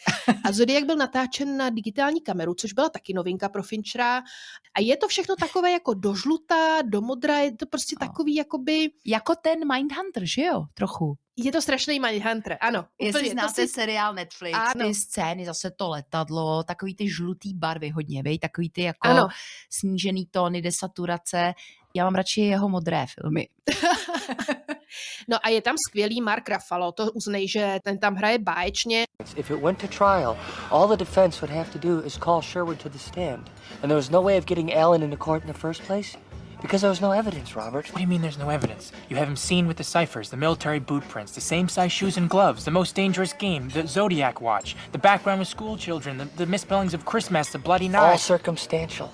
A 0.45 0.53
Zodiak 0.53 0.85
byl 0.85 0.97
natáčen 0.97 1.57
na 1.57 1.71
digitální 1.71 2.21
kameru, 2.21 2.55
což 2.55 2.73
byla 2.73 2.89
taky 2.89 3.15
novinka 3.15 3.49
pro 3.49 3.62
Finchera. 3.63 4.23
A 4.75 4.81
je 4.81 4.97
to 4.97 5.09
všechno 5.09 5.37
takové 5.37 5.71
jako 5.71 5.95
do 5.95 6.15
žluta, 6.15 6.83
do 6.83 7.01
modra, 7.01 7.39
je 7.39 7.57
to 7.57 7.67
prostě 7.67 7.97
no. 8.01 8.07
takový 8.07 8.35
jakoby... 8.35 8.91
Jako 9.07 9.35
ten 9.35 9.59
Mindhunter, 9.73 10.23
že 10.27 10.43
jo? 10.43 10.65
Trochu. 10.75 11.15
Je 11.37 11.53
to 11.53 11.63
strašný 11.63 12.01
Mindhunter, 12.01 12.59
ano. 12.61 12.85
Jestli 13.01 13.21
úplně, 13.21 13.33
znáte 13.33 13.63
si... 13.63 13.69
seriál 13.69 14.15
Netflix, 14.15 14.59
ano. 14.59 14.87
ty 14.87 14.95
scény, 14.95 15.47
zase 15.47 15.71
to 15.77 15.89
letadlo, 15.89 16.63
takový 16.63 16.97
ty 16.97 17.11
žlutý 17.11 17.55
barvy 17.55 17.91
hodně, 17.91 18.23
vej? 18.23 18.39
takový 18.39 18.71
ty 18.71 18.83
jako 18.83 19.09
ano. 19.09 19.29
snížený 19.71 20.27
tóny, 20.27 20.63
desaturace. 20.63 21.55
Já 21.95 22.05
mám 22.05 22.15
radši 22.15 22.41
jeho 22.41 22.69
modré 22.69 23.07
filmy. 23.07 23.49
no 25.29 25.39
a 25.43 25.49
je 25.49 25.63
tam 25.63 25.77
skvělý 25.89 26.21
Mark 26.21 26.49
Ruffalo, 26.49 26.93
to 26.93 27.13
uznej, 27.13 27.49
že 27.49 27.81
ten 27.83 27.99
tam 27.99 28.15
hraje 28.15 28.39
báječně. 28.39 29.07
If 29.37 29.51
it 29.51 29.61
went 29.63 29.79
to 29.79 29.89
trial, 29.89 30.37
all 30.71 30.89
the 30.89 30.97
defense 30.97 31.47
would 31.47 31.57
have 31.57 31.71
to 31.73 31.79
do 31.79 32.07
is 32.07 32.19
call 32.19 32.43
Sherwood 32.43 32.83
to 32.83 32.89
the 32.89 32.99
stand. 32.99 33.51
And 33.83 33.91
there 33.91 33.97
was 33.97 34.11
no 34.11 34.23
way 34.23 34.39
of 34.39 34.45
getting 34.45 34.75
Allen 34.75 35.03
into 35.03 35.17
court 35.17 35.43
in 35.43 35.53
the 35.53 35.59
first 35.59 35.83
place. 35.83 36.19
Because 36.63 36.81
there 36.81 36.91
was 36.91 37.01
no 37.01 37.11
evidence, 37.11 37.57
Robert. 37.57 37.89
What 37.89 37.97
do 37.97 38.03
you 38.03 38.07
mean 38.07 38.23
there's 38.23 38.39
no 38.39 38.49
evidence? 38.49 38.93
You 39.09 39.17
have 39.17 39.29
him 39.29 39.37
seen 39.37 39.67
with 39.67 39.79
the 39.79 39.85
ciphers, 39.85 40.31
the 40.31 40.37
military 40.37 40.79
boot 40.79 41.03
prints, 41.09 41.33
the 41.33 41.41
same 41.41 41.69
size 41.69 41.91
shoes 41.91 42.17
and 42.17 42.31
gloves, 42.31 42.65
the 42.65 42.71
most 42.71 42.95
dangerous 42.95 43.33
game, 43.33 43.69
the 43.71 43.85
Zodiac 43.85 44.41
watch, 44.41 44.77
the 44.93 44.99
background 44.99 45.41
of 45.41 45.49
school 45.49 45.77
children, 45.77 46.19
the, 46.19 46.29
the 46.37 46.47
misspellings 46.47 46.95
of 46.95 47.05
Christmas, 47.05 47.51
the 47.51 47.59
bloody 47.59 47.89
knife. 47.89 48.13
All 48.13 48.19
circumstantial. 48.19 49.13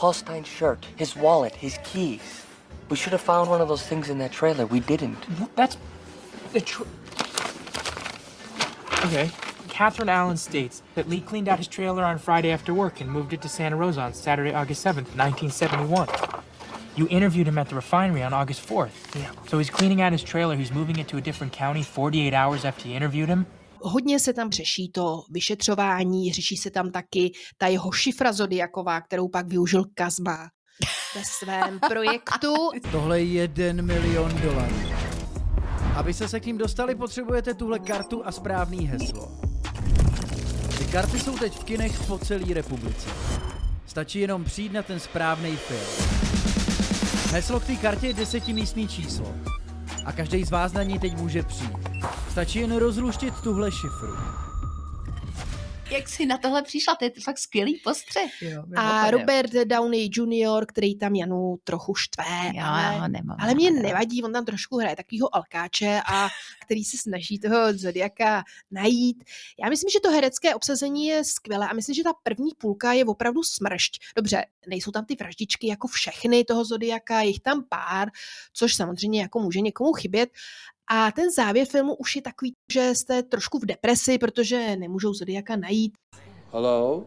Paul 0.00 0.14
Stein's 0.14 0.48
shirt, 0.48 0.86
his 0.96 1.14
wallet, 1.14 1.54
his 1.54 1.78
keys. 1.84 2.46
We 2.88 2.96
should 2.96 3.12
have 3.12 3.20
found 3.20 3.50
one 3.50 3.60
of 3.60 3.68
those 3.68 3.82
things 3.82 4.08
in 4.08 4.16
that 4.16 4.32
trailer. 4.32 4.64
We 4.64 4.80
didn't. 4.80 5.18
That's 5.56 5.76
the 6.54 6.62
tr- 6.62 6.84
Okay. 9.04 9.30
Catherine 9.68 10.08
Allen 10.08 10.38
states 10.38 10.82
that 10.94 11.06
Lee 11.06 11.20
cleaned 11.20 11.48
out 11.48 11.58
his 11.58 11.68
trailer 11.68 12.02
on 12.02 12.16
Friday 12.16 12.50
after 12.50 12.72
work 12.72 13.02
and 13.02 13.10
moved 13.10 13.34
it 13.34 13.42
to 13.42 13.48
Santa 13.50 13.76
Rosa 13.76 14.00
on 14.00 14.14
Saturday, 14.14 14.54
August 14.54 14.82
7th, 14.82 15.14
1971. 15.18 16.08
You 16.96 17.06
interviewed 17.10 17.46
him 17.46 17.58
at 17.58 17.68
the 17.68 17.74
refinery 17.74 18.22
on 18.22 18.32
August 18.32 18.66
4th. 18.66 19.14
Yeah. 19.14 19.30
So 19.48 19.58
he's 19.58 19.68
cleaning 19.68 20.00
out 20.00 20.12
his 20.12 20.22
trailer, 20.22 20.56
he's 20.56 20.72
moving 20.72 20.98
it 20.98 21.08
to 21.08 21.18
a 21.18 21.20
different 21.20 21.52
county 21.52 21.82
48 21.82 22.32
hours 22.32 22.64
after 22.64 22.88
you 22.88 22.94
interviewed 22.96 23.28
him? 23.28 23.44
Hodně 23.82 24.20
se 24.20 24.32
tam 24.32 24.50
řeší 24.50 24.90
to 24.90 25.22
vyšetřování, 25.30 26.32
řeší 26.32 26.56
se 26.56 26.70
tam 26.70 26.90
taky 26.90 27.32
ta 27.58 27.66
jeho 27.66 27.92
šifra 27.92 28.32
zodiaková, 28.32 29.00
kterou 29.00 29.28
pak 29.28 29.46
využil 29.46 29.84
Kazma 29.94 30.48
ve 31.14 31.24
svém 31.24 31.80
projektu. 31.80 32.54
Tohle 32.92 33.20
je 33.20 33.24
jeden 33.24 33.86
milion 33.86 34.40
dolarů. 34.42 34.76
Aby 35.94 36.14
se 36.14 36.40
k 36.40 36.46
ním 36.46 36.58
dostali, 36.58 36.94
potřebujete 36.94 37.54
tuhle 37.54 37.78
kartu 37.78 38.26
a 38.26 38.32
správný 38.32 38.86
heslo. 38.86 39.28
Ty 40.78 40.84
karty 40.84 41.18
jsou 41.18 41.38
teď 41.38 41.52
v 41.52 41.64
kinech 41.64 42.02
po 42.06 42.18
celé 42.18 42.54
republice. 42.54 43.08
Stačí 43.86 44.20
jenom 44.20 44.44
přijít 44.44 44.72
na 44.72 44.82
ten 44.82 45.00
správný 45.00 45.56
film. 45.56 46.10
Heslo 47.32 47.60
k 47.60 47.64
té 47.64 47.76
kartě 47.76 48.06
je 48.06 48.14
desetimístný 48.14 48.88
číslo. 48.88 49.34
A 50.04 50.12
každý 50.12 50.44
z 50.44 50.50
vás 50.50 50.72
na 50.72 50.82
něj 50.82 50.98
teď 50.98 51.16
může 51.16 51.42
přijít. 51.42 51.89
Stačí 52.30 52.58
jen 52.58 52.76
rozluštit 52.76 53.34
tuhle 53.42 53.72
šifru 53.72 54.16
jak 55.90 56.08
jsi 56.08 56.26
na 56.26 56.38
tohle 56.38 56.62
přišla, 56.62 56.94
to 56.94 57.04
je 57.04 57.10
fakt 57.24 57.38
skvělý 57.38 57.80
postřeh. 57.84 58.42
Jo, 58.42 58.64
a 58.76 59.10
Robert 59.10 59.52
Downey 59.52 60.10
Jr., 60.16 60.66
který 60.66 60.98
tam 60.98 61.14
Janu 61.14 61.56
trochu 61.64 61.94
štve, 61.94 62.24
já, 62.54 62.66
ale, 62.66 63.08
nemám, 63.08 63.36
ale 63.40 63.54
mě 63.54 63.70
nevadí, 63.70 64.22
on 64.22 64.32
tam 64.32 64.44
trošku 64.44 64.76
hraje 64.76 64.96
takovýho 64.96 65.36
alkáče 65.36 66.00
a 66.06 66.28
který 66.64 66.84
se 66.84 66.96
snaží 66.98 67.38
toho 67.38 67.72
Zodiaka 67.72 68.44
najít. 68.70 69.24
Já 69.62 69.68
myslím, 69.68 69.90
že 69.90 70.00
to 70.00 70.10
herecké 70.10 70.54
obsazení 70.54 71.06
je 71.06 71.24
skvělé 71.24 71.68
a 71.68 71.74
myslím, 71.74 71.94
že 71.94 72.04
ta 72.04 72.12
první 72.22 72.50
půlka 72.58 72.92
je 72.92 73.04
opravdu 73.04 73.42
smršť. 73.42 74.02
Dobře, 74.16 74.44
nejsou 74.68 74.90
tam 74.90 75.04
ty 75.04 75.16
vraždičky 75.16 75.66
jako 75.66 75.88
všechny 75.88 76.44
toho 76.44 76.64
Zodiaka, 76.64 77.20
jich 77.20 77.40
tam 77.40 77.64
pár, 77.68 78.08
což 78.52 78.74
samozřejmě 78.74 79.20
jako 79.20 79.38
může 79.40 79.60
někomu 79.60 79.92
chybět, 79.92 80.30
a 80.92 81.12
ten 81.12 81.30
závěr 81.36 81.66
filmu 81.66 81.94
už 81.94 82.16
je 82.16 82.22
takový, 82.22 82.52
že 82.72 82.94
jste 82.94 83.22
trošku 83.22 83.58
v 83.58 83.66
depresi, 83.66 84.18
protože 84.18 84.76
nemůžou 84.76 85.14
Zodiaka 85.14 85.56
najít. 85.56 85.92
Hello? 86.52 87.06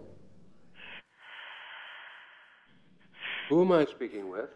Who 3.51 3.61
am 3.61 3.71
I 3.71 3.85
speaking 3.85 4.33
with? 4.33 4.49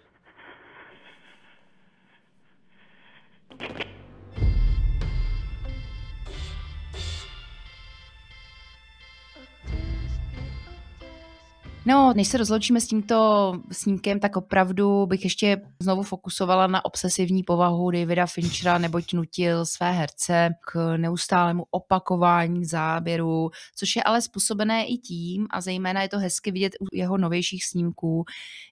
No, 11.87 12.13
než 12.15 12.27
se 12.27 12.37
rozloučíme 12.37 12.81
s 12.81 12.87
tímto 12.87 13.53
snímkem, 13.71 14.19
tak 14.19 14.35
opravdu 14.35 15.05
bych 15.05 15.23
ještě 15.23 15.61
znovu 15.81 16.03
fokusovala 16.03 16.67
na 16.67 16.85
obsesivní 16.85 17.43
povahu 17.43 17.91
Davida 17.91 18.25
Finchera, 18.25 18.77
neboť 18.77 19.13
nutil 19.13 19.65
své 19.65 19.91
herce 19.91 20.49
k 20.71 20.97
neustálému 20.97 21.65
opakování 21.71 22.65
záběru, 22.65 23.49
což 23.75 23.95
je 23.95 24.03
ale 24.03 24.21
způsobené 24.21 24.85
i 24.85 24.97
tím, 24.97 25.47
a 25.49 25.61
zejména 25.61 26.01
je 26.01 26.09
to 26.09 26.19
hezky 26.19 26.51
vidět 26.51 26.73
u 26.79 26.85
jeho 26.93 27.17
novějších 27.17 27.65
snímků, 27.65 28.25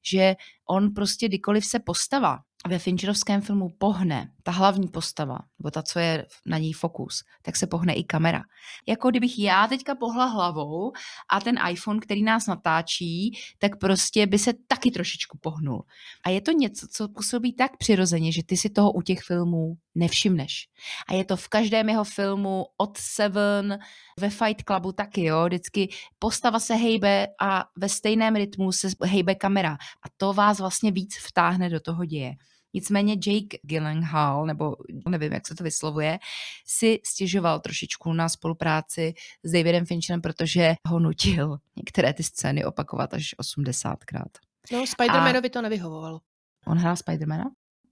že 0.03 0.35
on 0.69 0.93
prostě 0.93 1.27
kdykoliv 1.27 1.65
se 1.65 1.79
postava 1.79 2.39
ve 2.67 2.79
Fincherovském 2.79 3.41
filmu 3.41 3.69
pohne 3.69 4.31
ta 4.43 4.51
hlavní 4.51 4.87
postava, 4.87 5.39
nebo 5.59 5.71
ta, 5.71 5.83
co 5.83 5.99
je 5.99 6.25
na 6.45 6.57
ní 6.57 6.73
fokus, 6.73 7.23
tak 7.41 7.55
se 7.55 7.67
pohne 7.67 7.93
i 7.93 8.03
kamera. 8.03 8.43
Jako 8.87 9.09
kdybych 9.09 9.39
já 9.39 9.67
teďka 9.67 9.95
pohla 9.95 10.25
hlavou 10.25 10.91
a 11.29 11.39
ten 11.41 11.55
iPhone, 11.69 11.99
který 11.99 12.23
nás 12.23 12.47
natáčí, 12.47 13.31
tak 13.59 13.79
prostě 13.79 14.27
by 14.27 14.39
se 14.39 14.53
taky 14.67 14.91
trošičku 14.91 15.37
pohnul. 15.41 15.83
A 16.25 16.29
je 16.29 16.41
to 16.41 16.51
něco, 16.51 16.87
co 16.91 17.07
působí 17.07 17.53
tak 17.53 17.77
přirozeně, 17.77 18.31
že 18.31 18.43
ty 18.43 18.57
si 18.57 18.69
toho 18.69 18.91
u 18.91 19.01
těch 19.01 19.21
filmů 19.21 19.77
nevšimneš. 19.95 20.67
A 21.07 21.13
je 21.13 21.25
to 21.25 21.37
v 21.37 21.47
každém 21.47 21.89
jeho 21.89 22.03
filmu 22.03 22.65
od 22.77 22.97
Seven, 22.97 23.79
ve 24.19 24.29
Fight 24.29 24.63
Clubu 24.67 24.91
taky, 24.91 25.23
jo, 25.23 25.45
vždycky 25.45 25.89
postava 26.19 26.59
se 26.59 26.75
hejbe 26.75 27.27
a 27.41 27.65
ve 27.77 27.89
stejném 27.89 28.35
rytmu 28.35 28.71
se 28.71 28.87
hejbe 29.03 29.35
kamera. 29.35 29.73
A 29.73 30.07
to 30.17 30.33
vás 30.33 30.59
vlastně 30.59 30.91
víc 30.91 31.17
vtáhne 31.27 31.69
do 31.69 31.79
toho 31.79 32.05
děje. 32.05 32.35
Nicméně 32.75 33.13
Jake 33.13 33.57
Gyllenhaal, 33.63 34.45
nebo 34.45 34.75
nevím, 35.07 35.33
jak 35.33 35.47
se 35.47 35.55
to 35.55 35.63
vyslovuje, 35.63 36.19
si 36.65 36.99
stěžoval 37.05 37.59
trošičku 37.59 38.13
na 38.13 38.29
spolupráci 38.29 39.13
s 39.43 39.51
Davidem 39.51 39.85
Fincherem, 39.85 40.21
protože 40.21 40.75
ho 40.87 40.99
nutil 40.99 41.57
některé 41.75 42.13
ty 42.13 42.23
scény 42.23 42.65
opakovat 42.65 43.13
až 43.13 43.35
80krát. 43.41 44.29
No, 44.71 44.83
Spider-Manovi 44.83 45.49
to 45.49 45.61
nevyhovovalo. 45.61 46.21
On 46.67 46.77
hrál 46.77 46.95
Spidermana? 46.95 47.45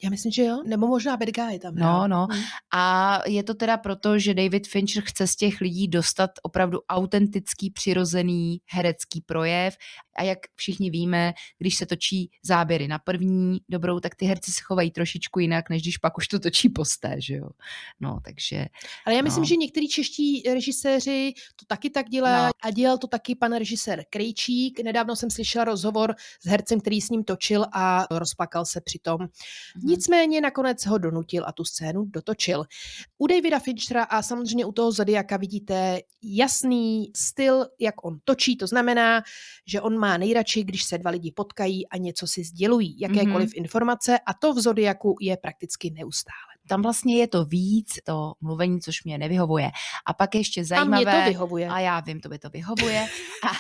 Já 0.04 0.10
myslím, 0.10 0.32
že 0.32 0.44
jo. 0.44 0.64
Nebo 0.66 0.88
možná 0.88 1.18
bad 1.18 1.30
guy 1.30 1.60
tam. 1.60 1.76
No, 1.76 2.08
no. 2.08 2.28
Hmm. 2.32 2.44
A 2.74 3.20
je 3.28 3.44
to 3.44 3.54
teda 3.54 3.78
proto, 3.78 4.20
že 4.20 4.34
David 4.34 4.68
Fincher 4.68 5.04
chce 5.06 5.28
z 5.28 5.36
těch 5.36 5.62
lidí 5.62 5.88
dostat 5.88 6.32
opravdu 6.44 6.80
autentický, 6.90 7.70
přirozený 7.70 8.62
herecký 8.70 9.22
projev. 9.22 9.76
A 10.18 10.24
jak 10.24 10.40
všichni 10.56 10.90
víme, 10.90 11.34
když 11.60 11.76
se 11.76 11.86
točí 11.86 12.32
záběry 12.44 12.88
na 12.88 13.00
první 13.00 13.58
dobrou, 13.70 14.00
tak 14.00 14.16
ty 14.16 14.26
herci 14.26 14.52
se 14.52 14.62
chovají 14.64 14.92
trošičku 14.92 15.40
jinak, 15.40 15.70
než 15.70 15.82
když 15.82 15.98
pak 15.98 16.18
už 16.18 16.28
to 16.28 16.40
točí 16.40 16.70
posté, 16.70 17.16
že 17.18 17.36
jo. 17.36 17.50
No, 18.00 18.20
takže... 18.26 18.66
Ale 19.06 19.16
já 19.16 19.22
myslím, 19.22 19.42
no. 19.42 19.48
že 19.48 19.56
některý 19.56 19.90
čeští 19.90 20.44
režiséři 20.54 21.34
to 21.56 21.66
taky 21.66 21.90
tak 21.90 22.10
dělají 22.10 22.46
no. 22.46 22.52
a 22.64 22.72
dělal 22.72 22.98
to 22.98 23.08
taky 23.08 23.36
pan 23.36 23.54
režisér 23.54 24.06
Krejčík. 24.10 24.80
Nedávno 24.80 25.16
jsem 25.16 25.30
slyšela 25.30 25.66
rozhovor 25.66 26.16
s 26.42 26.46
hercem, 26.46 26.82
který 26.82 27.02
s 27.02 27.10
ním 27.10 27.24
točil 27.24 27.66
a 27.74 28.06
rozplakal 28.12 28.66
se 28.66 28.82
přitom. 28.82 29.18
Hmm. 29.20 29.30
Nicméně 29.84 30.42
nakonec 30.42 30.86
ho 30.86 30.98
donutil 30.98 31.44
a 31.48 31.52
tu 31.52 31.66
scénu 31.66 32.06
dotočil. 32.06 32.66
U 33.18 33.28
Davida 33.28 33.60
Finchera 33.60 34.04
a 34.04 34.22
samozřejmě 34.22 34.66
u 34.66 34.72
toho 34.72 34.92
Zodiaka 34.92 35.38
vidíte 35.38 36.00
jasný 36.24 37.12
styl, 37.16 37.66
jak 37.80 38.06
on 38.06 38.20
točí. 38.24 38.58
To 38.58 38.68
znamená, 38.68 39.22
že 39.68 39.82
on 39.82 40.00
má 40.04 40.18
nejradši, 40.18 40.64
když 40.64 40.84
se 40.84 40.98
dva 40.98 41.12
lidi 41.12 41.32
potkají 41.32 41.88
a 41.88 41.98
něco 41.98 42.28
si 42.28 42.44
sdělují, 42.44 43.00
jakékoliv 43.00 43.50
mm-hmm. 43.50 43.58
informace 43.58 44.20
a 44.20 44.34
to 44.34 44.54
v 44.54 44.60
Zodiaku 44.60 45.16
je 45.22 45.38
prakticky 45.38 45.92
neustále. 45.92 46.54
Tam 46.68 46.82
vlastně 46.82 47.18
je 47.18 47.28
to 47.28 47.46
víc, 47.46 47.94
to 48.04 48.34
mluvení, 48.42 48.82
což 48.82 49.04
mě 49.04 49.18
nevyhovuje. 49.18 49.72
A 50.06 50.14
pak 50.14 50.36
ještě 50.36 50.66
zajímavé. 50.66 51.06
A 51.06 51.12
mě 51.12 51.24
to 51.24 51.30
vyhovuje. 51.30 51.70
A 51.70 51.80
já 51.80 52.00
vím, 52.00 52.20
to 52.20 52.30
by 52.30 52.40
to 52.40 52.50
vyhovuje. 52.50 53.08
a 53.50 53.52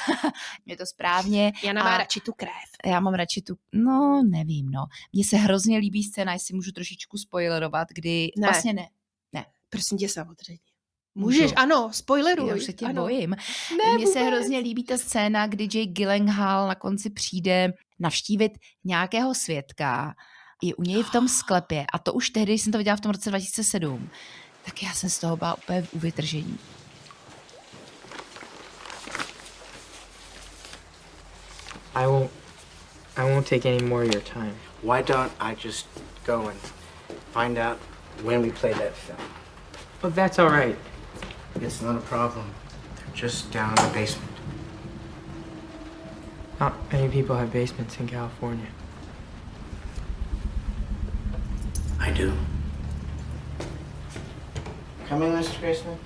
je 0.65 0.77
to 0.77 0.85
správně. 0.85 1.51
Já 1.63 1.73
mám 1.73 1.97
radši 1.97 2.19
tu 2.19 2.31
krev. 2.33 2.69
Já 2.85 2.99
mám 2.99 3.13
radši 3.13 3.41
tu, 3.41 3.55
no 3.73 4.23
nevím, 4.29 4.71
no. 4.71 4.85
Mně 5.13 5.23
se 5.23 5.37
hrozně 5.37 5.77
líbí 5.77 6.03
scéna, 6.03 6.33
jestli 6.33 6.55
můžu 6.55 6.71
trošičku 6.71 7.17
spoilerovat, 7.17 7.87
kdy 7.93 8.31
ne. 8.37 8.47
vlastně 8.47 8.73
ne. 8.73 8.87
Ne. 9.33 9.45
Prosím 9.69 9.97
tě, 9.97 10.09
samozřejmě. 10.09 10.72
Můžeš, 11.15 11.41
Můžu. 11.41 11.53
ano, 11.57 11.89
spoileruj. 11.93 12.49
Já 12.49 12.55
už 12.55 12.63
se 12.63 12.73
tě 12.73 12.85
ano. 12.85 13.01
bojím. 13.01 13.29
Ne, 13.29 13.95
Mně 13.95 14.07
se 14.07 14.19
hrozně 14.19 14.59
líbí 14.59 14.83
ta 14.83 14.97
scéna, 14.97 15.47
kdy 15.47 15.63
Jake 15.63 15.91
Gyllenhaal 15.91 16.67
na 16.67 16.75
konci 16.75 17.09
přijde 17.09 17.73
navštívit 17.99 18.51
nějakého 18.83 19.33
svědka, 19.35 20.15
je 20.61 20.75
u 20.75 20.83
něj 20.83 21.03
v 21.03 21.11
tom 21.11 21.27
sklepě 21.39 21.85
a 21.93 21.99
to 21.99 22.13
už 22.13 22.29
tehdy 22.29 22.53
jsem 22.53 22.71
to 22.71 22.77
viděla 22.77 22.97
v 22.97 23.01
tom 23.01 23.11
roce 23.11 23.29
2007, 23.29 24.09
tak 24.65 24.83
já 24.83 24.93
jsem 24.93 25.09
z 25.09 25.19
toho 25.19 25.37
byla 25.37 25.57
úplně 25.57 25.87
u 25.91 25.99
vytržení. 25.99 26.57
I 31.95 32.07
won't 32.07 32.31
I 33.15 33.23
won't 33.31 33.47
take 33.49 33.65
any 33.69 33.83
more 33.83 34.03
of 34.03 34.13
your 34.13 34.23
time. 34.23 34.55
Why 34.81 35.03
don't 35.03 35.31
I 35.39 35.55
just 35.63 35.87
go 36.25 36.47
and 36.49 36.57
find 37.31 37.57
out 37.59 37.77
when 38.23 38.41
we 38.41 38.49
play 38.51 38.73
that 38.73 38.93
film? 38.95 39.19
But 40.01 40.15
that's 40.15 40.39
all 40.39 40.49
right. 40.49 40.92
It's 41.61 41.81
not 41.81 41.95
a 41.95 42.01
problem. 42.01 42.45
They're 42.95 43.15
just 43.15 43.51
down 43.51 43.69
in 43.69 43.75
the 43.75 43.93
basement. 43.93 44.31
Not 46.59 46.73
many 46.91 47.09
people 47.09 47.35
have 47.35 47.51
basements 47.51 47.99
in 47.99 48.07
California. 48.07 48.67
I 51.99 52.11
do. 52.11 52.33
Coming, 55.09 55.33
Mr. 55.33 55.59
Graceman? 55.59 55.97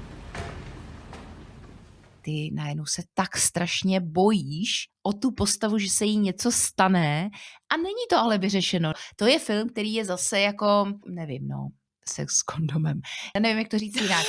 Ty 2.21 2.51
najednou 2.53 2.85
se 2.85 3.03
tak 3.13 3.37
strašně 3.37 3.99
bojíš 3.99 4.89
o 5.03 5.13
tu 5.13 5.31
postavu, 5.31 5.77
že 5.77 5.89
se 5.89 6.05
jí 6.05 6.17
něco 6.17 6.51
stane 6.51 7.29
a 7.73 7.77
není 7.77 8.05
to 8.09 8.17
ale 8.17 8.37
vyřešeno. 8.37 8.93
To 9.15 9.25
je 9.25 9.39
film, 9.39 9.69
který 9.69 9.93
je 9.93 10.05
zase 10.05 10.39
jako, 10.39 10.85
nevím, 11.07 11.47
no, 11.47 11.67
sex 12.09 12.37
s 12.37 12.43
kondomem. 12.43 13.01
Já 13.35 13.41
nevím, 13.41 13.57
jak 13.57 13.67
to 13.67 13.79
říct 13.79 14.01
jinak. 14.01 14.25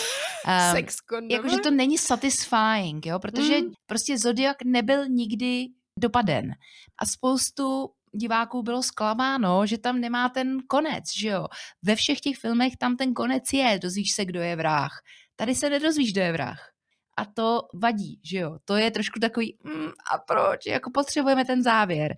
Um, 0.46 0.76
sex 0.76 0.94
s 0.94 1.00
kondomem? 1.00 1.30
Jakože 1.30 1.56
to 1.56 1.70
není 1.70 1.98
satisfying, 1.98 3.06
jo, 3.06 3.18
protože 3.18 3.60
mm. 3.60 3.72
prostě 3.86 4.18
Zodiak 4.18 4.56
nebyl 4.64 5.08
nikdy 5.08 5.66
dopaden. 5.98 6.52
A 6.98 7.06
spoustu 7.06 7.88
diváků 8.12 8.62
bylo 8.62 8.82
zklamáno, 8.82 9.66
že 9.66 9.78
tam 9.78 10.00
nemá 10.00 10.28
ten 10.28 10.58
konec, 10.68 11.04
že 11.18 11.28
jo. 11.28 11.46
Ve 11.82 11.96
všech 11.96 12.20
těch 12.20 12.36
filmech 12.36 12.72
tam 12.78 12.96
ten 12.96 13.14
konec 13.14 13.52
je, 13.52 13.78
dozvíš 13.82 14.12
se, 14.14 14.24
kdo 14.24 14.40
je 14.40 14.56
vrah. 14.56 14.92
Tady 15.36 15.54
se 15.54 15.70
nedozvíš, 15.70 16.12
kdo 16.12 16.20
je 16.20 16.32
vrah. 16.32 16.60
A 17.16 17.24
to 17.24 17.60
vadí, 17.74 18.20
že 18.24 18.38
jo. 18.38 18.58
To 18.64 18.76
je 18.76 18.90
trošku 18.90 19.20
takový, 19.20 19.58
mm, 19.64 19.88
a 19.88 20.18
proč, 20.26 20.66
jako 20.66 20.90
potřebujeme 20.94 21.44
ten 21.44 21.62
závěr. 21.62 22.16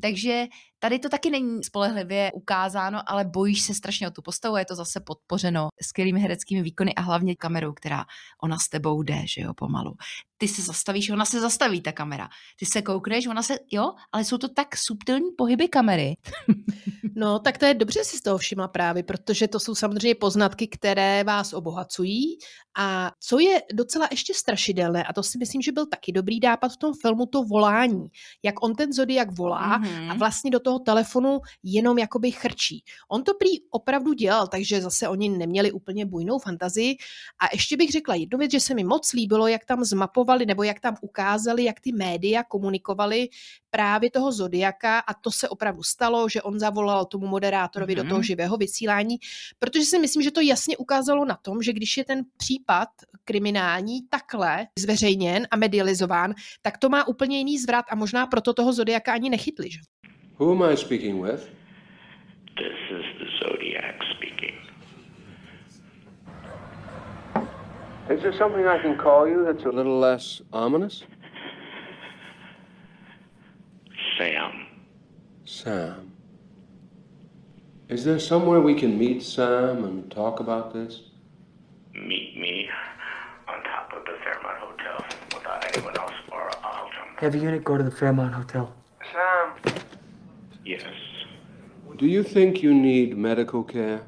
Takže 0.00 0.46
tady 0.78 0.98
to 0.98 1.08
taky 1.08 1.30
není 1.30 1.64
spolehlivě 1.64 2.32
ukázáno, 2.32 3.00
ale 3.06 3.24
bojíš 3.24 3.62
se 3.62 3.74
strašně 3.74 4.08
o 4.08 4.10
tu 4.10 4.22
postavu 4.22 4.56
je 4.56 4.64
to 4.64 4.74
zase 4.74 5.00
podpořeno 5.00 5.68
skvělými 5.82 6.20
hereckými 6.20 6.62
výkony 6.62 6.94
a 6.94 7.00
hlavně 7.00 7.36
kamerou, 7.36 7.72
která 7.72 8.04
ona 8.42 8.58
s 8.58 8.68
tebou 8.68 9.02
jde, 9.02 9.22
že 9.26 9.40
jo, 9.40 9.54
pomalu. 9.54 9.94
Ty 10.38 10.48
se 10.48 10.62
zastavíš, 10.62 11.10
ona 11.10 11.24
se 11.24 11.40
zastaví, 11.40 11.80
ta 11.80 11.92
kamera. 11.92 12.28
Ty 12.58 12.66
se 12.66 12.82
koukneš, 12.82 13.26
ona 13.26 13.42
se, 13.42 13.58
jo, 13.72 13.92
ale 14.12 14.24
jsou 14.24 14.38
to 14.38 14.48
tak 14.48 14.76
subtilní 14.76 15.30
pohyby 15.38 15.68
kamery. 15.68 16.16
no, 17.16 17.38
tak 17.38 17.58
to 17.58 17.64
je 17.64 17.74
dobře 17.74 18.04
si 18.04 18.16
z 18.16 18.22
toho 18.22 18.38
všimla 18.38 18.68
právě, 18.68 19.02
protože 19.02 19.48
to 19.48 19.60
jsou 19.60 19.74
samozřejmě 19.74 20.14
poznatky, 20.14 20.68
které 20.68 21.24
vás 21.24 21.52
obohacují 21.52 22.38
a 22.78 23.12
co 23.20 23.38
je 23.38 23.62
docela 23.74 24.08
ještě 24.10 24.34
strašidelné, 24.34 25.04
a 25.04 25.12
to 25.12 25.22
si 25.22 25.38
myslím, 25.38 25.62
že 25.62 25.72
byl 25.72 25.86
taky 25.86 26.12
dobrý 26.12 26.40
nápad 26.40 26.68
v 26.68 26.76
tom 26.76 26.92
filmu, 27.02 27.26
to 27.26 27.42
volání. 27.42 28.06
Jak 28.42 28.62
on 28.62 28.74
ten 28.74 28.92
Zodiak 28.92 29.38
volá 29.38 29.80
mm-hmm. 29.80 30.10
a 30.10 30.14
vlastně 30.14 30.50
do 30.50 30.60
toho 30.66 30.78
telefonu 30.78 31.40
jenom 31.62 31.98
jakoby 31.98 32.30
chrčí. 32.30 32.82
On 33.08 33.22
to 33.22 33.34
prý 33.34 33.62
opravdu 33.70 34.12
dělal, 34.12 34.46
takže 34.46 34.80
zase 34.80 35.08
oni 35.08 35.28
neměli 35.28 35.72
úplně 35.72 36.06
bujnou 36.06 36.38
fantazii. 36.38 36.96
A 37.38 37.46
ještě 37.52 37.76
bych 37.76 37.90
řekla 37.90 38.14
jednu 38.14 38.38
věc, 38.38 38.52
že 38.52 38.60
se 38.60 38.74
mi 38.74 38.84
moc 38.84 39.12
líbilo, 39.12 39.46
jak 39.46 39.64
tam 39.64 39.84
zmapovali 39.84 40.46
nebo 40.46 40.62
jak 40.62 40.80
tam 40.80 40.96
ukázali, 41.00 41.64
jak 41.64 41.80
ty 41.80 41.92
média 41.92 42.42
komunikovali 42.42 43.28
právě 43.70 44.10
toho 44.10 44.32
Zodiaka 44.32 44.98
a 44.98 45.14
to 45.14 45.30
se 45.30 45.48
opravdu 45.48 45.82
stalo, 45.82 46.28
že 46.28 46.42
on 46.42 46.58
zavolal 46.58 47.04
tomu 47.04 47.26
moderátorovi 47.26 47.92
mm-hmm. 47.92 48.02
do 48.02 48.08
toho 48.08 48.18
mhm. 48.18 48.24
živého 48.24 48.56
vysílání, 48.56 49.16
protože 49.58 49.84
si 49.84 49.98
myslím, 49.98 50.22
že 50.22 50.30
to 50.30 50.40
jasně 50.40 50.76
ukázalo 50.76 51.24
na 51.24 51.36
tom, 51.36 51.62
že 51.62 51.72
když 51.72 51.96
je 51.96 52.04
ten 52.04 52.24
případ 52.36 52.88
kriminální 53.24 54.08
takhle 54.08 54.66
zveřejněn 54.78 55.46
a 55.50 55.56
medializován, 55.56 56.34
tak 56.62 56.78
to 56.78 56.88
má 56.88 57.08
úplně 57.08 57.38
jiný 57.38 57.58
zvrat 57.58 57.84
a 57.90 57.94
možná 57.94 58.26
proto 58.26 58.54
toho 58.54 58.72
Zodiaka 58.72 59.12
ani 59.12 59.30
nechytli. 59.30 59.70
Že? 59.70 59.80
Who 60.38 60.52
am 60.52 60.62
I 60.62 60.74
speaking 60.74 61.18
with? 61.18 61.48
This 62.56 62.74
is 62.90 63.04
the 63.18 63.26
Zodiac 63.40 64.00
speaking. 64.16 64.54
Is 68.10 68.22
there 68.22 68.36
something 68.36 68.66
I 68.66 68.78
can 68.78 68.98
call 68.98 69.26
you 69.26 69.44
that's 69.44 69.64
a 69.64 69.70
little 69.70 69.98
less 69.98 70.42
ominous? 70.52 71.04
Sam. 74.18 74.66
Sam. 75.44 76.12
Is 77.88 78.04
there 78.04 78.18
somewhere 78.18 78.60
we 78.60 78.74
can 78.74 78.98
meet 78.98 79.22
Sam 79.22 79.84
and 79.84 80.10
talk 80.10 80.40
about 80.40 80.74
this? 80.74 81.02
Meet 81.94 82.38
me 82.38 82.68
on 83.48 83.62
top 83.64 83.92
of 83.96 84.04
the 84.04 84.12
Fairmont 84.22 84.58
Hotel 84.58 85.06
without 85.34 85.64
uh, 85.64 85.68
anyone 85.72 85.96
else 85.98 86.12
or 86.30 86.50
I'll 86.62 86.90
jump. 86.90 87.18
Have 87.20 87.34
a 87.34 87.38
unit 87.38 87.64
go 87.64 87.78
to 87.78 87.84
the 87.84 87.90
Fairmont 87.90 88.34
Hotel. 88.34 88.74
Sam. 89.12 89.45
Yes. 90.66 90.82
Do 91.96 92.06
you 92.06 92.24
think 92.24 92.62
you 92.62 92.74
need 92.74 93.16
medical 93.16 93.62
care? 93.62 94.00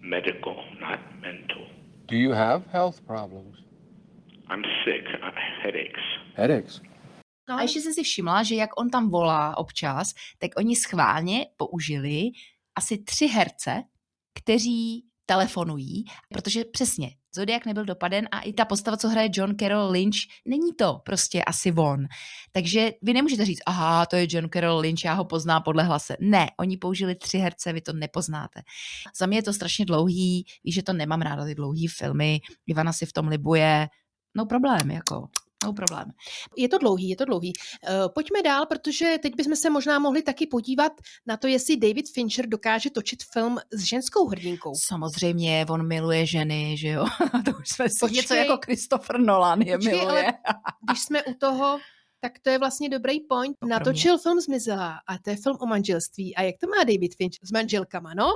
Medical, 0.00 0.56
not 0.80 0.98
mental. 1.22 1.66
Do 2.06 2.16
you 2.16 2.32
have 2.32 2.62
health 2.72 3.00
problems? 3.06 3.56
I'm 4.50 4.62
sick. 4.84 5.04
I 5.22 5.30
headaches. 5.62 6.02
Headaches? 6.34 6.80
No. 7.48 7.56
A 7.56 7.62
ještě 7.62 7.80
jsem 7.80 7.92
si 7.92 8.02
všimla, 8.02 8.42
že 8.42 8.54
jak 8.54 8.80
on 8.80 8.90
tam 8.90 9.10
volá 9.10 9.56
občas, 9.56 10.14
tak 10.38 10.50
oni 10.56 10.76
schválně 10.76 11.46
použili 11.56 12.30
asi 12.76 12.98
tři 12.98 13.26
herce, 13.26 13.82
kteří 14.34 15.04
telefonují, 15.26 16.04
protože 16.28 16.64
přesně 16.64 17.10
Zodiak 17.34 17.66
nebyl 17.66 17.84
dopaden 17.84 18.28
a 18.30 18.40
i 18.40 18.52
ta 18.52 18.64
postava, 18.64 18.96
co 18.96 19.08
hraje 19.08 19.28
John 19.32 19.56
Carroll 19.60 19.90
Lynch, 19.90 20.16
není 20.46 20.72
to 20.72 21.00
prostě 21.04 21.44
asi 21.44 21.72
on. 21.72 22.06
Takže 22.52 22.90
vy 23.02 23.12
nemůžete 23.12 23.44
říct, 23.44 23.60
aha, 23.66 24.06
to 24.06 24.16
je 24.16 24.26
John 24.30 24.48
Carroll 24.52 24.78
Lynch, 24.78 25.04
já 25.04 25.12
ho 25.12 25.24
poznám 25.24 25.62
podle 25.62 25.82
hlase. 25.82 26.16
Ne, 26.20 26.50
oni 26.58 26.76
použili 26.76 27.14
tři 27.14 27.38
herce, 27.38 27.72
vy 27.72 27.80
to 27.80 27.92
nepoznáte. 27.92 28.62
Za 29.18 29.26
mě 29.26 29.38
je 29.38 29.42
to 29.42 29.52
strašně 29.52 29.84
dlouhý, 29.84 30.46
víš, 30.64 30.74
že 30.74 30.82
to 30.82 30.92
nemám 30.92 31.22
ráda 31.22 31.44
ty 31.44 31.54
dlouhý 31.54 31.86
filmy, 31.86 32.40
Ivana 32.66 32.92
si 32.92 33.06
v 33.06 33.12
tom 33.12 33.28
libuje, 33.28 33.88
no 34.36 34.46
problém, 34.46 34.90
jako. 34.90 35.28
No 35.66 35.72
problém. 35.72 36.10
Je 36.56 36.68
to 36.68 36.78
dlouhý, 36.78 37.08
je 37.08 37.16
to 37.16 37.24
dlouhý. 37.24 37.52
Uh, 37.52 38.12
pojďme 38.14 38.42
dál, 38.42 38.66
protože 38.66 39.18
teď 39.22 39.36
bychom 39.36 39.56
se 39.56 39.70
možná 39.70 39.98
mohli 39.98 40.22
taky 40.22 40.46
podívat 40.46 40.92
na 41.26 41.36
to, 41.36 41.46
jestli 41.46 41.76
David 41.76 42.10
Fincher 42.10 42.46
dokáže 42.46 42.90
točit 42.90 43.22
film 43.32 43.58
s 43.70 43.82
ženskou 43.82 44.28
hrdinkou. 44.28 44.74
Samozřejmě, 44.74 45.66
on 45.68 45.86
miluje 45.86 46.26
ženy, 46.26 46.76
že 46.76 46.88
jo? 46.88 47.06
to 47.44 47.50
už 47.50 47.68
jsme 47.68 47.88
si 47.88 48.14
něco 48.14 48.34
jako 48.34 48.58
Christopher 48.64 49.20
Nolan 49.20 49.60
je 49.60 49.76
počkej, 49.78 49.98
miluje. 49.98 50.22
Ale 50.22 50.34
když 50.90 51.02
jsme 51.02 51.22
u 51.22 51.34
toho, 51.34 51.78
tak 52.20 52.32
to 52.42 52.50
je 52.50 52.58
vlastně 52.58 52.88
dobrý 52.88 53.20
point. 53.20 53.56
Natočil 53.64 54.18
film 54.18 54.40
Zmizela 54.40 54.98
a 55.06 55.18
to 55.18 55.30
je 55.30 55.36
film 55.36 55.56
o 55.60 55.66
manželství. 55.66 56.36
A 56.36 56.42
jak 56.42 56.54
to 56.60 56.66
má 56.66 56.84
David 56.84 57.14
Finch 57.16 57.34
s 57.42 57.50
manželkama, 57.50 58.14
no? 58.14 58.30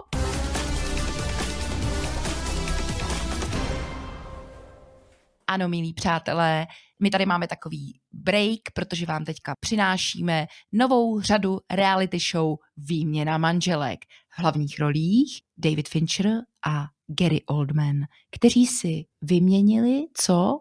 Ano, 5.47 5.68
milí 5.68 5.93
přátelé, 5.93 6.66
my 7.03 7.11
tady 7.11 7.26
máme 7.26 7.49
takový 7.49 8.01
break, 8.12 8.61
protože 8.74 9.07
vám 9.07 9.24
teďka 9.24 9.55
přinášíme 9.61 10.46
novou 10.72 11.20
řadu 11.20 11.61
reality 11.70 12.18
show 12.32 12.57
Výměna 12.76 13.38
manželek. 13.38 13.99
V 14.36 14.38
hlavních 14.38 14.78
rolích 14.80 15.40
David 15.57 15.88
Fincher 15.88 16.26
a 16.66 16.84
Gary 17.07 17.42
Oldman, 17.46 17.96
kteří 18.30 18.66
si 18.66 19.05
vyměnili 19.22 20.07
co? 20.14 20.61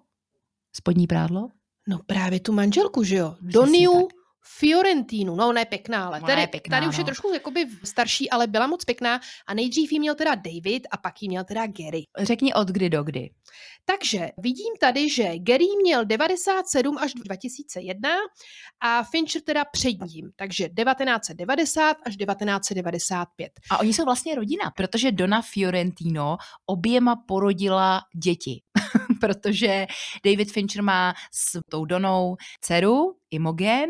Spodní 0.76 1.08
prádlo? 1.08 1.50
No 1.88 2.00
právě 2.06 2.40
tu 2.40 2.54
manželku, 2.54 3.04
že 3.04 3.16
jo? 3.16 3.36
Doniu 3.42 4.08
Fiorentinu, 4.48 5.36
no 5.36 5.48
ona 5.48 5.60
je 5.60 5.66
pěkná, 5.66 6.08
ale 6.08 6.22
tady, 6.22 6.42
je 6.42 6.48
pěkná, 6.48 6.78
tady 6.78 6.88
už 6.88 6.98
je 6.98 7.04
no. 7.04 7.06
trošku 7.06 7.34
jakoby 7.34 7.66
starší, 7.84 8.30
ale 8.30 8.48
byla 8.48 8.68
moc 8.68 8.86
pěkná 8.86 9.20
a 9.48 9.54
nejdřív 9.54 9.92
jí 9.92 10.00
měl 10.00 10.16
teda 10.16 10.36
David 10.36 10.88
a 10.92 10.98
pak 10.98 11.22
jí 11.22 11.30
měl 11.30 11.44
teda 11.44 11.66
Gary. 11.66 12.04
Řekni 12.20 12.54
od 12.54 12.68
kdy 12.68 12.90
do 12.90 13.04
kdy. 13.04 13.30
Takže 13.86 14.30
vidím 14.38 14.74
tady, 14.80 15.10
že 15.10 15.24
Gary 15.38 15.66
měl 15.82 16.06
97 16.06 16.98
až 16.98 17.14
2001 17.14 18.10
a 18.80 19.04
Fincher 19.04 19.42
teda 19.42 19.66
před 19.66 20.02
ním, 20.02 20.32
takže 20.36 20.70
1990 20.70 21.98
až 22.06 22.18
1995. 22.18 23.52
A 23.70 23.80
oni 23.80 23.94
jsou 23.94 24.06
vlastně 24.06 24.36
rodina, 24.36 24.72
protože 24.76 25.12
Dona 25.12 25.42
Fiorentino 25.42 26.38
oběma 26.66 27.16
porodila 27.28 28.02
děti. 28.24 28.62
protože 29.20 29.88
David 30.26 30.52
Fincher 30.52 30.84
má 30.84 31.14
s 31.32 31.60
tou 31.70 31.86
Donou 31.86 32.36
dceru, 32.62 33.17
Imogen, 33.32 33.90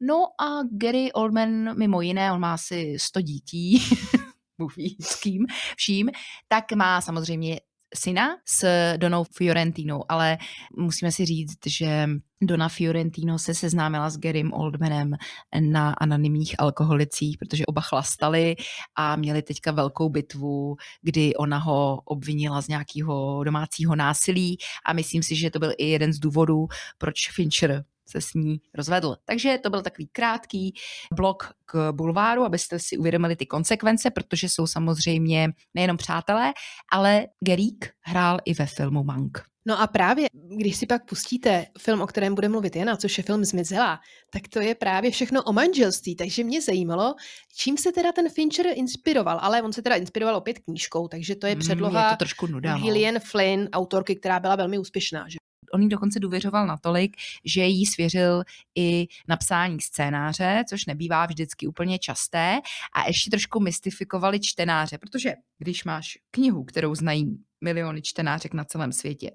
no 0.00 0.26
a 0.40 0.62
Gary 0.72 1.12
Oldman 1.12 1.78
mimo 1.78 2.00
jiné, 2.00 2.32
on 2.32 2.40
má 2.40 2.54
asi 2.54 2.96
100 3.00 3.20
dítí, 3.20 3.82
Bůh 4.58 4.76
ví 4.76 4.96
s 5.00 5.20
kým, 5.20 5.46
vším, 5.76 6.10
tak 6.48 6.72
má 6.72 7.00
samozřejmě 7.00 7.60
syna 7.94 8.36
s 8.44 8.66
Donou 8.96 9.24
Fiorentinou, 9.24 10.04
ale 10.08 10.38
musíme 10.76 11.12
si 11.12 11.24
říct, 11.24 11.58
že 11.66 12.08
Dona 12.42 12.68
Fiorentino 12.68 13.38
se 13.38 13.54
seznámila 13.54 14.10
s 14.10 14.18
Garym 14.18 14.52
Oldmanem 14.52 15.14
na 15.60 15.92
anonymních 15.92 16.54
alkoholicích, 16.58 17.38
protože 17.38 17.66
oba 17.66 17.80
chlastali 17.80 18.56
a 18.96 19.16
měli 19.16 19.42
teďka 19.42 19.72
velkou 19.72 20.08
bitvu, 20.08 20.76
kdy 21.02 21.34
ona 21.34 21.58
ho 21.58 22.00
obvinila 22.04 22.60
z 22.60 22.68
nějakého 22.68 23.44
domácího 23.44 23.96
násilí. 23.96 24.58
A 24.86 24.92
myslím 24.92 25.22
si, 25.22 25.36
že 25.36 25.50
to 25.50 25.58
byl 25.58 25.72
i 25.78 25.88
jeden 25.88 26.12
z 26.12 26.18
důvodů, 26.18 26.66
proč 26.98 27.30
Fincher 27.30 27.84
se 28.06 28.20
s 28.20 28.34
ní 28.34 28.60
rozvedl. 28.74 29.16
Takže 29.24 29.58
to 29.62 29.70
byl 29.70 29.82
takový 29.82 30.08
krátký 30.12 30.74
blok 31.12 31.52
k 31.64 31.92
bulváru, 31.92 32.44
abyste 32.44 32.78
si 32.78 32.96
uvědomili 32.96 33.36
ty 33.36 33.46
konsekvence, 33.46 34.10
protože 34.10 34.48
jsou 34.48 34.66
samozřejmě 34.66 35.48
nejenom 35.74 35.96
přátelé, 35.96 36.52
ale 36.92 37.26
Gerík 37.40 37.90
hrál 38.00 38.38
i 38.44 38.54
ve 38.54 38.66
filmu 38.66 39.04
Mank. 39.04 39.54
No 39.66 39.80
a 39.80 39.86
právě, 39.86 40.28
když 40.56 40.76
si 40.76 40.86
pak 40.86 41.04
pustíte 41.04 41.66
film, 41.78 42.00
o 42.00 42.06
kterém 42.06 42.34
bude 42.34 42.48
mluvit 42.48 42.76
Jana, 42.76 42.96
což 42.96 43.18
je 43.18 43.24
film 43.24 43.44
Zmizela, 43.44 44.00
tak 44.30 44.48
to 44.48 44.60
je 44.60 44.74
právě 44.74 45.10
všechno 45.10 45.42
o 45.42 45.52
manželství, 45.52 46.16
takže 46.16 46.44
mě 46.44 46.62
zajímalo, 46.62 47.14
čím 47.56 47.78
se 47.78 47.92
teda 47.92 48.12
ten 48.12 48.28
Fincher 48.30 48.66
inspiroval, 48.74 49.38
ale 49.42 49.62
on 49.62 49.72
se 49.72 49.82
teda 49.82 49.96
inspiroval 49.96 50.36
opět 50.36 50.58
knížkou, 50.58 51.08
takže 51.08 51.34
to 51.36 51.46
je 51.46 51.56
předloha 51.56 52.00
Mm, 52.00 52.06
je 52.06 52.10
to 52.10 52.16
trošku 52.16 52.46
nuda, 52.46 52.76
no. 52.76 52.82
Gillian 52.82 53.18
Flynn, 53.18 53.68
autorky, 53.72 54.16
která 54.16 54.40
byla 54.40 54.56
velmi 54.56 54.78
úspěšná. 54.78 55.28
Že? 55.28 55.36
On 55.72 55.82
jí 55.82 55.88
dokonce 55.88 56.20
důvěřoval 56.20 56.66
natolik, 56.66 57.16
že 57.44 57.64
jí 57.64 57.86
svěřil 57.86 58.42
i 58.74 59.06
napsání 59.28 59.80
scénáře, 59.80 60.64
což 60.68 60.86
nebývá 60.86 61.26
vždycky 61.26 61.66
úplně 61.66 61.98
časté, 61.98 62.60
a 62.94 63.06
ještě 63.06 63.30
trošku 63.30 63.60
mystifikovali 63.60 64.40
čtenáře, 64.40 64.98
protože 64.98 65.34
když 65.58 65.84
máš 65.84 66.18
knihu, 66.30 66.64
kterou 66.64 66.94
znají 66.94 67.38
miliony 67.64 68.02
čtenářek 68.02 68.54
na 68.54 68.64
celém 68.64 68.92
světě 68.92 69.30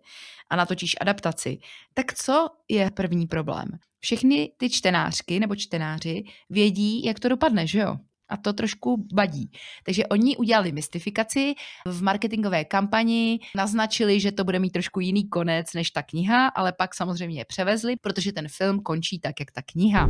a 0.50 0.56
natočíš 0.56 0.96
adaptaci, 1.02 1.58
tak 1.94 2.14
co 2.14 2.48
je 2.70 2.92
první 2.92 3.28
problém? 3.28 3.68
Všechny 4.00 4.52
ty 4.58 4.70
čtenářky 4.70 5.40
nebo 5.40 5.56
čtenáři 5.56 6.24
vědí, 6.50 7.06
jak 7.06 7.20
to 7.20 7.30
dopadne, 7.30 7.68
že 7.68 7.80
jo? 7.80 7.98
A 8.30 8.38
to 8.38 8.54
trošku 8.54 9.06
badí. 9.14 9.52
Takže 9.84 10.06
oni 10.06 10.38
udělali 10.38 10.72
mystifikaci 10.72 11.54
v 11.86 12.04
marketingové 12.04 12.66
kampani, 12.66 13.40
naznačili, 13.56 14.20
že 14.20 14.32
to 14.32 14.44
bude 14.44 14.60
mít 14.60 14.70
trošku 14.70 15.00
jiný 15.00 15.30
konec 15.30 15.74
než 15.74 15.92
ta 15.92 16.04
kniha, 16.04 16.48
ale 16.48 16.72
pak 16.72 16.96
samozřejmě 16.96 17.40
je 17.40 17.46
převezli, 17.46 17.96
protože 17.96 18.32
ten 18.32 18.48
film 18.48 18.80
končí 18.80 19.20
tak, 19.20 19.40
jak 19.40 19.52
ta 19.52 19.62
kniha. 19.62 20.10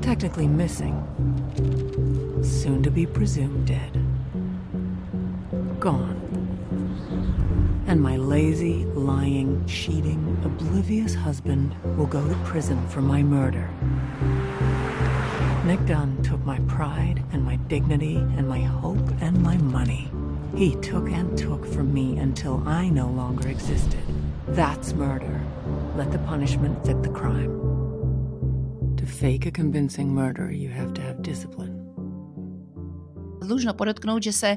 Technically 0.00 0.48
missing. 0.48 0.94
Soon 2.42 2.82
to 2.82 2.90
be 2.90 3.06
presumed 3.06 3.64
dead. 3.64 3.96
Gone. 5.78 6.31
And 7.92 8.00
my 8.00 8.16
lazy, 8.16 8.86
lying, 8.94 9.62
cheating, 9.66 10.40
oblivious 10.46 11.14
husband 11.14 11.76
will 11.98 12.06
go 12.06 12.26
to 12.26 12.34
prison 12.36 12.88
for 12.88 13.02
my 13.02 13.22
murder. 13.22 13.68
Nick 15.66 15.84
Dunn 15.84 16.16
took 16.22 16.42
my 16.42 16.58
pride 16.60 17.22
and 17.32 17.44
my 17.44 17.56
dignity 17.56 18.16
and 18.16 18.48
my 18.48 18.60
hope 18.60 19.06
and 19.20 19.42
my 19.42 19.58
money. 19.58 20.10
He 20.56 20.74
took 20.76 21.10
and 21.10 21.36
took 21.36 21.66
from 21.66 21.92
me 21.92 22.16
until 22.16 22.66
I 22.66 22.88
no 22.88 23.08
longer 23.08 23.48
existed. 23.48 24.00
That's 24.48 24.94
murder. 24.94 25.42
Let 25.94 26.12
the 26.12 26.18
punishment 26.20 26.86
fit 26.86 27.02
the 27.02 27.10
crime. 27.10 28.96
To 28.96 29.04
fake 29.04 29.44
a 29.44 29.50
convincing 29.50 30.14
murder, 30.14 30.50
you 30.50 30.70
have 30.70 30.94
to 30.94 31.02
have 31.02 31.20
discipline. 31.20 31.71
Dlužno 33.42 33.74
podotknout, 33.74 34.22
že 34.22 34.32
se 34.32 34.56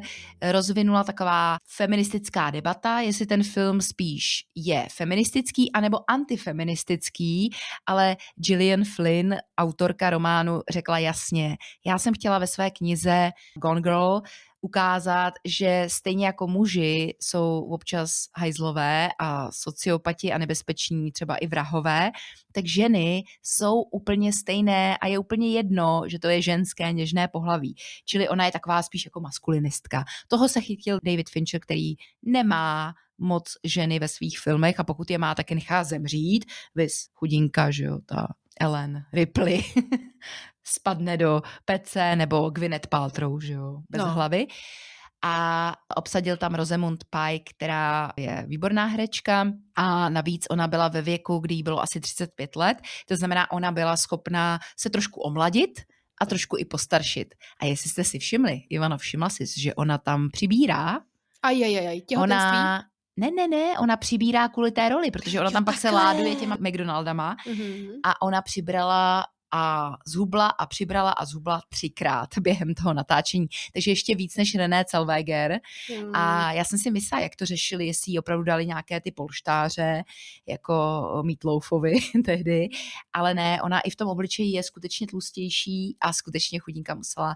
rozvinula 0.52 1.04
taková 1.04 1.58
feministická 1.76 2.52
debata, 2.52 3.00
jestli 3.00 3.26
ten 3.26 3.44
film 3.44 3.82
spíš 3.82 4.44
je 4.56 4.88
feministický 4.92 5.72
anebo 5.72 6.12
antifeministický, 6.12 7.50
ale 7.86 8.18
Gillian 8.36 8.84
Flynn, 8.96 9.36
autorka 9.58 10.10
románu, 10.10 10.62
řekla 10.70 11.00
jasně, 11.00 11.58
já 11.86 12.00
jsem 12.00 12.14
chtěla 12.14 12.40
ve 12.40 12.48
své 12.48 12.72
knize 12.72 13.32
Gone 13.62 13.82
Girl 13.82 14.22
ukázat, 14.66 15.34
že 15.46 15.86
stejně 15.88 16.26
jako 16.26 16.48
muži 16.48 17.16
jsou 17.20 17.62
občas 17.62 18.26
hajzlové 18.36 19.10
a 19.20 19.52
sociopati 19.52 20.34
a 20.34 20.38
nebezpeční, 20.38 21.12
třeba 21.12 21.36
i 21.36 21.48
vrahové, 21.48 22.12
tak 22.52 22.66
ženy 22.66 23.24
jsou 23.44 23.82
úplně 23.82 24.34
stejné 24.34 24.98
a 24.98 25.08
je 25.08 25.20
úplně 25.20 25.52
jedno, 25.52 26.04
že 26.08 26.20
to 26.20 26.28
je 26.28 26.42
ženské 26.42 26.92
něžné 26.92 27.28
pohlaví. 27.28 27.76
Čili 28.06 28.30
ona 28.30 28.46
je 28.46 28.52
taková 28.52 28.84
spíš 28.84 29.06
jako 29.06 29.20
maskulinistka. 29.20 30.04
Toho 30.28 30.50
se 30.50 30.62
chytil 30.62 31.00
David 31.04 31.30
Fincher, 31.30 31.62
který 31.62 31.94
nemá 32.24 32.94
moc 33.18 33.54
ženy 33.64 34.00
ve 34.00 34.08
svých 34.08 34.40
filmech 34.40 34.80
a 34.80 34.84
pokud 34.84 35.12
je 35.12 35.18
má, 35.18 35.36
tak 35.36 35.52
je 35.52 35.56
nechá 35.56 35.84
zemřít. 35.84 36.46
Vys 36.76 37.10
chudinka, 37.14 37.72
že 37.72 37.84
jo, 37.84 38.00
ta 38.06 38.28
Ellen 38.60 39.04
Ripley 39.14 39.64
spadne 40.68 41.18
do 41.18 41.42
pece 41.66 42.16
nebo 42.16 42.50
Gwyneth 42.50 42.88
Paltrow, 42.88 43.42
že 43.42 43.54
jo, 43.54 43.78
bez 43.90 44.00
No. 44.02 44.12
hlavy. 44.14 44.48
A 45.28 45.74
obsadil 45.96 46.38
tam 46.38 46.56
Rosamund 46.56 47.04
Pike, 47.10 47.54
která 47.58 48.12
je 48.18 48.44
výborná 48.48 48.86
herečka 48.86 49.48
a 49.76 50.10
navíc 50.10 50.46
ona 50.50 50.68
byla 50.68 50.88
ve 50.88 51.02
věku, 51.02 51.40
kdy 51.40 51.56
jí 51.56 51.64
bylo 51.64 51.82
asi 51.82 52.00
35 52.00 52.56
let, 52.56 52.78
to 53.08 53.16
znamená, 53.16 53.52
ona 53.52 53.72
byla 53.72 53.98
schopná 53.98 54.60
se 54.80 54.90
trošku 54.90 55.22
omladit 55.22 55.82
a 56.22 56.26
trošku 56.26 56.58
i 56.58 56.66
postaršit. 56.66 57.36
A 57.62 57.66
jestli 57.66 57.90
jste 57.90 58.04
si 58.04 58.20
všimli, 58.20 58.62
Ivano, 58.70 58.98
všimla 58.98 59.30
jsi, 59.30 59.46
že 59.62 59.74
ona 59.76 59.98
tam 59.98 60.30
přibírá, 60.32 61.00
Ajajajaj, 61.44 62.02
těhotenství. 62.02 62.48
ona 62.50 62.84
ne, 63.18 63.32
ne, 63.32 63.48
ne, 63.48 63.80
ona 63.80 63.98
přibírá 63.98 64.48
kvůli 64.48 64.72
té 64.72 64.90
roli, 64.90 65.12
protože 65.12 65.40
ona 65.42 65.52
tam 65.52 65.66
pak 65.66 65.78
se 65.78 65.90
láduje 65.90 66.36
těma 66.36 66.58
McDonaldama 66.60 67.36
Mhm. 67.48 67.88
a 68.04 68.22
ona 68.22 68.42
přibrala 68.42 69.26
a 69.56 69.96
zhubla 70.06 70.48
a 70.48 70.66
přibrala 70.66 71.12
a 71.12 71.26
zhubla 71.26 71.62
třikrát 71.70 72.30
během 72.42 72.74
toho 72.74 72.94
natáčení. 72.94 73.48
Takže 73.74 73.92
ještě 73.92 74.16
víc 74.16 74.38
než 74.38 74.56
René 74.56 74.84
Zellweger. 74.92 75.60
Hmm. 75.90 76.16
A 76.16 76.52
já 76.52 76.64
jsem 76.64 76.80
si 76.80 76.92
myslela, 76.92 77.24
jak 77.24 77.36
to 77.36 77.46
řešili, 77.46 77.88
jestli 77.88 78.12
jí 78.12 78.20
opravdu 78.20 78.44
dali 78.44 78.66
nějaké 78.66 79.02
ty 79.02 79.12
polštáře, 79.12 80.04
jako 80.48 80.74
Meatloafovi 81.26 82.00
tehdy, 82.26 82.70
ale 83.14 83.34
ne, 83.34 83.62
ona 83.62 83.80
i 83.80 83.90
v 83.90 83.96
tom 83.96 84.08
obličeji 84.08 84.52
je 84.52 84.64
skutečně 84.64 85.08
tlustější 85.08 85.98
a 86.02 86.14
skutečně 86.14 86.60
chudinka 86.60 86.96
musela, 86.96 87.36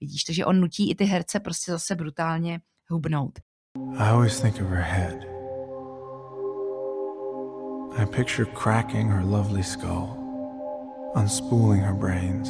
vidíš, 0.00 0.24
takže 0.24 0.46
on 0.46 0.60
nutí 0.60 0.90
i 0.90 0.94
ty 0.94 1.04
herce 1.04 1.40
prostě 1.40 1.72
zase 1.72 1.94
brutálně 1.94 2.60
hubnout. 2.88 3.38
I 3.98 4.08
always 4.08 4.40
think 4.40 4.54
of 4.54 4.68
her 4.68 4.82
head. 4.82 5.32
I 7.98 8.06
picture 8.06 8.46
cracking 8.62 9.10
her 9.10 9.24
lovely 9.24 9.62
skull, 9.62 10.21
unspooling 11.14 11.82
her 11.84 11.94
brains, 11.94 12.48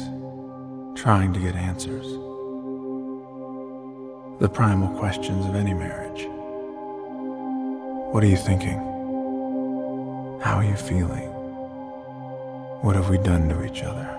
trying 0.95 1.33
to 1.33 1.39
get 1.39 1.55
answers. 1.55 2.07
The 4.39 4.49
primal 4.49 4.89
questions 4.99 5.45
of 5.45 5.55
any 5.55 5.73
marriage. 5.73 6.27
What 8.13 8.23
are 8.23 8.27
you 8.27 8.37
thinking? 8.37 8.79
How 10.41 10.57
are 10.57 10.63
you 10.65 10.75
feeling? 10.75 11.29
What 12.81 12.95
have 12.95 13.09
we 13.09 13.17
done 13.17 13.49
to 13.49 13.63
each 13.65 13.83
other? 13.83 14.09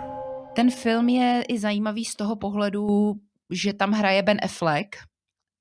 Ten 0.55 0.71
film 0.71 1.09
je 1.09 1.45
i 1.49 1.59
zajímavý 1.59 2.05
z 2.05 2.17
toho 2.17 2.37
pohledu, 2.37 3.15
že 3.51 3.73
tam 3.73 3.93
hraje 3.93 4.23
Ben 4.23 4.39
Affleck, 4.43 4.97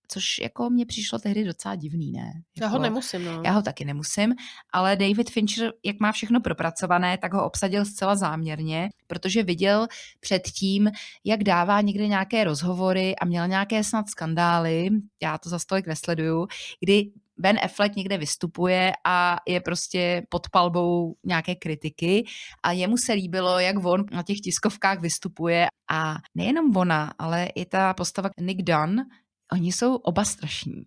což 0.08 0.38
jako 0.41 0.70
mně 0.70 0.86
přišlo 0.86 1.20
tehdy 1.20 1.43
docela 1.43 1.76
divný, 1.76 2.12
ne? 2.12 2.32
Já 2.60 2.66
jako, 2.66 2.78
ho 2.78 2.82
nemusím, 2.82 3.26
no. 3.26 3.41
Já 3.45 3.51
ho 3.51 3.62
taky 3.62 3.86
nemusím, 3.86 4.34
ale 4.74 4.95
David 4.95 5.30
Fincher, 5.30 5.72
jak 5.84 5.99
má 5.99 6.12
všechno 6.12 6.41
propracované, 6.41 7.18
tak 7.18 7.34
ho 7.34 7.45
obsadil 7.45 7.86
zcela 7.86 8.16
záměrně, 8.16 8.89
protože 9.08 9.43
viděl 9.43 9.88
předtím, 10.20 10.91
jak 11.24 11.43
dává 11.43 11.82
někde 11.82 12.08
nějaké 12.08 12.43
rozhovory 12.43 13.16
a 13.16 13.26
měl 13.26 13.47
nějaké 13.47 13.84
snad 13.84 14.10
skandály, 14.10 14.89
já 15.24 15.38
to 15.38 15.49
za 15.49 15.60
stolik 15.60 15.88
nesleduju, 15.88 16.47
kdy 16.80 17.12
Ben 17.38 17.60
Affleck 17.64 17.95
někde 17.95 18.18
vystupuje 18.18 18.91
a 19.06 19.38
je 19.47 19.62
prostě 19.62 20.26
pod 20.30 20.49
palbou 20.49 21.16
nějaké 21.24 21.56
kritiky 21.56 22.26
a 22.64 22.72
jemu 22.72 22.97
se 22.97 23.14
líbilo, 23.14 23.60
jak 23.60 23.86
on 23.86 24.06
na 24.12 24.24
těch 24.24 24.39
tiskovkách 24.39 24.99
vystupuje 24.99 25.68
a 25.91 26.16
nejenom 26.36 26.78
ona, 26.78 27.14
ale 27.20 27.45
i 27.45 27.66
ta 27.66 27.93
postava 27.93 28.30
Nick 28.39 28.62
Dunn, 28.62 29.01
oni 29.54 29.72
jsou 29.72 29.95
oba 29.95 30.26
strašní. 30.26 30.84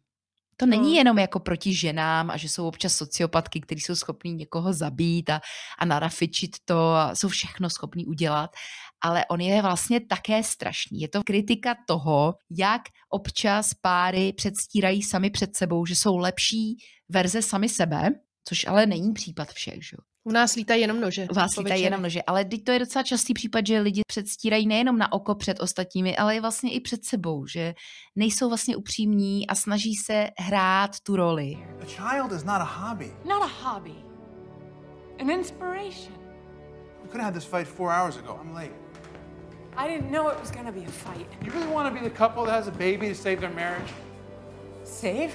To 0.57 0.67
není 0.67 0.91
No. 0.91 0.97
jenom 0.99 1.19
jako 1.19 1.41
proti 1.41 1.75
ženám 1.75 2.31
a 2.31 2.37
že 2.37 2.49
jsou 2.49 2.69
občas 2.69 2.97
sociopatky, 2.97 3.61
kteří 3.61 3.81
jsou 3.81 3.95
schopní 3.95 4.35
někoho 4.35 4.73
zabít 4.73 5.31
a, 5.31 5.41
a 5.79 5.85
narafičit 5.85 6.57
to 6.65 6.91
a 6.93 7.15
jsou 7.15 7.29
všechno 7.29 7.71
schopní 7.71 8.07
udělat, 8.07 8.51
ale 9.01 9.25
on 9.31 9.41
je 9.41 9.63
vlastně 9.63 10.01
také 10.01 10.43
strašný. 10.43 11.01
Je 11.01 11.09
to 11.09 11.23
kritika 11.25 11.75
toho, 11.87 12.35
jak 12.51 12.83
občas 13.11 13.75
páry 13.75 14.33
předstírají 14.33 15.03
sami 15.03 15.31
před 15.31 15.57
sebou, 15.57 15.87
že 15.87 15.97
jsou 15.97 16.17
lepší 16.17 16.77
verze 17.09 17.43
sami 17.43 17.69
sebe, 17.69 18.11
což 18.49 18.67
ale 18.67 18.87
není 18.87 19.13
případ 19.13 19.53
všech, 19.53 19.87
že? 19.87 19.97
U 20.27 20.31
nás 20.31 20.55
lítají 20.55 20.81
jenom 20.81 21.01
nože. 21.01 21.27
U 21.31 21.35
vás 21.35 21.57
lítají 21.57 21.83
jenom 21.83 22.03
nože, 22.03 22.23
ale 22.23 22.45
teď 22.45 22.65
to 22.65 22.73
je 22.73 22.79
docela 22.79 23.03
častý 23.03 23.35
případ, 23.35 23.67
že 23.67 23.81
lidi 23.81 24.03
předstírají 24.07 24.67
nejenom 24.67 24.99
na 24.99 25.13
oko 25.13 25.35
před 25.35 25.61
ostatními, 25.61 26.17
ale 26.17 26.37
i 26.37 26.41
vlastně 26.41 26.73
i 26.73 26.81
před 26.81 27.05
sebou, 27.05 27.47
že 27.47 27.75
nejsou 28.17 28.49
vlastně 28.49 28.77
upřímní 28.77 29.47
a 29.47 29.55
snaží 29.55 29.95
se 29.95 30.31
hrát 30.39 31.01
tu 31.01 31.17
roli. 31.17 31.59
A 31.83 31.85
child 31.85 32.33
is 32.33 32.45
not 32.45 32.61
a 32.61 32.65
hobby. 32.65 33.13
Not 33.25 33.43
a 33.43 33.71
hobby. 33.71 33.95
An 35.21 35.31
inspiration. 35.31 36.13
We 37.03 37.09
could 37.09 37.21
have 37.21 37.25
had 37.25 37.35
this 37.35 37.45
fight 37.45 37.69
four 37.69 37.93
hours 37.93 38.17
ago. 38.17 38.41
I'm 38.43 38.55
late. 38.55 38.75
I 39.77 39.89
didn't 39.89 40.11
know 40.11 40.33
it 40.33 40.41
was 40.41 40.51
gonna 40.51 40.73
be 40.73 40.85
a 40.85 40.91
fight. 40.91 41.27
You 41.45 41.53
really 41.53 41.73
want 41.73 41.95
to 41.95 42.01
be 42.03 42.09
the 42.09 42.17
couple 42.17 42.45
that 42.47 42.55
has 42.55 42.69
a 42.69 42.79
baby 42.79 43.09
to 43.09 43.15
save 43.15 43.41
their 43.41 43.55
marriage? 43.55 43.93
Save? 44.83 45.31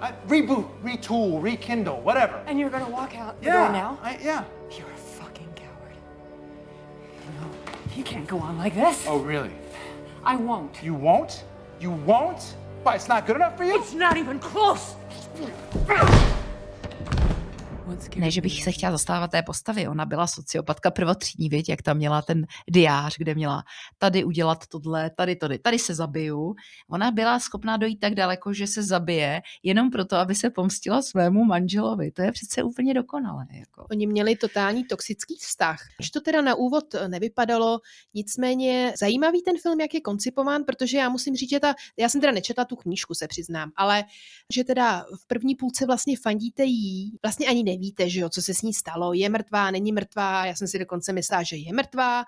I, 0.00 0.12
reboot, 0.28 0.68
retool, 0.82 1.42
rekindle, 1.42 2.00
whatever. 2.02 2.42
And 2.46 2.58
you're 2.60 2.70
gonna 2.70 2.88
walk 2.88 3.16
out 3.16 3.40
the 3.40 3.46
Yeah, 3.46 3.64
door 3.64 3.72
now? 3.72 3.98
I, 4.02 4.18
yeah. 4.22 4.44
You're 4.70 4.90
a 4.90 4.96
fucking 4.96 5.48
coward. 5.54 5.94
No, 7.40 7.72
you 7.96 8.04
can't 8.04 8.26
go 8.26 8.38
on 8.38 8.58
like 8.58 8.74
this. 8.74 9.04
Oh, 9.08 9.20
really? 9.20 9.52
I 10.24 10.36
won't. 10.36 10.82
You 10.82 10.94
won't? 10.94 11.44
You 11.80 11.90
won't? 11.92 12.56
Why, 12.82 12.94
it's 12.94 13.08
not 13.08 13.26
good 13.26 13.36
enough 13.36 13.56
for 13.56 13.64
you? 13.64 13.78
It's 13.78 13.94
not 13.94 14.16
even 14.16 14.38
close. 14.38 14.94
Ne, 18.16 18.30
že 18.30 18.40
bych 18.40 18.64
se 18.64 18.72
chtěla 18.72 18.92
zastávat 18.92 19.30
té 19.30 19.42
postavy. 19.42 19.88
Ona 19.88 20.06
byla 20.06 20.26
sociopatka 20.26 20.90
prvotřídní, 20.90 21.48
věď, 21.48 21.68
jak 21.68 21.82
tam 21.82 21.96
měla 21.96 22.22
ten 22.22 22.46
diář, 22.70 23.14
kde 23.18 23.34
měla 23.34 23.64
tady 23.98 24.24
udělat 24.24 24.66
tohle, 24.66 25.10
tady, 25.10 25.36
tady, 25.36 25.58
tady 25.58 25.78
se 25.78 25.94
zabiju. 25.94 26.54
Ona 26.90 27.10
byla 27.10 27.40
schopná 27.40 27.76
dojít 27.76 27.96
tak 27.96 28.14
daleko, 28.14 28.52
že 28.52 28.66
se 28.66 28.82
zabije 28.82 29.42
jenom 29.62 29.90
proto, 29.90 30.16
aby 30.16 30.34
se 30.34 30.50
pomstila 30.50 31.02
svému 31.02 31.44
manželovi. 31.44 32.10
To 32.10 32.22
je 32.22 32.32
přece 32.32 32.62
úplně 32.62 32.94
dokonalé. 32.94 33.46
Jako. 33.52 33.86
Oni 33.90 34.06
měli 34.06 34.36
totální 34.36 34.84
toxický 34.84 35.36
vztah. 35.40 35.78
Že 36.00 36.10
to 36.10 36.20
teda 36.20 36.42
na 36.42 36.54
úvod 36.54 36.94
eh, 36.94 37.08
nevypadalo, 37.08 37.80
nicméně 38.14 38.92
zajímavý 39.00 39.42
ten 39.42 39.54
film, 39.62 39.80
jak 39.80 39.94
je 39.94 40.00
koncipován, 40.00 40.64
protože 40.64 40.98
já 40.98 41.08
musím 41.08 41.36
říct, 41.36 41.50
že 41.50 41.60
ta, 41.60 41.74
já 41.96 42.08
jsem 42.08 42.20
teda 42.20 42.32
nečetla 42.32 42.64
tu 42.64 42.76
knížku, 42.76 43.14
se 43.14 43.28
přiznám, 43.28 43.72
ale 43.76 44.04
že 44.54 44.64
teda 44.64 45.04
v 45.22 45.26
první 45.26 45.54
půlce 45.54 45.86
vlastně 45.86 46.16
fandíte 46.16 46.64
jí, 46.64 47.18
vlastně 47.22 47.46
ani 47.46 47.62
nevíte, 47.76 48.10
že 48.10 48.20
jo, 48.20 48.28
co 48.28 48.42
se 48.42 48.54
s 48.54 48.62
ní 48.62 48.74
stalo, 48.74 49.12
je 49.12 49.28
mrtvá, 49.28 49.70
není 49.70 49.92
mrtvá, 49.92 50.46
já 50.46 50.54
jsem 50.54 50.68
si 50.68 50.78
dokonce 50.78 51.12
myslela, 51.12 51.42
že 51.42 51.56
je 51.56 51.72
mrtvá 51.72 52.24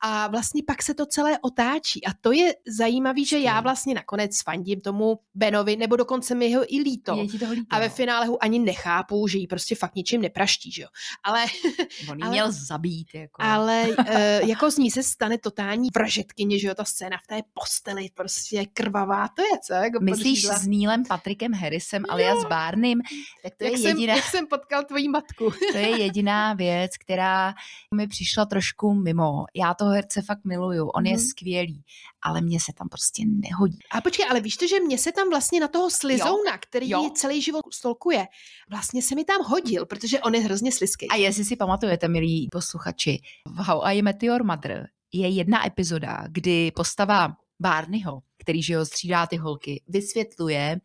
a 0.00 0.28
vlastně 0.28 0.62
pak 0.66 0.82
se 0.82 0.94
to 0.94 1.06
celé 1.06 1.38
otáčí 1.38 2.04
a 2.04 2.10
to 2.20 2.32
je 2.32 2.54
zajímavý, 2.66 3.24
že 3.24 3.38
já 3.38 3.60
vlastně 3.60 3.94
nakonec 3.94 4.42
fandím 4.42 4.80
tomu 4.80 5.18
Benovi, 5.34 5.76
nebo 5.76 5.96
dokonce 5.96 6.34
mi 6.34 6.54
ho 6.54 6.74
i 6.74 6.80
líto. 6.82 7.14
Líto, 7.14 7.46
a 7.70 7.78
ve 7.78 7.88
no. 7.88 7.94
finále 7.94 8.26
ho 8.26 8.42
ani 8.42 8.58
nechápu, 8.58 9.28
že 9.28 9.38
jí 9.38 9.46
prostě 9.46 9.74
fakt 9.74 9.94
ničím 9.94 10.20
nepraští, 10.20 10.72
že 10.72 10.82
jo. 10.82 10.88
Ale, 11.24 11.44
On 12.10 12.22
ale- 12.22 12.30
měl 12.30 12.52
zabít. 12.52 13.14
Jako. 13.14 13.42
ale 13.42 13.86
eh, 14.06 14.40
jako 14.46 14.70
z 14.70 14.78
ní 14.78 14.90
se 14.90 15.02
stane 15.02 15.38
totální 15.38 15.88
vražetkyně, 15.94 16.58
že 16.58 16.68
jo, 16.68 16.74
ta 16.74 16.84
scéna 16.84 17.16
v 17.24 17.26
té 17.26 17.42
posteli, 17.54 18.08
prostě 18.14 18.66
krvavá, 18.72 19.28
to 19.28 19.42
je 19.42 19.58
co? 19.66 19.72
Jako 19.72 19.98
Myslíš 20.00 20.24
podřízla. 20.24 20.58
s 20.58 20.66
Nílem 20.66 21.02
Patrikem 21.08 21.52
Harrisem 21.52 22.04
alias 22.08 22.44
Barnym? 22.48 23.00
Tak 23.42 23.52
to 23.56 23.64
jak, 23.64 23.72
je 23.72 23.78
jsem, 23.78 23.88
jediná... 23.88 24.14
jak 24.14 24.24
jsem 24.24 24.46
potkal 24.46 24.84
tvoji 24.88 25.08
matku. 25.08 25.50
To 25.72 25.78
je 25.78 25.98
jediná 26.00 26.54
věc, 26.54 26.96
která 26.96 27.54
mi 27.94 28.06
přišla 28.08 28.44
trošku 28.46 28.94
mimo. 28.94 29.44
Já 29.54 29.74
toho 29.74 29.90
herce 29.90 30.22
fakt 30.22 30.44
miluju, 30.44 30.88
on 30.88 31.06
je 31.06 31.12
Mhm. 31.12 31.20
skvělý, 31.22 31.82
ale 32.22 32.40
mně 32.40 32.60
se 32.60 32.72
tam 32.78 32.88
prostě 32.88 33.22
nehodí. 33.26 33.78
A 33.92 34.00
počkej, 34.00 34.26
ale 34.30 34.40
víš 34.40 34.56
to, 34.56 34.66
že 34.66 34.80
mě 34.80 34.98
se 34.98 35.12
tam 35.12 35.30
vlastně 35.30 35.60
na 35.60 35.68
toho 35.68 35.90
slizouna, 35.90 36.58
který 36.58 36.90
jo. 36.90 37.10
celý 37.14 37.42
život 37.42 37.62
stolkuje, 37.74 38.26
vlastně 38.70 39.02
se 39.02 39.14
mi 39.14 39.24
tam 39.24 39.42
hodil, 39.44 39.86
protože 39.86 40.20
on 40.20 40.34
je 40.34 40.40
hrozně 40.40 40.72
slizký. 40.72 41.08
A 41.08 41.16
jestli 41.16 41.44
si 41.44 41.56
pamatujete, 41.56 42.08
milí 42.08 42.48
posluchači, 42.52 43.18
v 43.46 43.56
How 43.66 43.82
I 43.84 44.02
Met 44.02 44.22
Your 44.22 44.44
Mother 44.44 44.88
je 45.12 45.28
jedna 45.28 45.66
epizoda, 45.66 46.24
kdy 46.28 46.70
postava 46.76 47.36
Barneyho, 47.60 48.20
který 48.38 48.62
že 48.62 48.72
jo, 48.74 48.84
střídá 48.84 49.26
ty 49.26 49.36
holky, 49.36 49.82
vysvětluje 49.88 50.80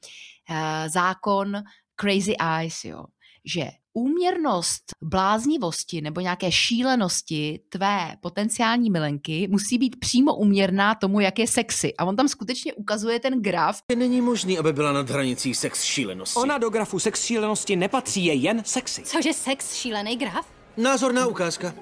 uh, 0.50 0.56
zákon 0.88 1.64
Crazy 2.02 2.34
Eyes, 2.60 2.84
jo, 2.86 3.04
že 3.46 3.68
úměrnost 3.94 4.84
bláznivosti 5.02 6.02
nebo 6.02 6.22
nějaké 6.22 6.52
šílenosti 6.52 7.60
tvé 7.70 8.16
potenciální 8.22 8.90
milenky 8.90 9.48
musí 9.52 9.78
být 9.78 10.00
přímo 10.00 10.36
úměrná 10.36 10.96
tomu, 10.96 11.20
jak 11.20 11.40
je 11.40 11.48
sexy. 11.48 11.94
A 11.98 12.06
on 12.06 12.16
tam 12.16 12.28
skutečně 12.28 12.74
ukazuje 12.74 13.20
ten 13.20 13.42
graf. 13.42 13.80
Není 13.96 14.22
možný, 14.22 14.60
aby 14.60 14.74
byla 14.74 14.94
nad 14.94 15.10
hranicí 15.10 15.54
sex 15.54 15.84
šílenosti. 15.84 16.40
Ona 16.40 16.58
do 16.58 16.70
grafu 16.70 17.00
sex 17.00 17.26
šílenosti 17.26 17.76
nepatří, 17.76 18.26
je 18.26 18.34
jen 18.34 18.62
sexy. 18.66 19.02
Cože 19.02 19.34
sex 19.34 19.76
šílený 19.76 20.16
graf? 20.16 20.48
Názorná 20.78 21.28
ukázka. 21.28 21.74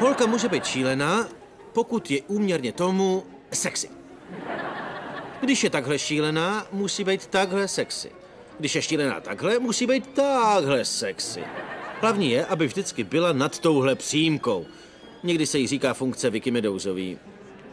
Holka 0.00 0.26
může 0.26 0.48
být 0.48 0.64
šílená, 0.64 1.28
pokud 1.72 2.10
je 2.10 2.22
úměrně 2.22 2.72
tomu 2.72 3.22
sexy. 3.52 3.88
Když 5.40 5.64
je 5.64 5.70
takhle 5.70 5.98
šílená, 5.98 6.66
musí 6.72 7.04
být 7.04 7.26
takhle 7.26 7.68
sexy. 7.68 8.17
Když 8.58 8.74
je 8.74 8.82
šílená 8.82 9.20
takhle, 9.20 9.58
musí 9.58 9.86
být 9.86 10.08
takhle 10.14 10.84
sexy. 10.84 11.44
Hlavní 12.00 12.30
je, 12.30 12.46
aby 12.46 12.66
vždycky 12.66 13.04
byla 13.04 13.32
nad 13.32 13.58
touhle 13.58 13.94
přímkou. 13.94 14.66
Někdy 15.22 15.46
se 15.46 15.58
jí 15.58 15.66
říká 15.66 15.94
funkce 15.94 16.30
Vicky 16.30 16.50
Medouzový. 16.50 17.18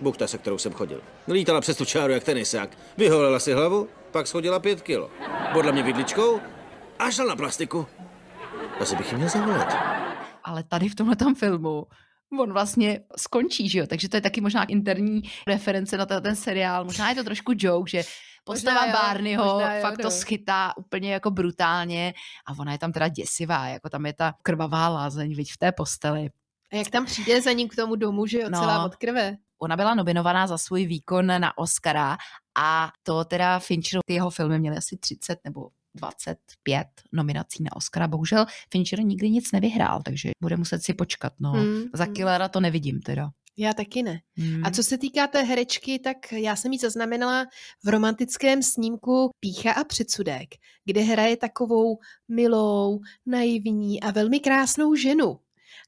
Buchta, 0.01 0.27
se 0.27 0.37
kterou 0.37 0.57
jsem 0.57 0.73
chodil. 0.73 1.01
Lítala 1.27 1.61
přes 1.61 1.77
tu 1.77 1.85
čáru 1.85 2.13
jak 2.13 2.23
tenisák. 2.23 2.77
Vyholila 2.97 3.39
si 3.39 3.53
hlavu, 3.53 3.87
pak 4.11 4.27
schodila 4.27 4.59
pět 4.59 4.81
kilo. 4.81 5.09
Podle 5.53 5.71
mě 5.71 5.83
vidličkou 5.83 6.41
a 6.99 7.11
šla 7.11 7.25
na 7.25 7.35
plastiku. 7.35 7.87
Asi 8.79 8.95
bych 8.95 9.11
ji 9.11 9.17
měl 9.17 9.29
zavolat. 9.29 9.73
ale 10.43 10.63
tady 10.63 10.89
v 10.89 10.95
tomhle 10.95 11.15
filmu 11.37 11.85
on 12.39 12.53
vlastně 12.53 12.99
skončí, 13.17 13.69
že 13.69 13.79
jo? 13.79 13.87
Takže 13.87 14.09
to 14.09 14.17
je 14.17 14.21
taky 14.21 14.41
možná 14.41 14.63
interní 14.63 15.21
reference 15.47 15.97
na 15.97 16.05
ten 16.05 16.35
seriál. 16.35 16.85
Možná 16.85 17.09
je 17.09 17.15
to 17.15 17.23
trošku 17.23 17.53
joke, 17.55 17.89
že 17.89 18.03
postava 18.45 18.81
Možná 18.81 18.87
jo, 18.87 18.93
Barneyho 19.07 19.45
možná 19.45 19.75
jo, 19.75 19.81
fakt 19.81 19.97
to 19.97 20.03
no. 20.03 20.11
schytá 20.11 20.73
úplně 20.77 21.13
jako 21.13 21.31
brutálně 21.31 22.13
a 22.47 22.59
ona 22.59 22.71
je 22.71 22.77
tam 22.77 22.91
teda 22.91 23.07
děsivá, 23.07 23.67
jako 23.67 23.89
tam 23.89 24.05
je 24.05 24.13
ta 24.13 24.33
krvavá 24.41 24.87
lázeň, 24.87 25.35
viď, 25.35 25.53
v 25.53 25.57
té 25.57 25.71
posteli. 25.71 26.29
A 26.71 26.75
jak 26.75 26.87
tam 26.89 27.05
přijde 27.05 27.41
za 27.41 27.51
ním 27.51 27.69
k 27.69 27.75
tomu 27.75 27.95
domu, 27.95 28.25
že 28.25 28.39
jo, 28.39 28.49
No. 28.49 28.59
celá 28.59 28.85
od 28.85 28.95
krve. 28.95 29.37
Ona 29.61 29.75
byla 29.77 29.95
nominovaná 29.95 30.47
za 30.47 30.57
svůj 30.57 30.85
výkon 30.85 31.27
na 31.27 31.57
Oscara 31.57 32.17
a 32.57 32.91
to 33.03 33.25
teda 33.25 33.59
Fincher, 33.59 33.99
ty 34.05 34.13
jeho 34.13 34.29
filmy 34.29 34.59
měly 34.59 34.77
asi 34.77 34.97
30 34.97 35.39
nebo 35.43 35.69
25 35.95 36.87
nominací 37.13 37.63
na 37.63 37.75
Oscara. 37.75 38.07
Bohužel 38.07 38.45
Fincher 38.71 38.99
nikdy 39.03 39.29
nic 39.29 39.51
nevyhrál, 39.51 40.01
takže 40.05 40.31
bude 40.41 40.57
muset 40.57 40.83
si 40.83 40.93
počkat. 40.93 41.33
No. 41.39 41.51
Hmm, 41.51 41.83
Za 41.93 42.03
hmm. 42.03 42.13
Killera 42.13 42.47
to 42.49 42.59
nevidím 42.59 42.99
teda. 43.01 43.29
Já 43.57 43.73
taky 43.73 44.03
ne. 44.03 44.19
Hmm. 44.37 44.65
A 44.65 44.71
co 44.71 44.83
se 44.83 44.97
týká 44.97 45.27
té 45.27 45.41
herečky, 45.41 45.99
tak 45.99 46.31
já 46.31 46.55
jsem 46.55 46.71
ji 46.71 46.79
zaznamenala 46.79 47.45
v 47.83 47.87
romantickém 47.87 48.63
snímku 48.63 49.29
Pícha 49.39 49.71
a 49.71 49.83
předsudek, 49.83 50.49
kde 50.85 51.01
hraje 51.01 51.37
takovou 51.37 51.97
milou, 52.27 52.99
naivní 53.25 54.01
a 54.01 54.11
velmi 54.11 54.39
krásnou 54.39 54.95
ženu. 54.95 55.39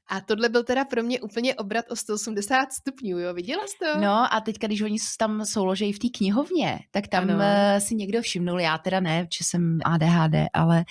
A 0.08 0.20
tohle 0.20 0.48
byl 0.48 0.64
teda 0.64 0.84
pro 0.84 1.02
mě 1.02 1.20
úplně 1.20 1.54
obrat 1.54 1.84
o 1.90 1.96
180 1.96 2.72
stupňů, 2.72 3.18
jo? 3.18 3.34
Viděla 3.34 3.62
jsi 3.66 3.78
to? 3.78 4.00
No 4.00 4.34
a 4.34 4.40
teďka, 4.40 4.66
když 4.66 4.82
oni 4.82 4.96
tam 5.18 5.44
souložejí 5.44 5.92
v 5.92 5.98
té 5.98 6.08
knihovně, 6.08 6.78
tak 6.90 7.08
tam 7.08 7.30
ano. 7.30 7.80
si 7.80 7.94
někdo 7.94 8.22
všimnul, 8.22 8.60
já 8.60 8.78
teda 8.78 9.00
ne, 9.00 9.26
že 9.38 9.44
jsem 9.44 9.78
ADHD, 9.84 10.34
ale 10.52 10.84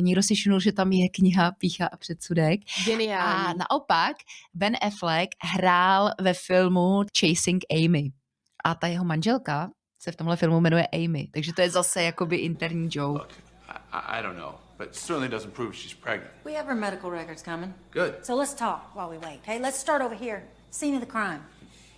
někdo 0.00 0.22
si 0.22 0.34
všimnul, 0.34 0.60
že 0.60 0.72
tam 0.72 0.92
je 0.92 1.08
kniha 1.08 1.52
Pícha 1.52 1.86
a 1.86 1.96
předsudek. 1.96 2.60
Geniální. 2.86 3.44
A 3.46 3.54
naopak 3.70 4.16
Ben 4.54 4.76
Affleck 4.82 5.34
hrál 5.42 6.10
ve 6.20 6.34
filmu 6.34 7.02
Chasing 7.20 7.64
Amy. 7.70 8.12
A 8.64 8.74
ta 8.74 8.86
jeho 8.86 9.04
manželka 9.04 9.70
se 9.98 10.12
v 10.12 10.16
tomhle 10.16 10.36
filmu 10.36 10.60
jmenuje 10.60 10.86
Amy. 10.86 11.28
Takže 11.32 11.52
to 11.52 11.62
je 11.62 11.70
zase 11.70 12.02
jakoby 12.02 12.36
interní 12.36 12.88
joke. 12.92 13.18
Look, 13.18 13.32
I, 13.92 14.18
I 14.18 14.22
don't 14.22 14.38
know, 14.38 14.54
but 14.78 14.94
certainly 14.94 15.28
doesn't 15.28 15.54
prove 15.54 15.74
she's 15.74 15.92
pregnant. 15.92 16.30
We 16.44 16.54
have 16.54 16.66
her 16.66 16.74
medical 16.74 17.10
records 17.10 17.42
coming. 17.42 17.74
Good. 17.90 18.24
So 18.24 18.34
let's 18.34 18.54
talk 18.54 18.94
while 18.94 19.10
we 19.10 19.18
wait, 19.18 19.40
okay? 19.42 19.58
Let's 19.58 19.78
start 19.78 20.02
over 20.02 20.14
here. 20.14 20.42
Scene 20.70 20.94
of 20.94 21.00
the 21.00 21.06
crime. 21.06 21.44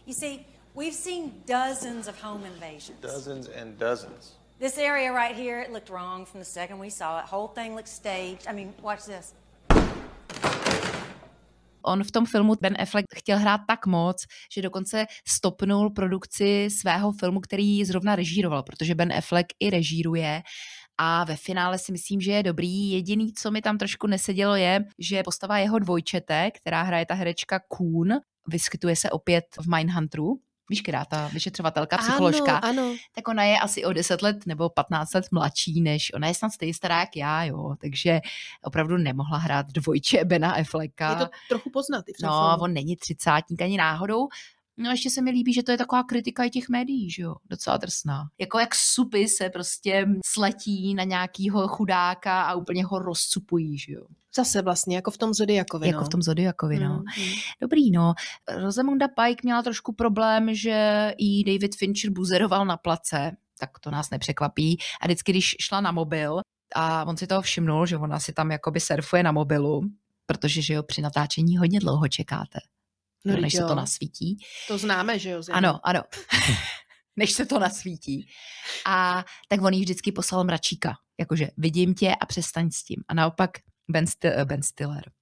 You 0.07 0.12
see, 0.12 0.47
we've 0.74 0.95
seen 0.95 1.43
dozens 1.47 2.09
of 2.09 2.20
home 2.20 2.45
invasions. 2.45 3.01
Dozens 3.01 3.49
and 3.49 3.79
dozens. 3.79 4.35
This 4.59 4.79
area 4.79 5.12
right 5.12 5.35
here, 5.35 5.61
it 5.61 5.72
looked 5.72 5.91
wrong 5.91 6.24
from 6.24 6.41
the 6.41 6.47
second 6.47 6.79
we 6.79 6.91
saw 6.91 7.18
it. 7.18 7.27
Whole 7.27 7.49
thing 7.49 7.74
looked 7.74 7.89
staged. 7.89 8.47
I 8.49 8.53
mean, 8.53 8.72
watch 8.83 9.05
this. 9.05 9.35
on 11.87 12.05
v 12.05 12.11
tom 12.11 12.27
filmu 12.27 12.55
Ben 12.61 12.77
Affleck 12.79 13.07
chtěl 13.16 13.39
hrát 13.39 13.61
tak 13.66 13.87
moc, 13.87 14.24
že 14.55 14.62
dokonce 14.62 15.07
stopnul 15.29 15.91
produkci 15.91 16.68
svého 16.70 17.12
filmu, 17.12 17.41
který 17.41 17.85
zrovna 17.85 18.16
režíroval, 18.16 18.62
protože 18.62 18.95
Ben 18.95 19.12
Affleck 19.12 19.47
i 19.61 19.70
režíruje 19.70 20.43
a 20.99 21.25
ve 21.25 21.37
finále 21.37 21.79
si 21.79 21.93
myslím, 21.93 22.21
že 22.21 22.33
je 22.33 22.43
dobrý. 22.43 22.91
Jediný, 22.91 23.33
co 23.33 23.51
mi 23.51 23.63
tam 23.63 23.79
trošku 23.79 24.07
nesedělo, 24.07 24.55
je, 24.57 24.85
že 24.99 25.23
postava 25.23 25.59
jeho 25.59 25.79
dvojčete, 25.79 26.51
která 26.51 26.83
hraje 26.83 27.07
ta 27.07 27.15
herečka 27.15 27.61
Kuhn, 27.69 28.13
vyskytuje 28.49 28.97
se 28.97 29.11
opět 29.11 29.45
v 29.61 29.75
Mindhunteru, 29.77 30.41
víš, 30.71 30.83
která 30.83 31.05
ta 31.05 31.29
vyšetřovatelka, 31.33 31.97
psycholožka, 31.99 32.57
ano, 32.57 32.83
ano. 32.83 32.95
tak 33.15 33.29
ona 33.29 33.45
je 33.45 33.59
asi 33.59 33.85
o 33.85 33.93
10 33.93 34.23
let 34.23 34.37
nebo 34.47 34.69
15 34.71 35.15
let 35.15 35.25
mladší 35.33 35.81
než, 35.81 36.13
ona 36.15 36.29
je 36.29 36.35
snad 36.35 36.51
stejně 36.51 36.75
stará 36.75 37.01
jak 37.01 37.17
já, 37.17 37.45
jo, 37.45 37.75
takže 37.81 38.21
opravdu 38.65 38.97
nemohla 38.97 39.39
hrát 39.39 39.67
dvojče 39.67 40.25
Bena 40.25 40.53
Afflecka. 40.53 41.11
Je 41.11 41.17
to 41.17 41.29
trochu 41.49 41.71
poznat 41.71 42.05
No, 42.23 42.49
filmu. 42.49 42.63
on 42.63 42.73
není 42.73 42.97
třicátník 42.97 43.63
ani 43.63 43.77
náhodou, 43.77 44.29
No 44.79 44.91
ještě 44.91 45.11
se 45.11 45.22
mi 45.22 45.31
líbí, 45.31 45.53
že 45.53 45.62
to 45.62 45.70
je 45.70 45.79
taková 45.79 46.03
kritika 46.03 46.45
i 46.45 46.51
těch 46.51 46.68
médií, 46.68 47.11
že 47.11 47.22
jo, 47.22 47.35
docela 47.51 47.77
drsná. 47.77 48.29
Jako 48.41 48.59
jak 48.59 48.74
supy 48.74 49.29
se 49.29 49.51
prostě 49.51 50.07
sletí 50.27 50.95
na 50.95 51.05
nějakýho 51.05 51.68
chudáka 51.68 52.43
a 52.43 52.55
úplně 52.55 52.85
ho 52.85 52.99
rozcupují, 52.99 53.79
že 53.79 53.93
jo. 53.93 54.07
Zase 54.37 54.62
vlastně, 54.62 54.97
jako 54.97 55.11
v 55.11 55.18
tom 55.18 55.35
Zodiakovi, 55.35 55.87
Jako 55.87 56.01
no. 56.01 56.07
v 56.07 56.09
tom 56.09 56.22
Zodiakovi, 56.22 56.79
no. 56.79 56.89
Mm, 56.89 57.24
mm. 57.24 57.33
Dobrý, 57.61 57.91
no. 57.91 58.14
Rosamunda 58.57 59.09
Pike 59.09 59.41
měla 59.43 59.62
trošku 59.62 59.93
problém, 59.93 60.55
že 60.55 61.12
jí 61.18 61.45
David 61.45 61.77
Fincher 61.77 62.11
buzeroval 62.11 62.66
na 62.66 62.77
place, 62.77 63.33
tak 63.59 63.79
to 63.79 63.91
nás 63.91 64.11
nepřekvapí. 64.11 64.79
A 65.01 65.07
vždycky, 65.07 65.33
když 65.33 65.57
šla 65.61 65.81
na 65.81 65.93
mobil 65.93 66.41
a 66.74 67.05
on 67.05 67.16
si 67.16 67.27
toho 67.27 67.43
všimnul, 67.43 67.87
že 67.87 67.97
ona 67.97 68.20
si 68.20 68.33
tam 68.33 68.51
jakoby 68.51 68.81
surfuje 68.81 69.22
na 69.22 69.33
mobilu, 69.33 69.81
protože, 70.27 70.62
že 70.62 70.74
jo, 70.74 70.83
při 70.83 71.03
natáčení 71.03 71.57
hodně 71.57 71.81
dlouho 71.81 72.09
čekáte. 72.09 72.59
No, 73.25 73.33
než 73.33 73.41
vždyť 73.41 73.53
se 73.53 73.62
to 73.62 73.73
jo. 73.73 73.75
nasvítí. 73.75 74.37
To 74.69 74.79
známe, 74.79 75.19
že 75.19 75.31
jo? 75.31 75.43
Ano, 75.53 75.81
ano. 75.85 76.03
než 77.17 77.33
se 77.33 77.47
to 77.47 77.59
nasvítí. 77.59 78.29
A 78.87 79.25
tak 79.49 79.62
on 79.62 79.73
jí 79.73 79.81
vždycky 79.81 80.12
poslal 80.12 80.45
mračíka. 80.45 80.95
Jakože 81.21 81.49
vidím 81.57 81.95
tě 81.95 82.14
a 82.14 82.27
přestaň 82.27 82.71
s 82.71 82.85
tím. 82.85 83.05
A 83.09 83.14
naopak 83.14 83.51
Ben, 83.89 84.05
Sti- 84.05 84.45
Ben 84.45 84.62
Stiller. 84.62 85.03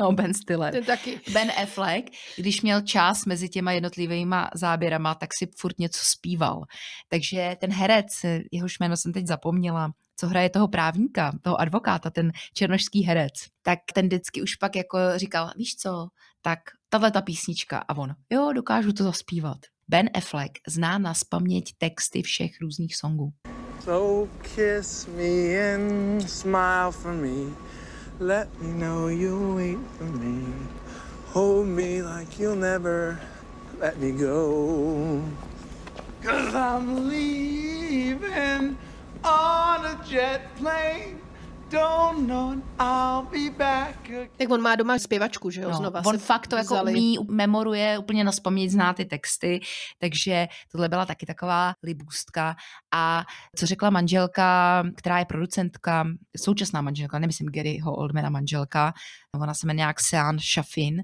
No, 0.00 0.12
Ben 0.12 0.34
Stiller. 0.34 0.72
Ten 0.72 0.84
taky. 0.84 1.20
Ben 1.32 1.50
Affleck, 1.62 2.10
když 2.36 2.62
měl 2.62 2.80
čas 2.80 3.24
mezi 3.24 3.48
těma 3.48 3.72
jednotlivýma 3.72 4.50
záběrama, 4.54 5.14
tak 5.14 5.30
si 5.38 5.46
furt 5.58 5.78
něco 5.78 6.00
zpíval. 6.02 6.62
Takže 7.08 7.56
ten 7.60 7.72
herec, 7.72 8.06
jehož 8.52 8.78
jméno 8.78 8.96
jsem 8.96 9.12
teď 9.12 9.26
zapomněla, 9.26 9.92
co 10.16 10.28
hraje 10.28 10.50
toho 10.50 10.68
právníka, 10.68 11.32
toho 11.42 11.60
advokáta, 11.60 12.10
ten 12.10 12.32
černošský 12.54 13.02
herec, 13.02 13.32
tak 13.62 13.78
ten 13.94 14.06
vždycky 14.06 14.42
už 14.42 14.54
pak 14.56 14.76
jako 14.76 14.98
říkal, 15.16 15.52
víš 15.56 15.76
co, 15.76 16.08
tak 16.40 16.58
tahle 16.92 17.10
ta 17.10 17.22
písnička 17.22 17.78
a 17.78 17.96
on, 17.96 18.14
jo, 18.30 18.52
dokážu 18.52 18.92
to 18.92 19.04
zaspívat. 19.04 19.58
Ben 19.88 20.10
Affleck 20.14 20.58
zná 20.68 20.98
na 20.98 21.14
spaměť 21.14 21.74
texty 21.78 22.22
všech 22.22 22.60
různých 22.60 22.96
songů. 22.96 23.32
So 23.84 24.30
kiss 24.42 25.06
me 25.06 25.74
and 25.74 26.30
smile 26.30 26.92
for 26.92 27.12
me. 27.12 27.56
Let 28.20 28.48
me 28.60 28.86
know 28.86 29.08
you 29.08 29.56
wait 29.56 29.78
for 29.98 30.06
me. 30.06 30.52
Hold 31.32 31.66
me 31.66 32.02
like 32.02 32.42
you'll 32.42 32.60
never 32.60 33.18
let 33.80 33.98
me 33.98 34.12
go. 34.12 35.24
Cause 36.22 36.54
I'm 36.54 37.08
leaving 37.08 38.76
on 39.24 39.86
a 39.86 40.04
jet 40.04 40.40
plane. 40.58 41.21
Tak 44.36 44.50
on 44.50 44.60
má 44.60 44.76
doma 44.76 44.98
zpěvačku, 44.98 45.50
že 45.50 45.60
jo? 45.60 45.70
No, 45.70 45.76
Znova 45.76 46.02
on 46.04 46.18
se 46.18 46.24
fakt 46.24 46.46
to 46.46 46.56
jako 46.56 46.74
vzali. 46.74 46.92
umí, 46.92 47.18
memoruje, 47.30 47.98
úplně 47.98 48.24
na 48.24 48.32
spaměť 48.32 48.70
zná 48.70 48.92
ty 48.92 49.04
texty, 49.04 49.60
takže 49.98 50.48
tohle 50.72 50.88
byla 50.88 51.06
taky 51.06 51.26
taková 51.26 51.74
libůstka. 51.82 52.56
A 52.94 53.24
co 53.56 53.66
řekla 53.66 53.90
manželka, 53.90 54.82
která 54.96 55.18
je 55.18 55.24
producentka, 55.24 56.06
současná 56.36 56.80
manželka, 56.80 57.18
nemyslím 57.18 57.48
Garyho 57.48 57.96
Oldmana 57.96 58.30
manželka, 58.30 58.92
ona 59.40 59.54
se 59.54 59.66
jmenuje 59.66 59.78
nějak 59.78 60.00
Sean 60.00 60.38
Shafin, 60.38 61.02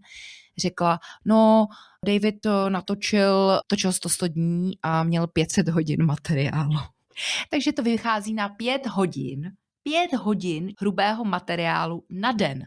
řekla, 0.59 1.01
no, 1.25 1.67
David 2.07 2.41
to 2.41 2.71
natočil, 2.71 3.61
točil 3.67 3.93
to 4.03 4.09
100 4.09 4.29
dní 4.29 4.73
a 4.83 5.03
měl 5.03 5.27
500 5.27 5.69
hodin 5.69 6.05
materiálu. 6.05 6.79
Takže 7.51 7.73
to 7.73 7.83
vychází 7.83 8.35
na 8.35 8.49
5 8.49 8.87
hodin, 8.87 9.53
5 9.89 10.13
hodin 10.17 10.73
hrubého 10.81 11.25
materiálu 11.25 12.05
na 12.11 12.33
den. 12.33 12.67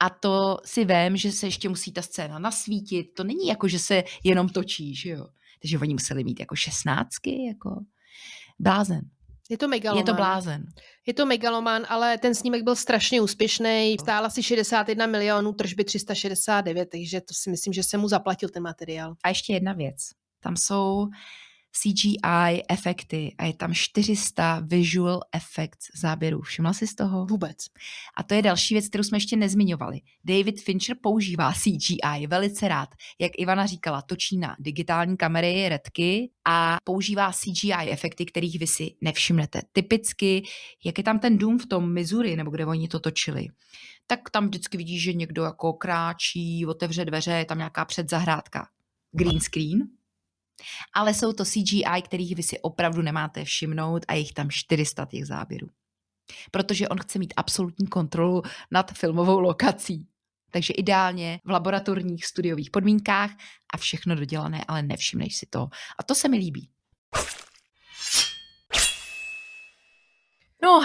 A 0.00 0.10
to 0.10 0.58
si 0.64 0.84
vím, 0.84 1.16
že 1.16 1.32
se 1.32 1.46
ještě 1.46 1.68
musí 1.68 1.92
ta 1.92 2.02
scéna 2.02 2.38
nasvítit. 2.38 3.14
To 3.14 3.24
není 3.24 3.46
jako, 3.46 3.68
že 3.68 3.78
se 3.78 4.04
jenom 4.24 4.48
točí, 4.48 4.94
že 4.94 5.10
jo. 5.10 5.26
Takže 5.62 5.78
oni 5.78 5.94
museli 5.94 6.24
mít 6.24 6.40
jako 6.40 6.56
šestnáctky, 6.56 7.46
jako 7.46 7.80
blázen. 8.58 9.00
Je 9.50 9.58
to 9.58 9.68
megaloman. 9.68 10.00
Je 10.00 10.04
to 10.04 10.14
blázen. 10.14 10.66
Je 11.06 11.14
to 11.14 11.26
megaloman, 11.26 11.86
ale 11.88 12.18
ten 12.18 12.34
snímek 12.34 12.62
byl 12.62 12.76
strašně 12.76 13.20
úspěšný. 13.20 13.96
Stál 14.00 14.26
asi 14.26 14.42
61 14.42 15.06
milionů, 15.06 15.52
tržby 15.52 15.84
369, 15.84 16.88
takže 16.90 17.20
to 17.20 17.34
si 17.34 17.50
myslím, 17.50 17.72
že 17.72 17.82
se 17.82 17.98
mu 17.98 18.08
zaplatil 18.08 18.48
ten 18.48 18.62
materiál. 18.62 19.16
A 19.24 19.28
ještě 19.28 19.52
jedna 19.52 19.72
věc. 19.72 19.96
Tam 20.40 20.56
jsou 20.56 21.06
CGI 21.82 22.62
efekty 22.68 23.34
a 23.38 23.44
je 23.44 23.54
tam 23.54 23.74
400 23.74 24.60
visual 24.64 25.20
effects 25.32 25.88
záběrů. 25.94 26.40
Všimla 26.40 26.72
jsi 26.72 26.86
z 26.86 26.94
toho? 26.94 27.26
Vůbec. 27.26 27.56
A 28.16 28.22
to 28.22 28.34
je 28.34 28.42
další 28.42 28.74
věc, 28.74 28.88
kterou 28.88 29.04
jsme 29.04 29.16
ještě 29.16 29.36
nezmiňovali. 29.36 30.00
David 30.24 30.60
Fincher 30.60 30.96
používá 31.02 31.52
CGI 31.52 32.26
velice 32.26 32.68
rád. 32.68 32.88
Jak 33.18 33.32
Ivana 33.38 33.66
říkala, 33.66 34.02
točí 34.02 34.38
na 34.38 34.56
digitální 34.58 35.16
kamery, 35.16 35.68
redky 35.68 36.30
a 36.44 36.76
používá 36.84 37.32
CGI 37.32 37.90
efekty, 37.90 38.26
kterých 38.26 38.58
vy 38.58 38.66
si 38.66 38.94
nevšimnete. 39.00 39.62
Typicky, 39.72 40.42
jak 40.84 40.98
je 40.98 41.04
tam 41.04 41.18
ten 41.18 41.38
dům 41.38 41.58
v 41.58 41.66
tom 41.66 41.92
Missouri, 41.92 42.36
nebo 42.36 42.50
kde 42.50 42.66
oni 42.66 42.88
to 42.88 43.00
točili, 43.00 43.48
tak 44.06 44.30
tam 44.30 44.46
vždycky 44.46 44.76
vidíš, 44.76 45.02
že 45.02 45.12
někdo 45.12 45.42
jako 45.44 45.72
kráčí, 45.72 46.66
otevře 46.66 47.04
dveře, 47.04 47.30
je 47.30 47.44
tam 47.44 47.58
nějaká 47.58 47.84
předzahrádka. 47.84 48.68
Green 49.12 49.40
screen, 49.40 49.78
ale 50.94 51.14
jsou 51.14 51.32
to 51.32 51.44
CGI, 51.44 52.02
kterých 52.04 52.36
vy 52.36 52.42
si 52.42 52.60
opravdu 52.60 53.02
nemáte 53.02 53.44
všimnout 53.44 54.04
a 54.08 54.14
je 54.14 54.20
jich 54.20 54.32
tam 54.32 54.50
400 54.50 55.06
těch 55.06 55.26
záběrů. 55.26 55.68
Protože 56.50 56.88
on 56.88 56.98
chce 56.98 57.18
mít 57.18 57.34
absolutní 57.36 57.86
kontrolu 57.86 58.42
nad 58.70 58.92
filmovou 58.92 59.40
lokací. 59.40 60.06
Takže 60.50 60.72
ideálně 60.72 61.40
v 61.44 61.50
laboratorních 61.50 62.26
studiových 62.26 62.70
podmínkách 62.70 63.30
a 63.74 63.76
všechno 63.76 64.14
dodělané, 64.14 64.64
ale 64.68 64.82
nevšimneš 64.82 65.36
si 65.36 65.46
to. 65.46 65.68
A 65.98 66.02
to 66.02 66.14
se 66.14 66.28
mi 66.28 66.36
líbí. 66.36 66.70
No, 70.62 70.82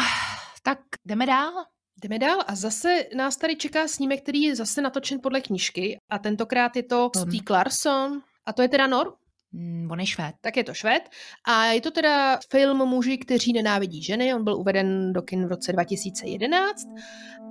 tak 0.64 0.80
jdeme 1.06 1.26
dál. 1.26 1.54
Jdeme 2.02 2.20
dál 2.20 2.40
a 2.48 2.56
zase 2.56 3.06
nás 3.16 3.38
tady 3.38 3.56
čeká 3.56 3.88
snímek, 3.88 4.22
který 4.22 4.42
je 4.42 4.56
zase 4.56 4.82
natočen 4.82 5.20
podle 5.24 5.42
knížky 5.42 5.98
a 6.10 6.20
tentokrát 6.20 6.76
je 6.76 6.84
to 6.84 7.10
Stieg 7.18 7.50
Larsson 7.50 8.22
a 8.46 8.54
to 8.54 8.62
je 8.62 8.70
teda 8.70 8.88
Nor. 8.88 9.21
Mm, 9.54 9.92
on 9.92 10.00
je 10.00 10.06
švéd. 10.06 10.36
Tak 10.42 10.58
je 10.58 10.64
to 10.64 10.74
švéd. 10.74 11.10
A 11.48 11.66
je 11.66 11.82
to 11.82 11.92
teda 11.92 12.40
film 12.52 12.78
Muži, 12.90 13.18
kteří 13.18 13.54
nenávidí 13.54 14.04
ženy. 14.04 14.34
On 14.34 14.44
byl 14.44 14.56
uveden 14.56 15.14
do 15.14 15.22
kin 15.22 15.46
v 15.46 15.50
roce 15.50 15.72
2011. 15.72 16.88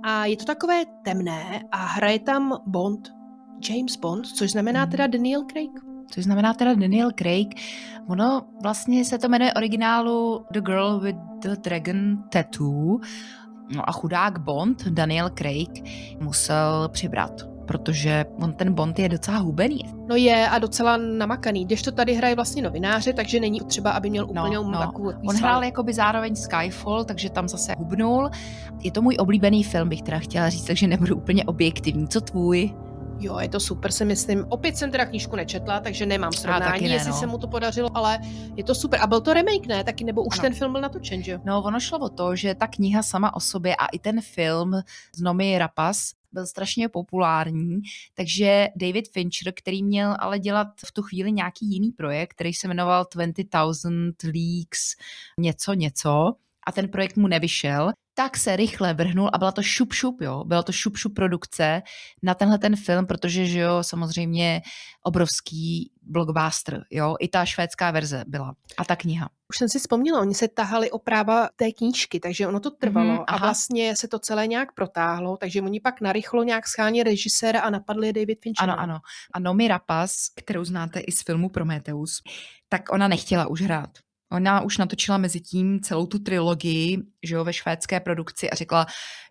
A 0.05 0.27
je 0.27 0.37
to 0.37 0.45
takové 0.45 0.83
temné 1.05 1.63
a 1.73 1.77
hraje 1.77 2.19
tam 2.19 2.59
Bond, 2.67 3.09
James 3.69 3.97
Bond, 3.97 4.27
což 4.27 4.51
znamená 4.51 4.87
teda 4.87 5.07
Daniel 5.07 5.45
Craig. 5.51 5.71
Což 6.11 6.25
znamená 6.25 6.55
teda 6.55 6.75
Daniel 6.75 7.11
Craig. 7.19 7.49
Ono 8.09 8.43
vlastně 8.63 9.05
se 9.05 9.19
to 9.19 9.29
jmenuje 9.29 9.55
originálu 9.55 10.47
The 10.53 10.61
Girl 10.61 11.01
with 11.01 11.17
the 11.43 11.57
Dragon 11.57 12.25
Tattoo. 12.33 12.99
No 13.75 13.89
a 13.89 13.93
chudák 13.93 14.39
Bond, 14.39 14.83
Daniel 14.87 15.31
Craig, 15.31 15.71
musel 16.21 16.89
přibrat, 16.89 17.33
protože 17.71 18.25
on 18.43 18.53
ten 18.53 18.75
Bond 18.75 18.99
je 18.99 19.09
docela 19.09 19.39
hubený. 19.39 19.81
No 20.09 20.17
je 20.17 20.49
a 20.49 20.59
docela 20.59 20.97
namakaný, 20.97 21.65
když 21.65 21.83
to 21.83 21.93
tady 21.93 22.15
hraje 22.15 22.35
vlastně 22.35 22.63
novináře, 22.63 23.13
takže 23.13 23.41
není 23.41 23.61
třeba, 23.61 23.91
aby 23.91 24.11
měl 24.11 24.25
úplně 24.31 24.57
no, 24.57 24.63
no. 24.63 24.79
takovou 24.79 25.13
On 25.29 25.37
hrál 25.37 25.65
jakoby 25.65 25.93
zároveň 25.93 26.37
Skyfall, 26.37 27.05
takže 27.05 27.31
tam 27.31 27.49
zase 27.49 27.75
hubnul. 27.79 28.31
Je 28.81 28.91
to 28.91 29.03
můj 29.03 29.17
oblíbený 29.19 29.65
film, 29.65 29.89
bych 29.89 30.03
teda 30.03 30.19
chtěla 30.19 30.49
říct, 30.49 30.65
takže 30.65 30.87
nebudu 30.87 31.17
úplně 31.17 31.45
objektivní. 31.45 32.09
Co 32.09 32.21
tvůj? 32.21 32.75
Jo, 33.21 33.39
je 33.39 33.49
to 33.49 33.61
super, 33.61 33.93
si 33.93 34.05
myslím. 34.05 34.47
Opět 34.49 34.77
jsem 34.77 34.91
teda 34.91 35.05
knížku 35.07 35.37
nečetla, 35.37 35.81
takže 35.81 36.07
nemám 36.07 36.33
srovnání, 36.33 36.89
ne, 36.89 36.95
jestli 36.95 37.11
no. 37.11 37.17
se 37.17 37.27
mu 37.27 37.39
to 37.39 37.49
podařilo, 37.49 37.89
ale 37.95 38.19
je 38.57 38.65
to 38.65 38.75
super. 38.75 39.01
A 39.03 39.07
byl 39.07 39.21
to 39.21 39.35
remake, 39.35 39.67
ne? 39.67 39.85
Taky, 39.85 40.05
nebo 40.05 40.23
už 40.23 40.39
ano. 40.39 40.43
ten 40.43 40.55
film 40.55 40.73
byl 40.73 40.81
natočen, 40.81 41.23
že 41.23 41.33
jo? 41.33 41.39
No, 41.45 41.63
ono 41.63 41.81
šlo 41.81 41.99
o 41.99 42.09
to, 42.09 42.37
že 42.37 42.55
ta 42.55 42.67
kniha 42.67 43.03
sama 43.03 43.35
o 43.37 43.41
sobě 43.41 43.77
a 43.77 43.87
i 43.87 43.99
ten 43.99 44.21
film 44.21 44.73
z 45.17 45.23
Nomi 45.23 45.59
Rapas 45.59 46.20
byl 46.33 46.47
strašně 46.47 46.89
populární, 46.89 47.81
takže 48.15 48.69
David 48.77 49.09
Fincher, 49.13 49.53
který 49.57 49.83
měl 49.83 50.17
ale 50.21 50.39
dělat 50.39 50.69
v 50.87 50.93
tu 50.93 51.03
chvíli 51.03 51.33
nějaký 51.33 51.67
jiný 51.67 51.93
projekt, 51.93 52.31
který 52.35 52.55
se 52.55 52.69
jmenoval 52.69 53.07
20,000 53.15 54.23
Leaks, 54.25 54.97
něco, 55.39 55.73
něco, 55.75 56.35
a 56.67 56.73
ten 56.73 56.89
projekt 56.89 57.17
mu 57.17 57.27
nevyšel, 57.27 57.93
tak 58.15 58.37
se 58.37 58.57
rychle 58.57 58.95
vrhnul 58.95 59.31
a 59.33 59.39
byla 59.39 59.53
to 59.53 59.63
šup 59.63 59.93
šup, 59.93 60.21
jo, 60.21 60.45
byla 60.45 60.63
to 60.63 60.73
šup 60.73 60.97
šup 60.97 61.15
produkce 61.15 61.83
na 62.23 62.35
tenhle 62.35 62.59
ten 62.59 62.77
film, 62.77 63.07
protože, 63.07 63.47
že 63.47 63.59
jo, 63.59 63.83
samozřejmě 63.83 64.63
obrovský 65.03 65.93
blockbuster, 66.03 66.85
jo, 66.91 67.17
i 67.21 67.29
ta 67.29 67.45
švédská 67.45 67.91
verze 67.91 68.25
byla 68.27 68.55
a 68.79 68.85
ta 68.85 68.97
kniha. 68.97 69.29
Už 69.49 69.59
jsem 69.59 69.69
si 69.69 69.79
vzpomněla, 69.79 70.21
oni 70.21 70.35
se 70.35 70.49
tahali 70.49 70.91
o 70.91 70.99
práva 70.99 71.49
té 71.57 71.73
knížky, 71.73 72.21
takže 72.21 72.47
ono 72.47 72.61
to 72.61 72.71
trvalo 72.71 73.13
Mhm, 73.13 73.25
a 73.27 73.37
vlastně 73.37 73.97
se 73.97 74.09
to 74.09 74.19
celé 74.19 74.47
nějak 74.47 74.73
protáhlo, 74.75 75.37
takže 75.37 75.63
oni 75.63 75.81
pak 75.81 76.01
narychlo 76.01 76.43
nějak 76.43 76.67
schání 76.67 77.03
režiséra 77.03 77.61
a 77.61 77.71
napadli 77.71 78.13
David 78.13 78.43
Fincher. 78.43 78.71
Ano, 78.71 78.81
ano. 78.81 79.01
A 79.35 79.39
Nomi 79.39 79.69
Rapas, 79.69 80.13
kterou 80.37 80.65
znáte 80.65 81.01
i 81.01 81.13
z 81.13 81.23
filmu 81.23 81.49
Prometheus, 81.49 82.23
tak 82.69 82.93
ona 82.93 83.09
nechtěla 83.09 83.47
už 83.47 83.63
hrát. 83.63 83.91
Ona 84.33 84.61
už 84.61 84.79
natočila 84.79 85.19
mezi 85.19 85.41
tím 85.41 85.81
celou 85.81 86.07
tu 86.07 86.19
trilogii, 86.19 86.99
že 87.23 87.35
jo, 87.35 87.45
ve 87.45 87.53
švédské 87.53 88.01
produkci 88.01 88.51
a 88.51 88.55
řekla, 88.55 88.87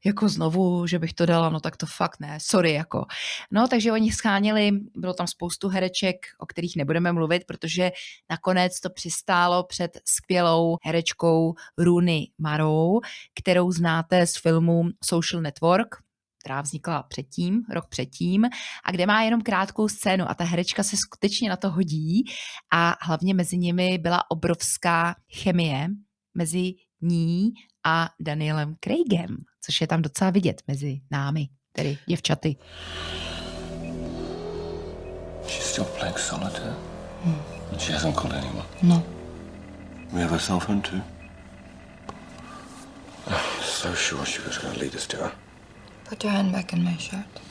jako 0.06 0.30
znovu, 0.30 0.88
že 0.88 1.00
bych 1.00 1.14
to 1.14 1.26
dala, 1.26 1.50
no 1.50 1.60
tak 1.60 1.78
to 1.78 1.86
fakt 1.86 2.20
ne, 2.20 2.38
sorry, 2.42 2.74
jako. 2.74 3.06
No, 3.52 3.68
takže 3.68 3.92
oni 3.92 4.12
scháněli, 4.12 4.72
bylo 4.96 5.14
tam 5.14 5.28
spoustu 5.28 5.70
hereček, 5.70 6.16
o 6.40 6.46
kterých 6.46 6.76
nebudeme 6.76 7.12
mluvit, 7.12 7.44
protože 7.48 7.92
nakonec 8.30 8.80
to 8.80 8.90
přistálo 8.90 9.64
před 9.64 9.92
skvělou 10.06 10.78
herečkou 10.84 11.54
Rooney 11.78 12.32
Marou, 12.38 13.00
kterou 13.40 13.72
znáte 13.72 14.28
z 14.28 14.38
filmu 14.38 14.84
Social 15.04 15.42
Network, 15.42 15.96
která 16.50 16.62
vznikla 16.62 17.04
předtím, 17.04 17.64
rok 17.72 17.86
předtím, 17.90 18.46
a 18.86 18.92
kde 18.92 19.06
má 19.06 19.22
jenom 19.22 19.42
krátkou 19.42 19.88
scénu 19.88 20.30
a 20.30 20.34
ta 20.34 20.44
herečka 20.44 20.84
se 20.84 20.98
skutečně 20.98 21.50
na 21.50 21.56
to 21.56 21.70
hodí 21.70 22.24
a 22.74 22.96
hlavně 23.02 23.34
mezi 23.34 23.58
nimi 23.58 23.98
byla 23.98 24.32
obrovská 24.32 25.16
chemie 25.42 25.88
mezi 26.34 26.74
ní 27.02 27.52
a 27.86 28.10
Danielem 28.20 28.76
Craigem, 28.84 29.38
což 29.62 29.82
je 29.82 29.88
tam 29.88 30.02
docela 30.02 30.30
vidět 30.30 30.62
mezi 30.68 31.02
námi, 31.12 31.48
tedy 31.72 31.98
děvčaty. 32.08 32.56
She's 35.48 35.66
still 35.66 35.86
playing 35.86 36.20
solitaire? 36.20 36.76
She 37.78 37.94
hasn't 37.94 38.16
called 38.16 38.34
anyone. 38.34 38.66
No. 38.82 39.04
We 40.14 40.22
have 40.22 40.36
a 40.36 40.40
cell 40.40 40.60
phone 40.60 40.82
too. 40.82 41.02
So 43.62 43.94
sure 43.94 44.26
she 44.26 44.42
was 44.42 44.58
going 44.58 44.74
to 44.74 44.80
lead 44.80 44.96
us 44.96 45.08
to 45.08 45.18
her. 45.18 45.49
Put 46.10 46.24
your 46.24 46.34
hand 46.34 46.52
back 46.52 46.74
in 46.74 46.84
my 46.84 46.98
shirt. 46.98 47.49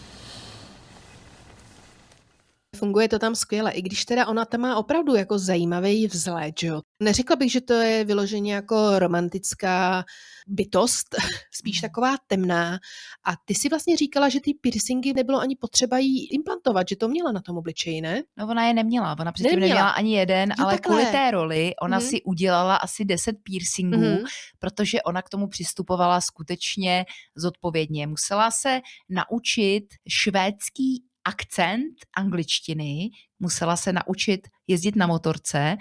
Funguje 2.77 3.09
to 3.09 3.19
tam 3.19 3.35
skvěle, 3.35 3.71
i 3.73 3.83
když 3.83 4.05
teda 4.05 4.27
ona 4.27 4.45
tam 4.45 4.61
má 4.61 4.77
opravdu 4.77 5.15
jako 5.15 5.39
zajímavý 5.39 6.07
vzhled, 6.07 6.55
že 6.61 6.67
jo. 6.67 6.81
Neřekla 7.03 7.37
bych, 7.37 7.53
že 7.53 7.61
to 7.61 7.73
je 7.73 8.05
vyloženě 8.05 8.55
jako 8.55 8.99
romantická 8.99 10.05
bytost, 10.47 11.07
spíš 11.55 11.81
taková 11.81 12.15
temná. 12.27 12.79
A 13.27 13.33
ty 13.45 13.55
si 13.55 13.69
vlastně 13.69 13.97
říkala, 13.97 14.29
že 14.29 14.41
ty 14.41 14.55
piercingy 14.55 15.13
nebylo 15.13 15.39
ani 15.41 15.57
potřeba 15.57 15.99
jí 15.99 16.27
implantovat, 16.35 16.89
že 16.89 16.97
to 16.97 17.09
měla 17.09 17.33
na 17.33 17.41
tom 17.41 17.57
obličeji, 17.59 18.01
ne? 18.01 18.23
No 18.39 18.47
ona 18.49 18.67
je 18.67 18.75
neměla, 18.75 19.17
ona 19.21 19.33
předtím 19.33 19.51
Neměla. 19.61 19.69
neměla, 19.75 19.91
ani 19.91 20.17
jeden, 20.17 20.51
Jo, 20.51 20.65
ale 20.65 20.73
takhle. 20.75 20.97
kvůli 20.97 21.13
té 21.13 21.31
roli 21.31 21.73
ona 21.83 21.99
Mhm. 21.99 22.07
si 22.07 22.23
udělala 22.23 22.77
asi 22.77 23.05
10 23.05 23.37
piercingů, 23.43 23.97
Mhm. 23.97 24.19
protože 24.59 25.03
ona 25.03 25.23
k 25.23 25.29
tomu 25.29 25.49
přistupovala 25.49 26.21
skutečně 26.21 27.05
zodpovědně. 27.37 28.07
Musela 28.07 28.51
se 28.51 28.81
naučit 29.09 29.85
švédský 30.09 31.05
akcent 31.29 31.95
angličtiny, 32.17 33.11
musela 33.39 33.77
se 33.77 33.93
naučit 33.93 34.49
jezdit 34.67 34.97
na 34.97 35.07
motorce 35.07 35.77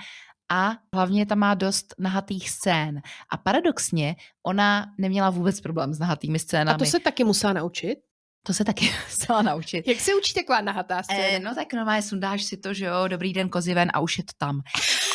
a 0.51 0.71
hlavně 0.93 1.25
tam 1.25 1.39
má 1.39 1.53
dost 1.53 1.95
nahatých 1.99 2.49
scén. 2.49 3.01
A 3.31 3.37
paradoxně, 3.37 4.15
ona 4.43 4.85
neměla 4.97 5.29
vůbec 5.29 5.61
problém 5.61 5.93
s 5.93 5.99
nahatými 5.99 6.39
scénami. 6.39 6.75
A 6.75 6.77
to 6.77 6.85
se 6.85 6.99
taky 6.99 7.23
musela 7.23 7.53
naučit. 7.53 7.95
to 8.43 8.53
se 8.53 8.63
taky 8.63 8.89
musela 9.09 9.41
naučit. 9.41 9.87
Jak 9.87 9.99
se 9.99 10.15
učí 10.15 10.33
taková 10.33 10.61
nahatá 10.61 11.03
scéna? 11.03 11.23
Eh, 11.23 11.39
no 11.39 11.55
tak 11.55 11.73
normálně 11.73 12.01
sundáš 12.01 12.43
si 12.43 12.57
to, 12.57 12.73
že 12.73 12.85
jo, 12.85 13.07
dobrý 13.07 13.33
den 13.33 13.49
kozy 13.49 13.73
ven 13.73 13.91
a 13.93 13.99
už 13.99 14.17
je 14.17 14.23
to 14.23 14.33
tam. 14.37 14.61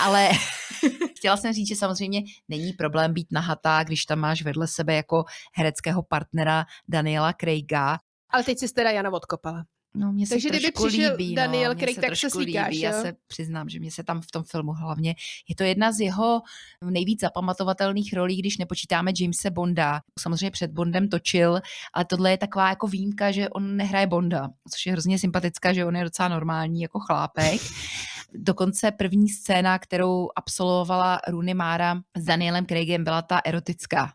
Ale 0.03 0.31
chtěla 1.17 1.37
jsem 1.37 1.53
říct, 1.53 1.69
že 1.69 1.77
samozřejmě 1.77 2.23
není 2.49 2.73
problém 2.73 3.13
být 3.13 3.27
nahatá, 3.31 3.85
když 3.85 4.05
tam 4.05 4.19
máš 4.19 4.43
vedle 4.43 4.67
sebe 4.67 4.95
jako 4.95 5.25
hereckého 5.57 6.03
partnera 6.03 6.65
Daniela 6.89 7.33
Craiga. 7.33 7.99
Ale 8.31 8.45
teď 8.45 8.59
si 8.59 8.73
teda 8.73 8.91
Jana 8.91 9.13
odkopala. 9.13 9.65
No, 9.95 10.13
mě 10.13 10.27
se 10.27 10.35
Takže 10.35 10.49
kdyby 10.49 10.73
přišel 10.73 11.17
líbí, 11.17 11.35
Daniel 11.35 11.75
no, 11.75 11.81
Craig, 11.81 12.01
tak 12.01 12.17
se 12.17 12.31
svíkáš, 12.31 12.69
líbí. 12.69 12.81
Já 12.81 12.93
se 12.93 13.13
přiznám, 13.27 13.69
že 13.69 13.81
mě 13.81 13.91
se 13.91 14.05
tam 14.05 14.21
v 14.21 14.31
tom 14.31 14.43
filmu 14.43 14.73
hlavně, 14.73 15.15
je 15.49 15.55
to 15.55 15.65
jedna 15.65 15.93
z 15.93 16.01
jeho 16.01 16.43
nejvíc 16.85 17.21
zapamatovatelných 17.21 18.13
rolí, 18.13 18.37
když 18.37 18.59
nepočítáme 18.59 19.13
Jamese 19.21 19.51
Bonda. 19.51 20.01
Samozřejmě 20.19 20.51
před 20.51 20.71
Bondem 20.71 21.09
točil, 21.09 21.61
ale 21.93 22.05
tohle 22.05 22.31
je 22.31 22.39
taková 22.39 22.69
jako 22.69 22.87
výjimka, 22.87 23.31
že 23.31 23.49
on 23.49 23.77
nehraje 23.77 24.07
Bonda, 24.07 24.49
což 24.71 24.87
je 24.87 24.93
hrozně 24.93 25.19
sympatická, 25.19 25.73
že 25.73 25.85
on 25.85 25.97
je 25.97 26.05
docela 26.05 26.29
normální 26.29 26.81
jako 26.81 27.01
chlápek. 27.01 27.61
Dokonce 28.35 28.91
první 28.91 29.29
scéna, 29.29 29.79
kterou 29.79 30.29
absolvovala 30.37 31.21
Rooney 31.29 31.55
Mara 31.55 32.01
s 32.17 32.25
Danielem 32.25 32.67
Craigem, 32.67 33.05
byla 33.05 33.23
ta 33.23 33.41
erotická. 33.45 34.13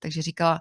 Takže 0.00 0.22
říkala, 0.22 0.60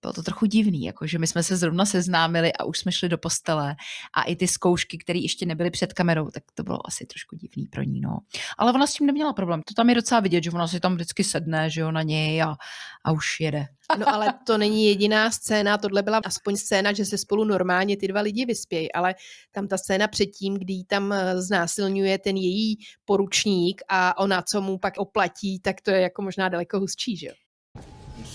bylo 0.00 0.12
to 0.12 0.22
trochu 0.22 0.46
divný, 0.46 0.82
jako 0.82 1.06
že 1.06 1.18
my 1.18 1.26
jsme 1.26 1.42
se 1.42 1.56
zrovna 1.56 1.84
seznámili 1.84 2.52
a 2.52 2.64
už 2.64 2.78
jsme 2.78 2.92
šli 2.92 3.08
do 3.08 3.18
postele 3.18 3.76
a 4.14 4.22
i 4.22 4.36
ty 4.36 4.48
zkoušky, 4.48 4.98
které 4.98 5.18
ještě 5.18 5.46
nebyly 5.46 5.70
před 5.70 5.92
kamerou, 5.92 6.30
tak 6.30 6.42
to 6.54 6.62
bylo 6.62 6.86
asi 6.86 7.06
trošku 7.06 7.36
divný 7.36 7.66
pro 7.66 7.82
ní, 7.82 8.00
no. 8.00 8.18
Ale 8.58 8.72
ona 8.72 8.86
s 8.86 8.92
tím 8.92 9.06
neměla 9.06 9.32
problém. 9.32 9.62
To 9.62 9.74
tam 9.74 9.88
je 9.88 9.94
docela 9.94 10.20
vidět, 10.20 10.44
že 10.44 10.50
ona 10.50 10.68
si 10.68 10.80
tam 10.80 10.94
vždycky 10.94 11.24
sedne, 11.24 11.70
že 11.70 11.80
jo, 11.80 11.90
na 11.90 12.02
něj 12.02 12.42
a, 12.42 12.56
a 13.04 13.12
už 13.12 13.40
jede. 13.40 13.66
No 13.98 14.08
ale 14.08 14.34
to 14.46 14.58
není 14.58 14.86
jediná 14.86 15.30
scéna, 15.30 15.78
tohle 15.78 16.02
byla 16.02 16.20
aspoň 16.24 16.56
scéna, 16.56 16.92
že 16.92 17.04
se 17.04 17.18
spolu 17.18 17.44
normálně 17.44 17.96
ty 17.96 18.08
dva 18.08 18.20
lidi 18.20 18.44
vyspějí, 18.44 18.92
ale 18.92 19.14
tam 19.52 19.68
ta 19.68 19.78
scéna 19.78 20.08
předtím, 20.08 20.54
kdy 20.54 20.84
tam 20.84 21.12
eh, 21.12 21.42
znásilňuje 21.42 22.18
ten 22.18 22.36
její 22.36 22.78
poručník 23.04 23.82
a 23.88 24.18
ona, 24.18 24.42
co 24.42 24.60
mu 24.60 24.78
pak 24.78 24.94
oplatí, 24.96 25.60
tak 25.60 25.80
to 25.80 25.90
je 25.90 26.00
jako 26.00 26.22
možná 26.22 26.48
daleko 26.48 26.80
hustší, 26.80 27.16
že 27.16 27.26
jo? 27.26 27.32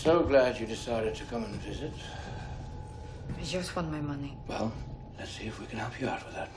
So 0.03 0.21
glad 0.21 0.59
you 0.59 0.65
decided 0.65 1.15
to 1.15 1.23
come 1.23 1.45
and 1.45 1.55
visit. 1.61 1.93
I 3.39 3.41
just 3.41 3.73
want 3.73 3.89
my 3.89 4.01
money. 4.01 4.35
Well, 4.49 4.69
let's 5.17 5.31
see 5.31 5.45
if 5.45 5.61
we 5.61 5.65
can 5.65 5.79
help 5.79 5.97
you 6.01 6.09
out 6.09 6.25
with 6.25 6.35
that. 6.35 6.49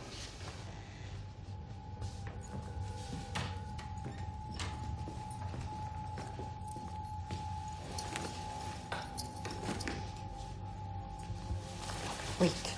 Wait, 12.40 12.74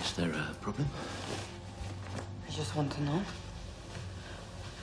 Is 0.00 0.12
there 0.12 0.30
a 0.30 0.54
problem? 0.60 0.88
I 2.46 2.52
just 2.52 2.76
want 2.76 2.92
to 2.92 3.02
know. 3.02 3.20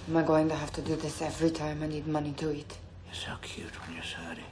Am 0.09 0.17
I 0.17 0.23
going 0.23 0.49
to 0.49 0.55
have 0.55 0.73
to 0.73 0.81
do 0.81 0.97
this 0.97 1.21
every 1.21 1.51
time 1.51 1.81
I 1.81 1.88
need 1.88 2.05
money 2.05 2.33
to 2.33 2.51
eat? 2.51 2.79
You're 3.16 3.32
so 3.32 3.47
cute 3.47 3.80
when 3.80 3.95
you're 3.95 4.07
sorry. 4.07 4.43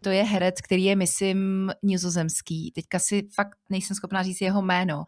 To 0.00 0.10
je 0.10 0.24
herec, 0.24 0.60
který 0.60 0.84
je, 0.84 0.96
myslím, 0.96 1.70
nizozemský. 1.82 2.72
Teďka 2.74 2.98
si 2.98 3.28
fakt 3.34 3.58
nejsem 3.70 3.96
schopná 3.96 4.22
říct 4.22 4.40
jeho 4.40 4.62
jméno, 4.62 5.04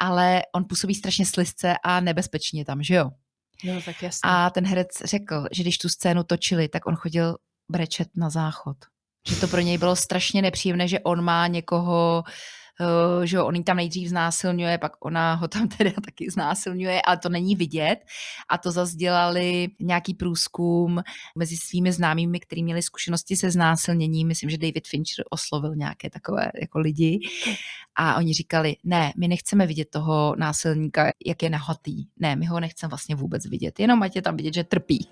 ale 0.00 0.42
on 0.54 0.64
působí 0.64 0.94
strašně 0.94 1.26
slizce 1.26 1.74
a 1.84 2.00
nebezpečně 2.00 2.64
tam, 2.64 2.82
že 2.82 2.94
jo? 2.94 3.10
No, 3.64 3.82
tak 3.82 4.02
jasně. 4.02 4.20
A 4.30 4.50
ten 4.50 4.66
herec 4.66 4.88
řekl, 5.04 5.44
že 5.52 5.62
když 5.62 5.78
tu 5.78 5.88
scénu 5.88 6.24
točili, 6.24 6.68
tak 6.68 6.86
on 6.86 6.96
chodil 6.96 7.36
brečet 7.70 8.08
na 8.16 8.30
záchod. 8.30 8.76
Že 9.28 9.36
to 9.36 9.48
pro 9.48 9.60
něj 9.60 9.78
bylo 9.78 9.96
strašně 9.96 10.42
nepříjemné, 10.42 10.88
že 10.88 11.00
on 11.00 11.22
má 11.22 11.46
někoho 11.46 12.24
uh, 12.26 12.32
že 13.24 13.40
on 13.40 13.54
ji 13.54 13.62
tam 13.62 13.76
nejdřív 13.76 14.08
znásilňuje, 14.08 14.78
pak 14.78 15.04
ona 15.04 15.34
ho 15.34 15.48
tam 15.48 15.68
teda 15.78 15.90
taky 16.04 16.30
znásilňuje, 16.30 17.02
ale 17.02 17.18
to 17.18 17.28
není 17.28 17.56
vidět. 17.56 17.98
A 18.48 18.58
to 18.58 18.70
zase 18.70 18.96
dělali 18.96 19.68
nějaký 19.80 20.14
průzkum 20.14 21.02
mezi 21.36 21.56
svými 21.56 21.92
známými, 21.92 22.40
kteří 22.40 22.62
měli 22.62 22.82
zkušenosti 22.82 23.36
se 23.36 23.50
znásilněním. 23.50 24.28
Myslím, 24.28 24.50
že 24.50 24.58
David 24.58 24.88
Fincher 24.88 25.24
oslovil 25.30 25.74
nějaké 25.76 26.10
takové 26.10 26.50
jako 26.60 26.78
lidi. 26.78 27.20
A 27.96 28.16
oni 28.16 28.34
říkali, 28.34 28.76
ne, 28.84 29.12
my 29.16 29.28
nechceme 29.28 29.66
vidět 29.66 29.90
toho 29.90 30.34
násilníka, 30.38 31.12
jak 31.26 31.42
je 31.42 31.50
nahotý. 31.50 32.06
Ne, 32.16 32.36
my 32.36 32.46
ho 32.46 32.60
nechceme 32.60 32.88
vlastně 32.88 33.14
vůbec 33.14 33.46
vidět. 33.46 33.80
Jenom 33.80 34.02
ať 34.02 34.16
je 34.16 34.22
tam 34.22 34.36
vidět, 34.36 34.54
že 34.54 34.64
trpí. 34.64 35.08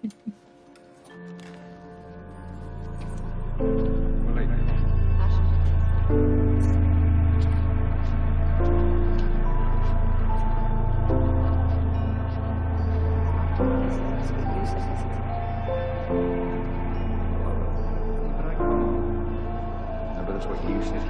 That's 20.37 20.47
what 20.47 20.63
you 20.69 20.83
said 20.83 21.07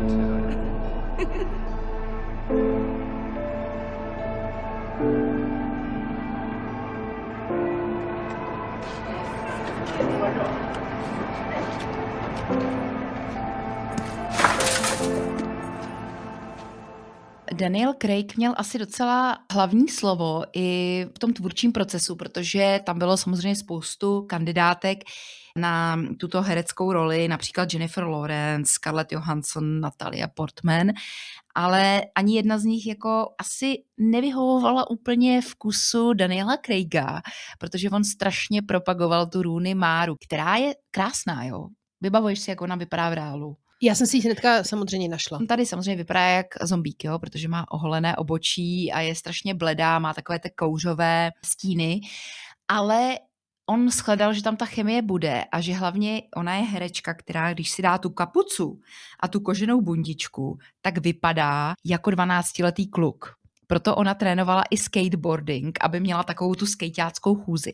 Daniel 17.52 17.94
Craig 17.94 18.36
měl 18.36 18.54
asi 18.56 18.78
docela 18.78 19.38
hlavní 19.52 19.88
slovo 19.88 20.44
i 20.52 21.06
v 21.14 21.18
tom 21.18 21.32
tvůrčím 21.32 21.72
procesu, 21.72 22.16
protože 22.16 22.80
tam 22.84 22.98
bylo 22.98 23.16
samozřejmě 23.16 23.56
spoustu 23.56 24.22
kandidátek 24.22 24.98
na 25.57 25.98
tuto 26.20 26.42
hereckou 26.42 26.92
roli, 26.92 27.28
například 27.28 27.72
Jennifer 27.72 28.04
Lawrence, 28.04 28.72
Scarlett 28.72 29.12
Johansson, 29.12 29.80
Natalia 29.80 30.28
Portman, 30.28 30.92
ale 31.54 32.02
ani 32.14 32.36
jedna 32.36 32.59
z 32.59 32.64
nich 32.64 32.86
jako 32.86 33.28
asi 33.38 33.82
nevyhovovala 33.98 34.90
úplně 34.90 35.40
vkusu 35.40 36.12
Daniela 36.12 36.57
Craiga, 36.57 37.22
protože 37.59 37.90
on 37.90 38.04
strašně 38.04 38.62
propagoval 38.62 39.26
tu 39.26 39.42
Rooney 39.42 39.74
Máru, 39.74 40.16
která 40.26 40.57
je 40.57 40.74
krásná, 40.90 41.44
jo. 41.44 41.68
Vybavuješ 42.00 42.38
si, 42.38 42.50
jak 42.50 42.61
ona 42.61 42.76
vypadá 42.76 43.11
v 43.11 43.12
reálu? 43.14 43.57
Já 43.82 43.94
jsem 43.94 44.07
si 44.07 44.16
ji 44.16 44.22
hnedka 44.22 44.64
samozřejmě 44.64 45.09
našla. 45.09 45.38
On 45.38 45.46
tady 45.46 45.66
samozřejmě 45.66 45.96
vypadá 45.96 46.20
jak 46.20 46.46
zombík, 46.62 47.04
jo, 47.04 47.18
protože 47.18 47.48
má 47.48 47.64
oholené 47.70 48.16
obočí 48.16 48.92
a 48.92 49.00
je 49.00 49.14
strašně 49.14 49.54
bledá, 49.54 49.98
má 49.98 50.14
takové 50.14 50.38
ty 50.38 50.50
kouřové 50.50 51.30
stíny, 51.44 52.00
ale 52.68 53.18
on 53.66 53.90
shledal, 53.90 54.32
že 54.32 54.42
tam 54.42 54.56
ta 54.56 54.66
chemie 54.66 55.02
bude 55.02 55.44
a 55.52 55.60
že 55.60 55.74
hlavně 55.74 56.22
ona 56.36 56.54
je 56.54 56.62
herečka, 56.62 57.14
která 57.14 57.52
když 57.52 57.70
si 57.70 57.82
dá 57.82 57.98
tu 57.98 58.10
kapucu 58.10 58.80
a 59.20 59.28
tu 59.28 59.40
koženou 59.40 59.80
bundičku, 59.80 60.58
tak 60.80 60.98
vypadá 60.98 61.74
jako 61.84 62.10
12-letý 62.10 62.86
kluk. 62.86 63.34
Proto 63.68 63.96
ona 63.96 64.14
trénovala 64.14 64.62
i 64.70 64.76
skateboarding, 64.76 65.78
aby 65.80 66.00
měla 66.00 66.22
takovou 66.22 66.54
tu 66.54 66.66
skejťáckou 66.66 67.34
chůzi. 67.34 67.72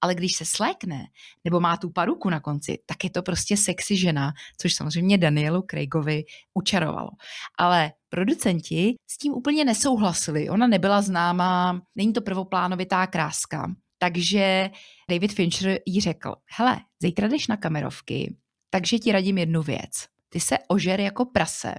Ale 0.00 0.14
když 0.14 0.36
se 0.36 0.44
slékne, 0.44 1.04
nebo 1.44 1.60
má 1.60 1.76
tu 1.76 1.90
paruku 1.90 2.30
na 2.30 2.40
konci, 2.40 2.78
tak 2.86 3.04
je 3.04 3.10
to 3.10 3.22
prostě 3.22 3.56
sexy 3.56 3.96
žena, 3.96 4.32
což 4.60 4.74
samozřejmě 4.74 5.18
Danielu 5.18 5.62
Craigovi 5.62 6.24
učarovalo. 6.54 7.10
Ale 7.58 7.92
producenti 8.08 8.94
s 9.10 9.18
tím 9.18 9.32
úplně 9.32 9.64
nesouhlasili. 9.64 10.48
Ona 10.48 10.66
nebyla 10.66 11.02
známá, 11.02 11.80
není 11.94 12.12
to 12.12 12.20
prvoplánovitá 12.20 13.06
kráska. 13.06 13.74
Takže 13.98 14.70
David 15.10 15.32
Fincher 15.32 15.78
jí 15.86 16.00
řekl, 16.00 16.34
hele, 16.58 16.80
zítra 17.02 17.28
jdeš 17.28 17.46
na 17.46 17.56
kamerovky, 17.56 18.36
takže 18.70 18.98
ti 18.98 19.12
radím 19.12 19.38
jednu 19.38 19.62
věc. 19.62 20.08
Ty 20.28 20.40
se 20.40 20.58
ožer 20.68 21.00
jako 21.00 21.24
prase. 21.24 21.74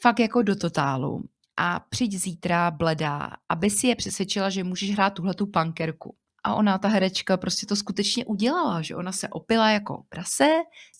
Fakt 0.00 0.20
jako 0.20 0.42
do 0.42 0.56
totálu 0.56 1.24
a 1.56 1.80
přijď 1.80 2.14
zítra 2.14 2.70
bledá, 2.70 3.30
aby 3.48 3.70
si 3.70 3.86
je 3.86 3.96
přesvědčila, 3.96 4.50
že 4.50 4.64
můžeš 4.64 4.90
hrát 4.90 5.10
tuhle 5.10 5.34
tu 5.34 5.46
pankerku. 5.46 6.16
A 6.46 6.54
ona, 6.54 6.78
ta 6.78 6.88
herečka, 6.88 7.36
prostě 7.36 7.66
to 7.66 7.76
skutečně 7.76 8.24
udělala, 8.24 8.82
že 8.82 8.96
ona 8.96 9.12
se 9.12 9.28
opila 9.28 9.70
jako 9.70 10.02
prase, 10.08 10.48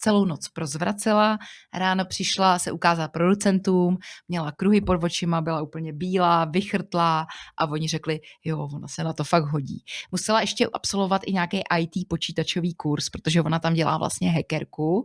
celou 0.00 0.24
noc 0.24 0.48
prozvracela, 0.48 1.38
ráno 1.74 2.04
přišla 2.04 2.58
se 2.58 2.72
ukázat 2.72 3.08
producentům, 3.08 3.98
měla 4.28 4.52
kruhy 4.52 4.80
pod 4.80 5.04
očima, 5.04 5.40
byla 5.40 5.62
úplně 5.62 5.92
bílá, 5.92 6.44
vychrtlá 6.44 7.26
a 7.58 7.66
oni 7.66 7.88
řekli, 7.88 8.20
jo, 8.44 8.68
ona 8.74 8.88
se 8.88 9.04
na 9.04 9.12
to 9.12 9.24
fakt 9.24 9.44
hodí. 9.44 9.84
Musela 10.12 10.40
ještě 10.40 10.66
absolvovat 10.72 11.22
i 11.26 11.32
nějaký 11.32 11.62
IT 11.78 12.08
počítačový 12.08 12.74
kurz, 12.74 13.08
protože 13.08 13.42
ona 13.42 13.58
tam 13.58 13.74
dělá 13.74 13.98
vlastně 13.98 14.30
hackerku 14.30 15.04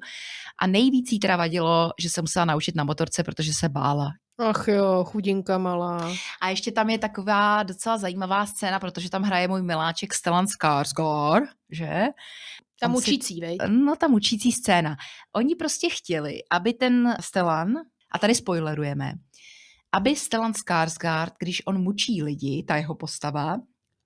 a 0.62 0.68
nejvíc 0.68 1.12
jí 1.12 1.20
teda 1.20 1.38
vadilo, 1.38 1.92
že 2.00 2.10
se 2.10 2.22
musela 2.22 2.46
naučit 2.46 2.76
na 2.76 2.84
motorce, 2.84 3.24
protože 3.24 3.54
se 3.54 3.70
bála, 3.70 4.10
Ach 4.50 4.68
jo, 4.68 5.04
chudinka 5.04 5.58
malá. 5.58 6.12
A 6.42 6.50
ještě 6.50 6.72
tam 6.72 6.90
je 6.90 6.98
taková 6.98 7.64
docela 7.64 7.98
zajímavá 7.98 8.46
scéna, 8.46 8.80
protože 8.80 9.10
tam 9.10 9.24
hraje 9.24 9.48
můj 9.48 9.62
miláček 9.62 10.14
Stellan 10.14 10.46
Skarsgård, 10.46 11.48
že? 11.70 12.04
Tam 12.80 12.96
učící, 12.96 13.34
si, 13.36 13.42
vej? 13.42 13.58
No, 13.68 13.96
tam 13.96 14.14
učící 14.14 14.52
scéna. 14.52 14.96
Oni 15.36 15.56
prostě 15.56 15.90
chtěli, 15.90 16.40
aby 16.50 16.74
ten 16.74 17.16
Stellan, 17.20 17.74
a 18.12 18.20
tady 18.20 18.36
spoilerujeme, 18.36 19.14
aby 19.92 20.16
Stellan 20.16 20.52
Skarsgård, 20.52 21.34
když 21.40 21.62
on 21.66 21.84
mučí 21.84 22.24
lidi, 22.24 22.64
ta 22.68 22.76
jeho 22.76 22.96
postava, 22.96 23.58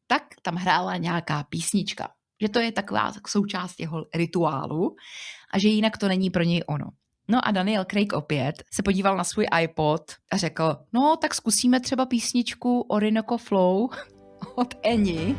tak 0.08 0.24
tam 0.42 0.56
hrála 0.56 0.98
nějaká 0.98 1.44
písnička. 1.44 2.10
Že 2.42 2.50
to 2.50 2.60
je 2.60 2.72
taková 2.72 3.14
součást 3.28 3.80
jeho 3.80 4.06
rituálu 4.16 4.96
a 5.54 5.60
že 5.60 5.68
jinak 5.68 5.98
to 5.98 6.08
není 6.08 6.30
pro 6.30 6.44
něj 6.44 6.64
ono. 6.68 6.86
No 7.28 7.48
a 7.48 7.52
Daniel 7.52 7.86
Craig 7.86 8.14
opět 8.14 8.64
se 8.74 8.84
podíval 8.84 9.18
na 9.18 9.24
svůj 9.24 9.46
iPod 9.62 10.02
a 10.32 10.38
řekl, 10.38 10.78
no 10.94 11.16
tak 11.22 11.36
zkusíme 11.36 11.80
třeba 11.80 12.06
písničku 12.06 12.82
Orinoco 12.82 13.38
Flow 13.38 13.90
od 14.56 14.74
Eni. 14.84 15.36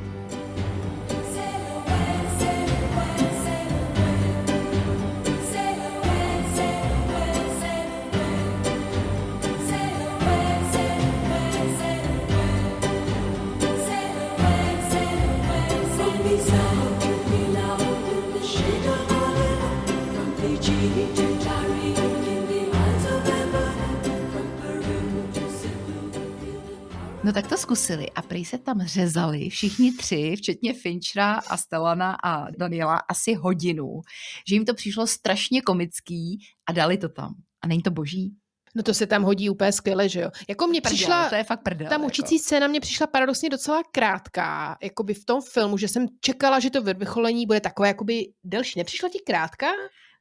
No 27.27 27.33
tak 27.33 27.47
to 27.47 27.57
zkusili 27.57 28.11
a 28.11 28.23
prý 28.23 28.45
se 28.45 28.59
tam 28.59 28.83
řezali 28.83 29.49
všichni 29.51 29.93
tři, 29.93 30.35
včetně 30.37 30.75
Finchera 30.75 31.33
a 31.35 31.57
Stellana 31.57 32.17
a 32.25 32.51
Daniela, 32.51 32.97
asi 32.97 33.35
hodinu. 33.35 34.01
Že 34.49 34.55
jim 34.55 34.65
to 34.65 34.75
přišlo 34.75 35.07
strašně 35.07 35.63
komický 35.63 36.39
a 36.69 36.73
dali 36.73 36.99
to 36.99 37.09
tam. 37.09 37.35
A 37.65 37.67
není 37.67 37.83
to 37.83 37.91
boží? 37.91 38.33
No 38.75 38.83
to 38.83 38.95
se 38.95 39.07
tam 39.07 39.23
hodí 39.23 39.51
úplně 39.51 39.73
skvěle, 39.73 40.09
že 40.09 40.21
jo. 40.21 40.31
Jako 40.49 40.67
mě 40.67 40.81
přišla, 40.81 41.29
to 41.29 41.35
je 41.35 41.45
fakt 41.45 41.63
prdel, 41.63 41.89
ta 41.89 41.99
mučící 41.99 42.35
jako. 42.35 42.43
scéna 42.43 42.67
mě 42.67 42.81
přišla 42.81 43.07
paradoxně 43.07 43.49
docela 43.49 43.83
krátká, 43.93 44.77
jakoby 44.83 45.15
v 45.15 45.25
tom 45.25 45.41
filmu, 45.53 45.79
že 45.79 45.89
jsem 45.89 46.07
čekala, 46.21 46.61
že 46.61 46.71
to 46.71 46.83
vyvrcholení 46.83 47.47
bude 47.47 47.61
takové 47.61 47.89
jakoby 47.89 48.25
delší. 48.45 48.79
Nepřišla 48.79 49.09
ti 49.09 49.19
krátká? 49.27 49.67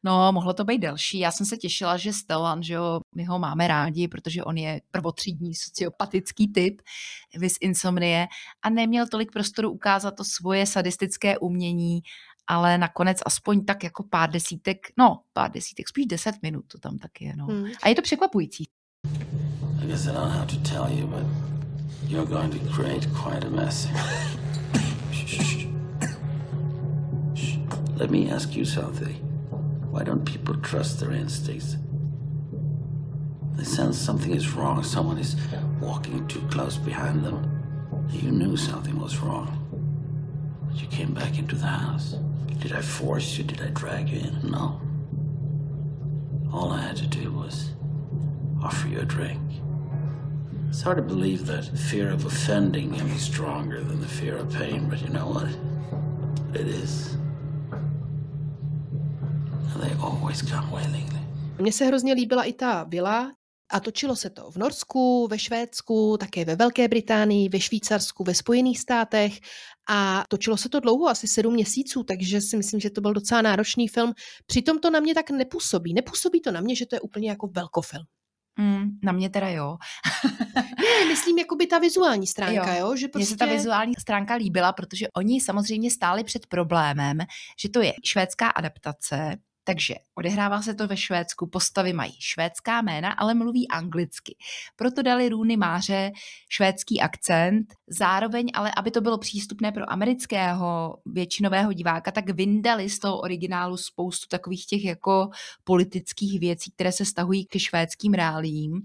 No, 0.05 0.31
mohlo 0.31 0.53
to 0.53 0.63
být 0.63 0.77
delší. 0.77 1.19
Já 1.19 1.31
jsem 1.31 1.45
se 1.45 1.57
těšila, 1.57 1.97
že 1.97 2.13
Stellan, 2.13 2.63
že 2.63 2.73
jo, 2.73 2.99
my 3.15 3.23
ho 3.23 3.39
máme 3.39 3.67
rádi, 3.67 4.07
protože 4.07 4.43
on 4.43 4.57
je 4.57 4.81
prvotřídní 4.91 5.55
sociopatický 5.55 6.47
typ, 6.47 6.81
vis 7.37 7.57
insomnie, 7.61 8.27
a 8.61 8.69
neměl 8.69 9.07
tolik 9.07 9.31
prostoru 9.31 9.69
ukázat 9.69 10.11
to 10.11 10.23
svoje 10.23 10.65
sadistické 10.65 11.37
umění, 11.37 11.99
ale 12.47 12.77
nakonec 12.77 13.17
aspoň 13.25 13.65
tak 13.65 13.83
jako 13.83 14.03
pár 14.03 14.31
desítek, 14.31 14.77
no, 14.97 15.19
pár 15.33 15.51
desítek, 15.51 15.89
spíš 15.89 16.05
deset 16.05 16.35
minut 16.41 16.65
to 16.67 16.79
tam 16.79 16.97
taky 16.97 17.25
je, 17.25 17.35
no. 17.35 17.45
Hmm. 17.45 17.65
A 17.83 17.89
je 17.89 17.95
to 17.95 18.01
překvapující. 18.01 18.67
I 19.83 19.87
guess 19.87 20.05
I 20.05 20.11
don't 20.11 20.31
have 20.31 20.47
to 20.47 20.69
tell 20.69 20.97
you, 20.97 21.07
but 21.07 21.25
you're 22.07 22.29
going 22.29 22.53
to 22.53 22.73
create 22.73 23.07
quite 23.23 23.47
a 23.47 23.49
mess. 23.49 23.87
Let 27.97 28.11
me 28.11 28.35
ask 28.35 28.55
you 28.55 28.65
something. 28.65 29.24
Why 29.95 30.03
don't 30.03 30.25
people 30.25 30.55
trust 30.55 30.99
their 30.99 31.13
instincts? 31.13 31.77
They 33.53 33.63
sense 33.63 33.97
something 33.97 34.31
is 34.31 34.51
wrong, 34.51 34.83
someone 34.83 35.17
is 35.17 35.37
walking 35.79 36.27
too 36.27 36.41
close 36.51 36.75
behind 36.75 37.23
them. 37.23 37.63
You 38.09 38.29
knew 38.29 38.57
something 38.57 38.99
was 38.99 39.19
wrong. 39.19 39.47
But 40.67 40.81
you 40.81 40.87
came 40.89 41.13
back 41.13 41.39
into 41.39 41.55
the 41.55 41.67
house. 41.67 42.17
Did 42.59 42.73
I 42.73 42.81
force 42.81 43.37
you? 43.37 43.45
Did 43.45 43.61
I 43.61 43.67
drag 43.67 44.09
you 44.09 44.19
in? 44.19 44.51
No. 44.51 44.81
All 46.51 46.73
I 46.73 46.81
had 46.81 46.97
to 46.97 47.07
do 47.07 47.31
was 47.31 47.71
offer 48.61 48.89
you 48.89 48.99
a 48.99 49.05
drink. 49.05 49.39
It's 50.67 50.81
hard 50.81 50.97
to 50.97 51.03
believe 51.03 51.45
that 51.45 51.67
fear 51.67 52.09
of 52.09 52.25
offending 52.25 52.93
can 52.93 53.07
be 53.07 53.17
stronger 53.17 53.81
than 53.81 54.01
the 54.01 54.09
fear 54.09 54.35
of 54.35 54.51
pain, 54.53 54.89
but 54.89 55.01
you 55.01 55.07
know 55.07 55.29
what? 55.29 55.47
It 56.53 56.67
is. 56.67 57.15
Mně 61.57 61.71
se 61.71 61.85
hrozně 61.85 62.13
líbila 62.13 62.43
i 62.43 62.53
ta 62.53 62.83
vila, 62.83 63.31
a 63.71 63.79
točilo 63.79 64.15
se 64.15 64.29
to 64.29 64.51
v 64.51 64.55
Norsku, 64.55 65.27
ve 65.27 65.39
Švédsku, 65.39 66.17
také 66.19 66.45
ve 66.45 66.55
Velké 66.55 66.87
Británii, 66.87 67.49
ve 67.49 67.59
Švýcarsku, 67.59 68.23
ve 68.23 68.33
Spojených 68.33 68.79
státech 68.79 69.39
a 69.89 70.23
točilo 70.29 70.57
se 70.57 70.69
to 70.69 70.79
dlouho, 70.79 71.07
asi 71.07 71.27
sedm 71.27 71.53
měsíců, 71.53 72.03
takže 72.03 72.41
si 72.41 72.57
myslím, 72.57 72.79
že 72.79 72.89
to 72.89 73.01
byl 73.01 73.13
docela 73.13 73.41
náročný 73.41 73.87
film. 73.87 74.13
Přitom 74.45 74.79
to 74.79 74.89
na 74.89 74.99
mě 74.99 75.13
tak 75.13 75.29
nepůsobí. 75.29 75.93
Nepůsobí 75.93 76.41
to 76.41 76.51
na 76.51 76.61
mě, 76.61 76.75
že 76.75 76.85
to 76.85 76.95
je 76.95 76.99
úplně 76.99 77.29
jako 77.29 77.47
velkofilm. 77.47 78.05
Mm, 78.59 78.99
na 79.03 79.11
mě 79.11 79.29
teda 79.29 79.49
jo. 79.49 79.77
ne, 80.55 81.05
myslím 81.07 81.39
jako 81.39 81.55
by 81.55 81.67
ta 81.67 81.79
vizuální 81.79 82.27
stránka, 82.27 82.75
jo? 82.75 82.87
jo 82.87 82.95
že 82.95 83.07
prostě... 83.07 83.19
Mně 83.19 83.25
se 83.25 83.37
ta 83.37 83.45
prostě- 83.45 83.57
vizuální 83.57 83.93
stránka 83.99 84.33
líbila, 84.33 84.73
protože 84.73 85.07
oni 85.15 85.41
samozřejmě 85.41 85.91
stáli 85.91 86.23
před 86.23 86.47
problémem, 86.47 87.17
že 87.59 87.69
to 87.69 87.81
je 87.81 87.93
švédská 88.03 88.49
adaptace, 88.49 89.37
takže 89.67 89.95
odehrává 90.15 90.61
se 90.61 90.75
to 90.75 90.87
ve 90.87 90.97
Švédsku, 90.97 91.47
postavy 91.47 91.93
mají 91.93 92.13
švédská 92.19 92.81
jména, 92.81 93.11
ale 93.11 93.33
mluví 93.33 93.67
anglicky. 93.67 94.35
Proto 94.75 95.01
dali 95.01 95.29
Růny 95.29 95.57
Máře 95.57 96.11
švédský 96.49 97.01
akcent, 97.01 97.73
zároveň 97.87 98.47
ale, 98.53 98.71
aby 98.77 98.91
to 98.91 99.01
bylo 99.01 99.17
přístupné 99.17 99.71
pro 99.71 99.91
amerického 99.91 100.97
většinového 101.05 101.73
diváka, 101.73 102.11
tak 102.11 102.29
vyndali 102.29 102.89
z 102.89 102.99
toho 102.99 103.17
originálu 103.19 103.77
spoustu 103.77 104.27
takových 104.29 104.65
těch 104.65 104.85
jako 104.85 105.29
politických 105.63 106.39
věcí, 106.39 106.71
které 106.71 106.91
se 106.91 107.05
stahují 107.05 107.45
ke 107.45 107.59
švédským 107.59 108.13
reálím. 108.13 108.81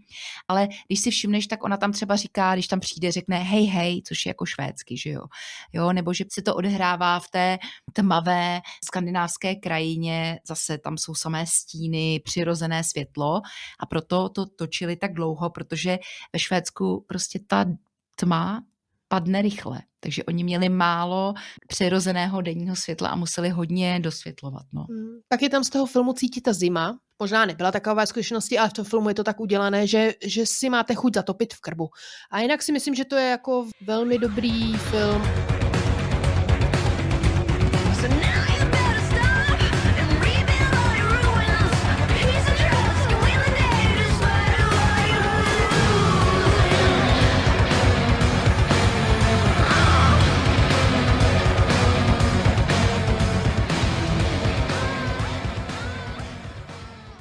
Ale 0.49 0.69
když 0.87 1.01
si 1.01 1.11
všimneš, 1.11 1.47
tak 1.47 1.65
ona 1.65 1.77
tam 1.77 1.93
třeba 1.93 2.17
říká, 2.17 2.55
když 2.55 2.67
tam 2.67 2.81
přijde, 2.81 3.13
řekne 3.13 3.39
hej, 3.39 3.65
hej, 3.65 4.03
což 4.07 4.27
je 4.27 4.31
jako 4.31 4.47
švédsky, 4.47 4.97
že 4.97 5.11
jo. 5.11 5.23
jo 5.73 5.93
nebo 5.93 6.15
že 6.15 6.25
se 6.33 6.43
to 6.43 6.55
odehrává 6.55 7.21
v 7.21 7.29
té 7.31 7.59
tmavé 7.93 8.61
skandinávské 8.85 9.55
krajině, 9.55 10.39
zase 10.49 10.70
tam 10.79 10.99
jsou 10.99 11.15
samé 11.15 11.45
stíny, 11.47 12.21
přirozené 12.25 12.85
světlo 12.85 13.41
a 13.81 13.87
proto 13.87 14.29
to 14.29 14.47
točili 14.47 14.97
tak 14.97 15.15
dlouho, 15.15 15.51
protože 15.51 15.99
ve 16.33 16.39
Švédsku 16.39 17.05
prostě 17.09 17.41
ta 17.47 17.65
tma 18.17 18.63
padne 19.09 19.43
rychle. 19.43 19.81
Takže 20.01 20.25
oni 20.25 20.45
měli 20.45 20.69
málo 20.69 21.35
přirozeného 21.69 22.41
denního 22.41 22.77
světla 22.77 23.09
a 23.09 23.17
museli 23.17 23.49
hodně 23.49 24.01
dosvětlovat. 24.01 24.63
No. 24.73 24.87
Hmm. 24.91 25.19
Tak 25.29 25.43
je 25.43 25.51
tam 25.51 25.65
z 25.65 25.71
toho 25.71 25.87
filmu 25.87 26.13
cítit 26.13 26.41
ta 26.41 26.53
zima. 26.53 26.99
Možná 27.19 27.47
nebyla 27.47 27.73
taková 27.73 28.07
skutečnosti, 28.07 28.59
ale 28.59 28.69
v 28.69 28.73
tom 28.73 28.85
filmu 28.85 29.09
je 29.09 29.15
to 29.15 29.25
tak 29.25 29.41
udělané, 29.41 29.87
že, 29.87 30.15
že 30.25 30.47
si 30.47 30.71
máte 30.71 30.95
chuť 30.95 31.15
zatopit 31.15 31.55
v 31.55 31.61
krbu. 31.61 31.89
A 32.31 32.41
jinak 32.41 32.63
si 32.63 32.73
myslím, 32.73 32.95
že 32.95 33.05
to 33.05 33.17
je 33.17 33.31
jako 33.31 33.67
velmi 33.81 34.19
dobrý 34.19 34.77
film. 34.77 35.23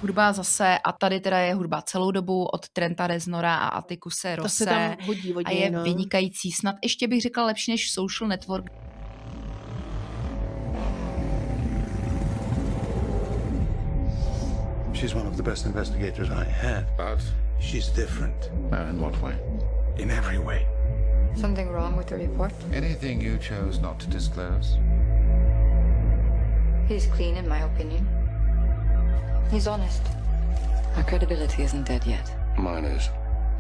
Hudba 0.10 0.34
zase, 0.34 0.78
a 0.84 0.92
tady 0.92 1.20
teda 1.20 1.40
je 1.40 1.54
hudba 1.54 1.82
celou 1.82 2.12
dobu 2.12 2.46
od 2.46 2.70
Trenta 2.70 3.08
Reznora 3.08 3.56
a 3.56 3.68
Atikuse 3.68 4.36
Rose. 4.36 4.44
To 4.44 4.50
se 4.50 4.66
tam 4.66 4.96
hodí, 5.06 5.34
hodí, 5.34 5.46
a 5.46 5.52
je 5.52 5.72
no. 5.72 5.84
vynikající, 5.84 6.52
snad 6.52 6.76
ještě 6.84 7.08
bych 7.08 7.22
řekla 7.22 7.46
lepší 7.46 7.72
než 7.72 7.92
Social 7.92 8.28
Network. 8.28 8.66
She's 14.94 15.16
one 15.16 15.30
of 15.30 15.36
the 15.36 15.44
best 15.44 15.66
investigators 15.66 16.30
I 16.30 16.46
had. 16.50 16.86
But? 16.98 17.24
She's 17.60 17.90
different. 17.90 18.52
Uh, 18.72 18.90
in 18.90 19.00
what 19.00 19.22
way? 19.22 19.36
In 19.96 20.12
every 20.12 20.40
way. 20.40 20.68
Something 21.36 21.70
wrong 21.70 21.98
with 21.98 22.08
the 22.08 22.18
report? 22.18 22.54
Anything 22.74 23.22
you 23.22 23.38
chose 23.38 23.82
not 23.82 24.00
to 24.00 24.08
disclose? 24.08 24.78
He's 26.88 27.06
clean, 27.06 27.38
in 27.38 27.48
my 27.48 27.64
opinion. 27.64 28.19
He's 29.52 29.68
honest. 29.68 30.02
Our 30.96 31.04
credibility 31.04 31.64
isn't 31.64 31.88
dead 31.88 32.06
yet. 32.06 32.32
Mine 32.58 32.86
is. 32.86 33.10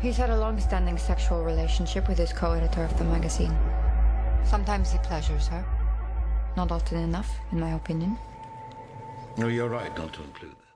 He's 0.01 0.17
had 0.17 0.29
a 0.29 0.37
long-standing 0.37 0.99
sexual 0.99 1.43
relationship 1.43 2.07
with 2.07 2.19
his 2.19 2.33
co-editor 2.33 2.85
of 2.85 2.93
the 2.97 3.03
magazine. 3.03 3.57
Sometimes 4.45 4.91
he 4.91 4.99
pleasures 5.07 5.47
her. 5.47 5.65
Not 6.57 6.71
often 6.71 6.97
enough, 6.99 7.27
in 7.51 7.59
my 7.59 7.73
opinion. 7.73 8.17
No, 9.37 9.47
you're 9.47 9.69
right 9.69 9.97
not 9.97 10.11
to 10.11 10.23
include 10.23 10.55
that. 10.55 10.69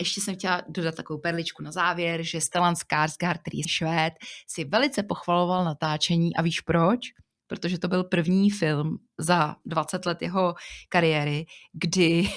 Ještě 0.00 0.20
jsem 0.20 0.34
chtěla 0.34 0.62
dodat 0.68 0.94
takovou 0.94 1.18
perličku 1.18 1.62
na 1.62 1.72
závěr, 1.72 2.22
že 2.22 2.40
Stellan 2.40 2.74
Skarsgård, 2.74 3.38
který 3.38 3.58
je 3.58 3.68
švéd, 3.68 4.14
si 4.46 4.64
velice 4.64 5.02
pochvaloval 5.02 5.64
natáčení 5.64 6.36
a 6.36 6.42
víš 6.42 6.60
proč? 6.60 7.00
Protože 7.46 7.78
to 7.78 7.88
byl 7.88 8.04
první 8.04 8.50
film 8.50 8.98
za 9.18 9.56
20 9.66 10.06
let 10.06 10.22
jeho 10.22 10.54
kariéry, 10.88 11.46
kdy 11.72 12.28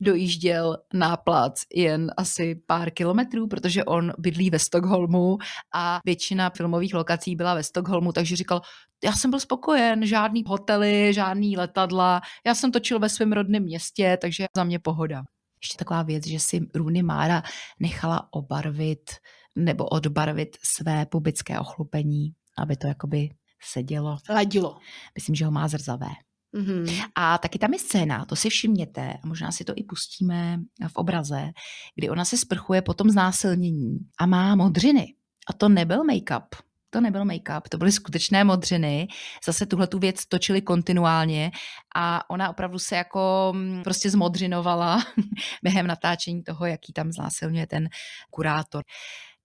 dojížděl 0.00 0.76
na 0.94 1.16
plac 1.16 1.62
jen 1.74 2.12
asi 2.16 2.54
pár 2.66 2.90
kilometrů, 2.90 3.48
protože 3.48 3.84
on 3.84 4.12
bydlí 4.18 4.50
ve 4.50 4.58
Stockholmu 4.58 5.38
a 5.74 6.00
většina 6.04 6.50
filmových 6.50 6.94
lokací 6.94 7.36
byla 7.36 7.54
ve 7.54 7.62
Stockholmu, 7.62 8.12
takže 8.12 8.36
říkal, 8.36 8.60
já 9.04 9.12
jsem 9.12 9.30
byl 9.30 9.40
spokojen, 9.40 10.06
žádný 10.06 10.44
hotely, 10.46 11.14
žádný 11.14 11.56
letadla, 11.56 12.20
já 12.46 12.54
jsem 12.54 12.72
točil 12.72 12.98
ve 12.98 13.08
svém 13.08 13.32
rodném 13.32 13.62
městě, 13.62 14.18
takže 14.20 14.46
za 14.56 14.64
mě 14.64 14.78
pohoda. 14.78 15.22
Ještě 15.62 15.76
taková 15.78 16.02
věc, 16.02 16.26
že 16.26 16.40
si 16.40 16.60
Rooney 16.74 17.02
Mára 17.02 17.42
nechala 17.80 18.28
obarvit 18.30 19.10
nebo 19.56 19.84
odbarvit 19.84 20.56
své 20.62 21.06
pubické 21.06 21.60
ochlupení, 21.60 22.32
aby 22.58 22.76
to 22.76 22.86
jakoby 22.86 23.28
sedělo. 23.62 24.18
Ladilo. 24.30 24.78
Myslím, 25.14 25.34
že 25.34 25.44
ho 25.44 25.50
má 25.50 25.68
zrzavé. 25.68 26.08
Mm-hmm. 26.54 27.02
A 27.14 27.38
taky 27.38 27.58
tam 27.58 27.72
je 27.72 27.78
scéna, 27.78 28.24
to 28.24 28.36
si 28.36 28.50
všimněte, 28.50 29.12
a 29.22 29.26
možná 29.26 29.52
si 29.52 29.64
to 29.64 29.72
i 29.76 29.82
pustíme 29.82 30.60
v 30.88 30.96
obraze, 30.96 31.50
kdy 31.94 32.10
ona 32.10 32.24
se 32.24 32.38
sprchuje 32.38 32.82
po 32.82 32.94
tom 32.94 33.10
znásilnění 33.10 33.98
a 34.18 34.26
má 34.26 34.54
modřiny. 34.54 35.14
A 35.50 35.52
to 35.52 35.68
nebyl 35.68 36.04
make-up. 36.04 36.46
To 36.90 37.00
nebyl 37.00 37.24
make-up, 37.24 37.60
to 37.68 37.78
byly 37.78 37.92
skutečné 37.92 38.44
modřiny. 38.44 39.08
Zase 39.46 39.66
tuhle 39.66 39.86
tu 39.86 39.98
věc 39.98 40.26
točili 40.26 40.62
kontinuálně 40.62 41.50
a 41.96 42.30
ona 42.30 42.50
opravdu 42.50 42.78
se 42.78 42.96
jako 42.96 43.52
mm, 43.56 43.82
prostě 43.82 44.10
zmodřinovala 44.10 45.04
během 45.62 45.86
natáčení 45.86 46.42
toho, 46.42 46.66
jaký 46.66 46.92
tam 46.92 47.12
znásilňuje 47.12 47.66
ten 47.66 47.88
kurátor. 48.30 48.84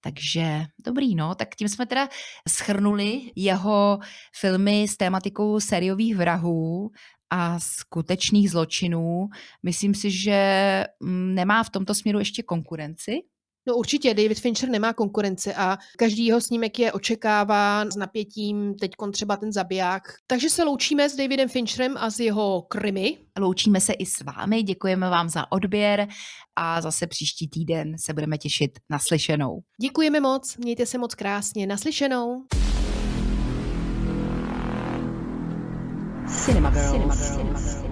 Takže 0.02 0.66
dobrý, 0.86 1.16
no, 1.16 1.36
tak 1.36 1.56
tím 1.56 1.70
jsme 1.70 1.86
teda 1.86 2.10
schrnuli 2.50 3.22
jeho 3.36 4.00
filmy 4.36 4.88
s 4.88 4.98
tématikou 4.98 5.60
sériových 5.60 6.16
vrahů 6.16 6.92
a 7.30 7.60
skutečných 7.60 8.52
zločinů. 8.52 9.30
Myslím 9.64 9.94
si, 9.94 10.12
že 10.12 10.86
mm, 11.00 11.36
nemá 11.36 11.64
v 11.64 11.70
tomto 11.70 11.96
směru 11.96 12.20
ještě 12.20 12.44
konkurenci. 12.44 13.22
No 13.70 13.76
určitě, 13.76 14.14
David 14.14 14.40
Fincher 14.40 14.70
nemá 14.70 14.94
konkurenci 14.94 15.54
a 15.54 15.78
každý 15.98 16.26
jeho 16.26 16.42
snímek 16.42 16.80
je 16.80 16.92
očekáván 16.92 17.92
s 17.92 17.96
napětím, 17.96 18.76
teď 18.76 18.92
třeba 19.12 19.38
ten 19.38 19.54
zabiják. 19.54 20.04
Takže 20.28 20.50
se 20.50 20.64
loučíme 20.64 21.10
s 21.10 21.16
Davidem 21.16 21.50
Fincherem 21.50 21.98
a 21.98 22.10
s 22.10 22.20
jeho 22.20 22.62
krymy. 22.62 23.18
Loučíme 23.40 23.82
se 23.82 23.94
i 23.94 24.06
s 24.06 24.22
vámi, 24.22 24.64
děkujeme 24.64 25.10
vám 25.10 25.30
za 25.30 25.52
odběr 25.52 26.08
a 26.56 26.82
zase 26.82 27.08
příští 27.08 27.48
týden 27.48 27.96
se 27.98 28.14
budeme 28.14 28.38
těšit 28.38 28.80
naslyšenou. 28.90 29.60
Děkujeme 29.82 30.20
moc, 30.20 30.58
mějte 30.58 30.86
se 30.86 30.98
moc 30.98 31.16
krásně, 31.16 31.68
naslyšenou. 31.68 32.44
Cinema 36.46 36.70
Girls. 36.70 36.92
Cinema 36.92 37.16
Girls. 37.16 37.38
Cinema 37.38 37.60
Girls. 37.60 37.89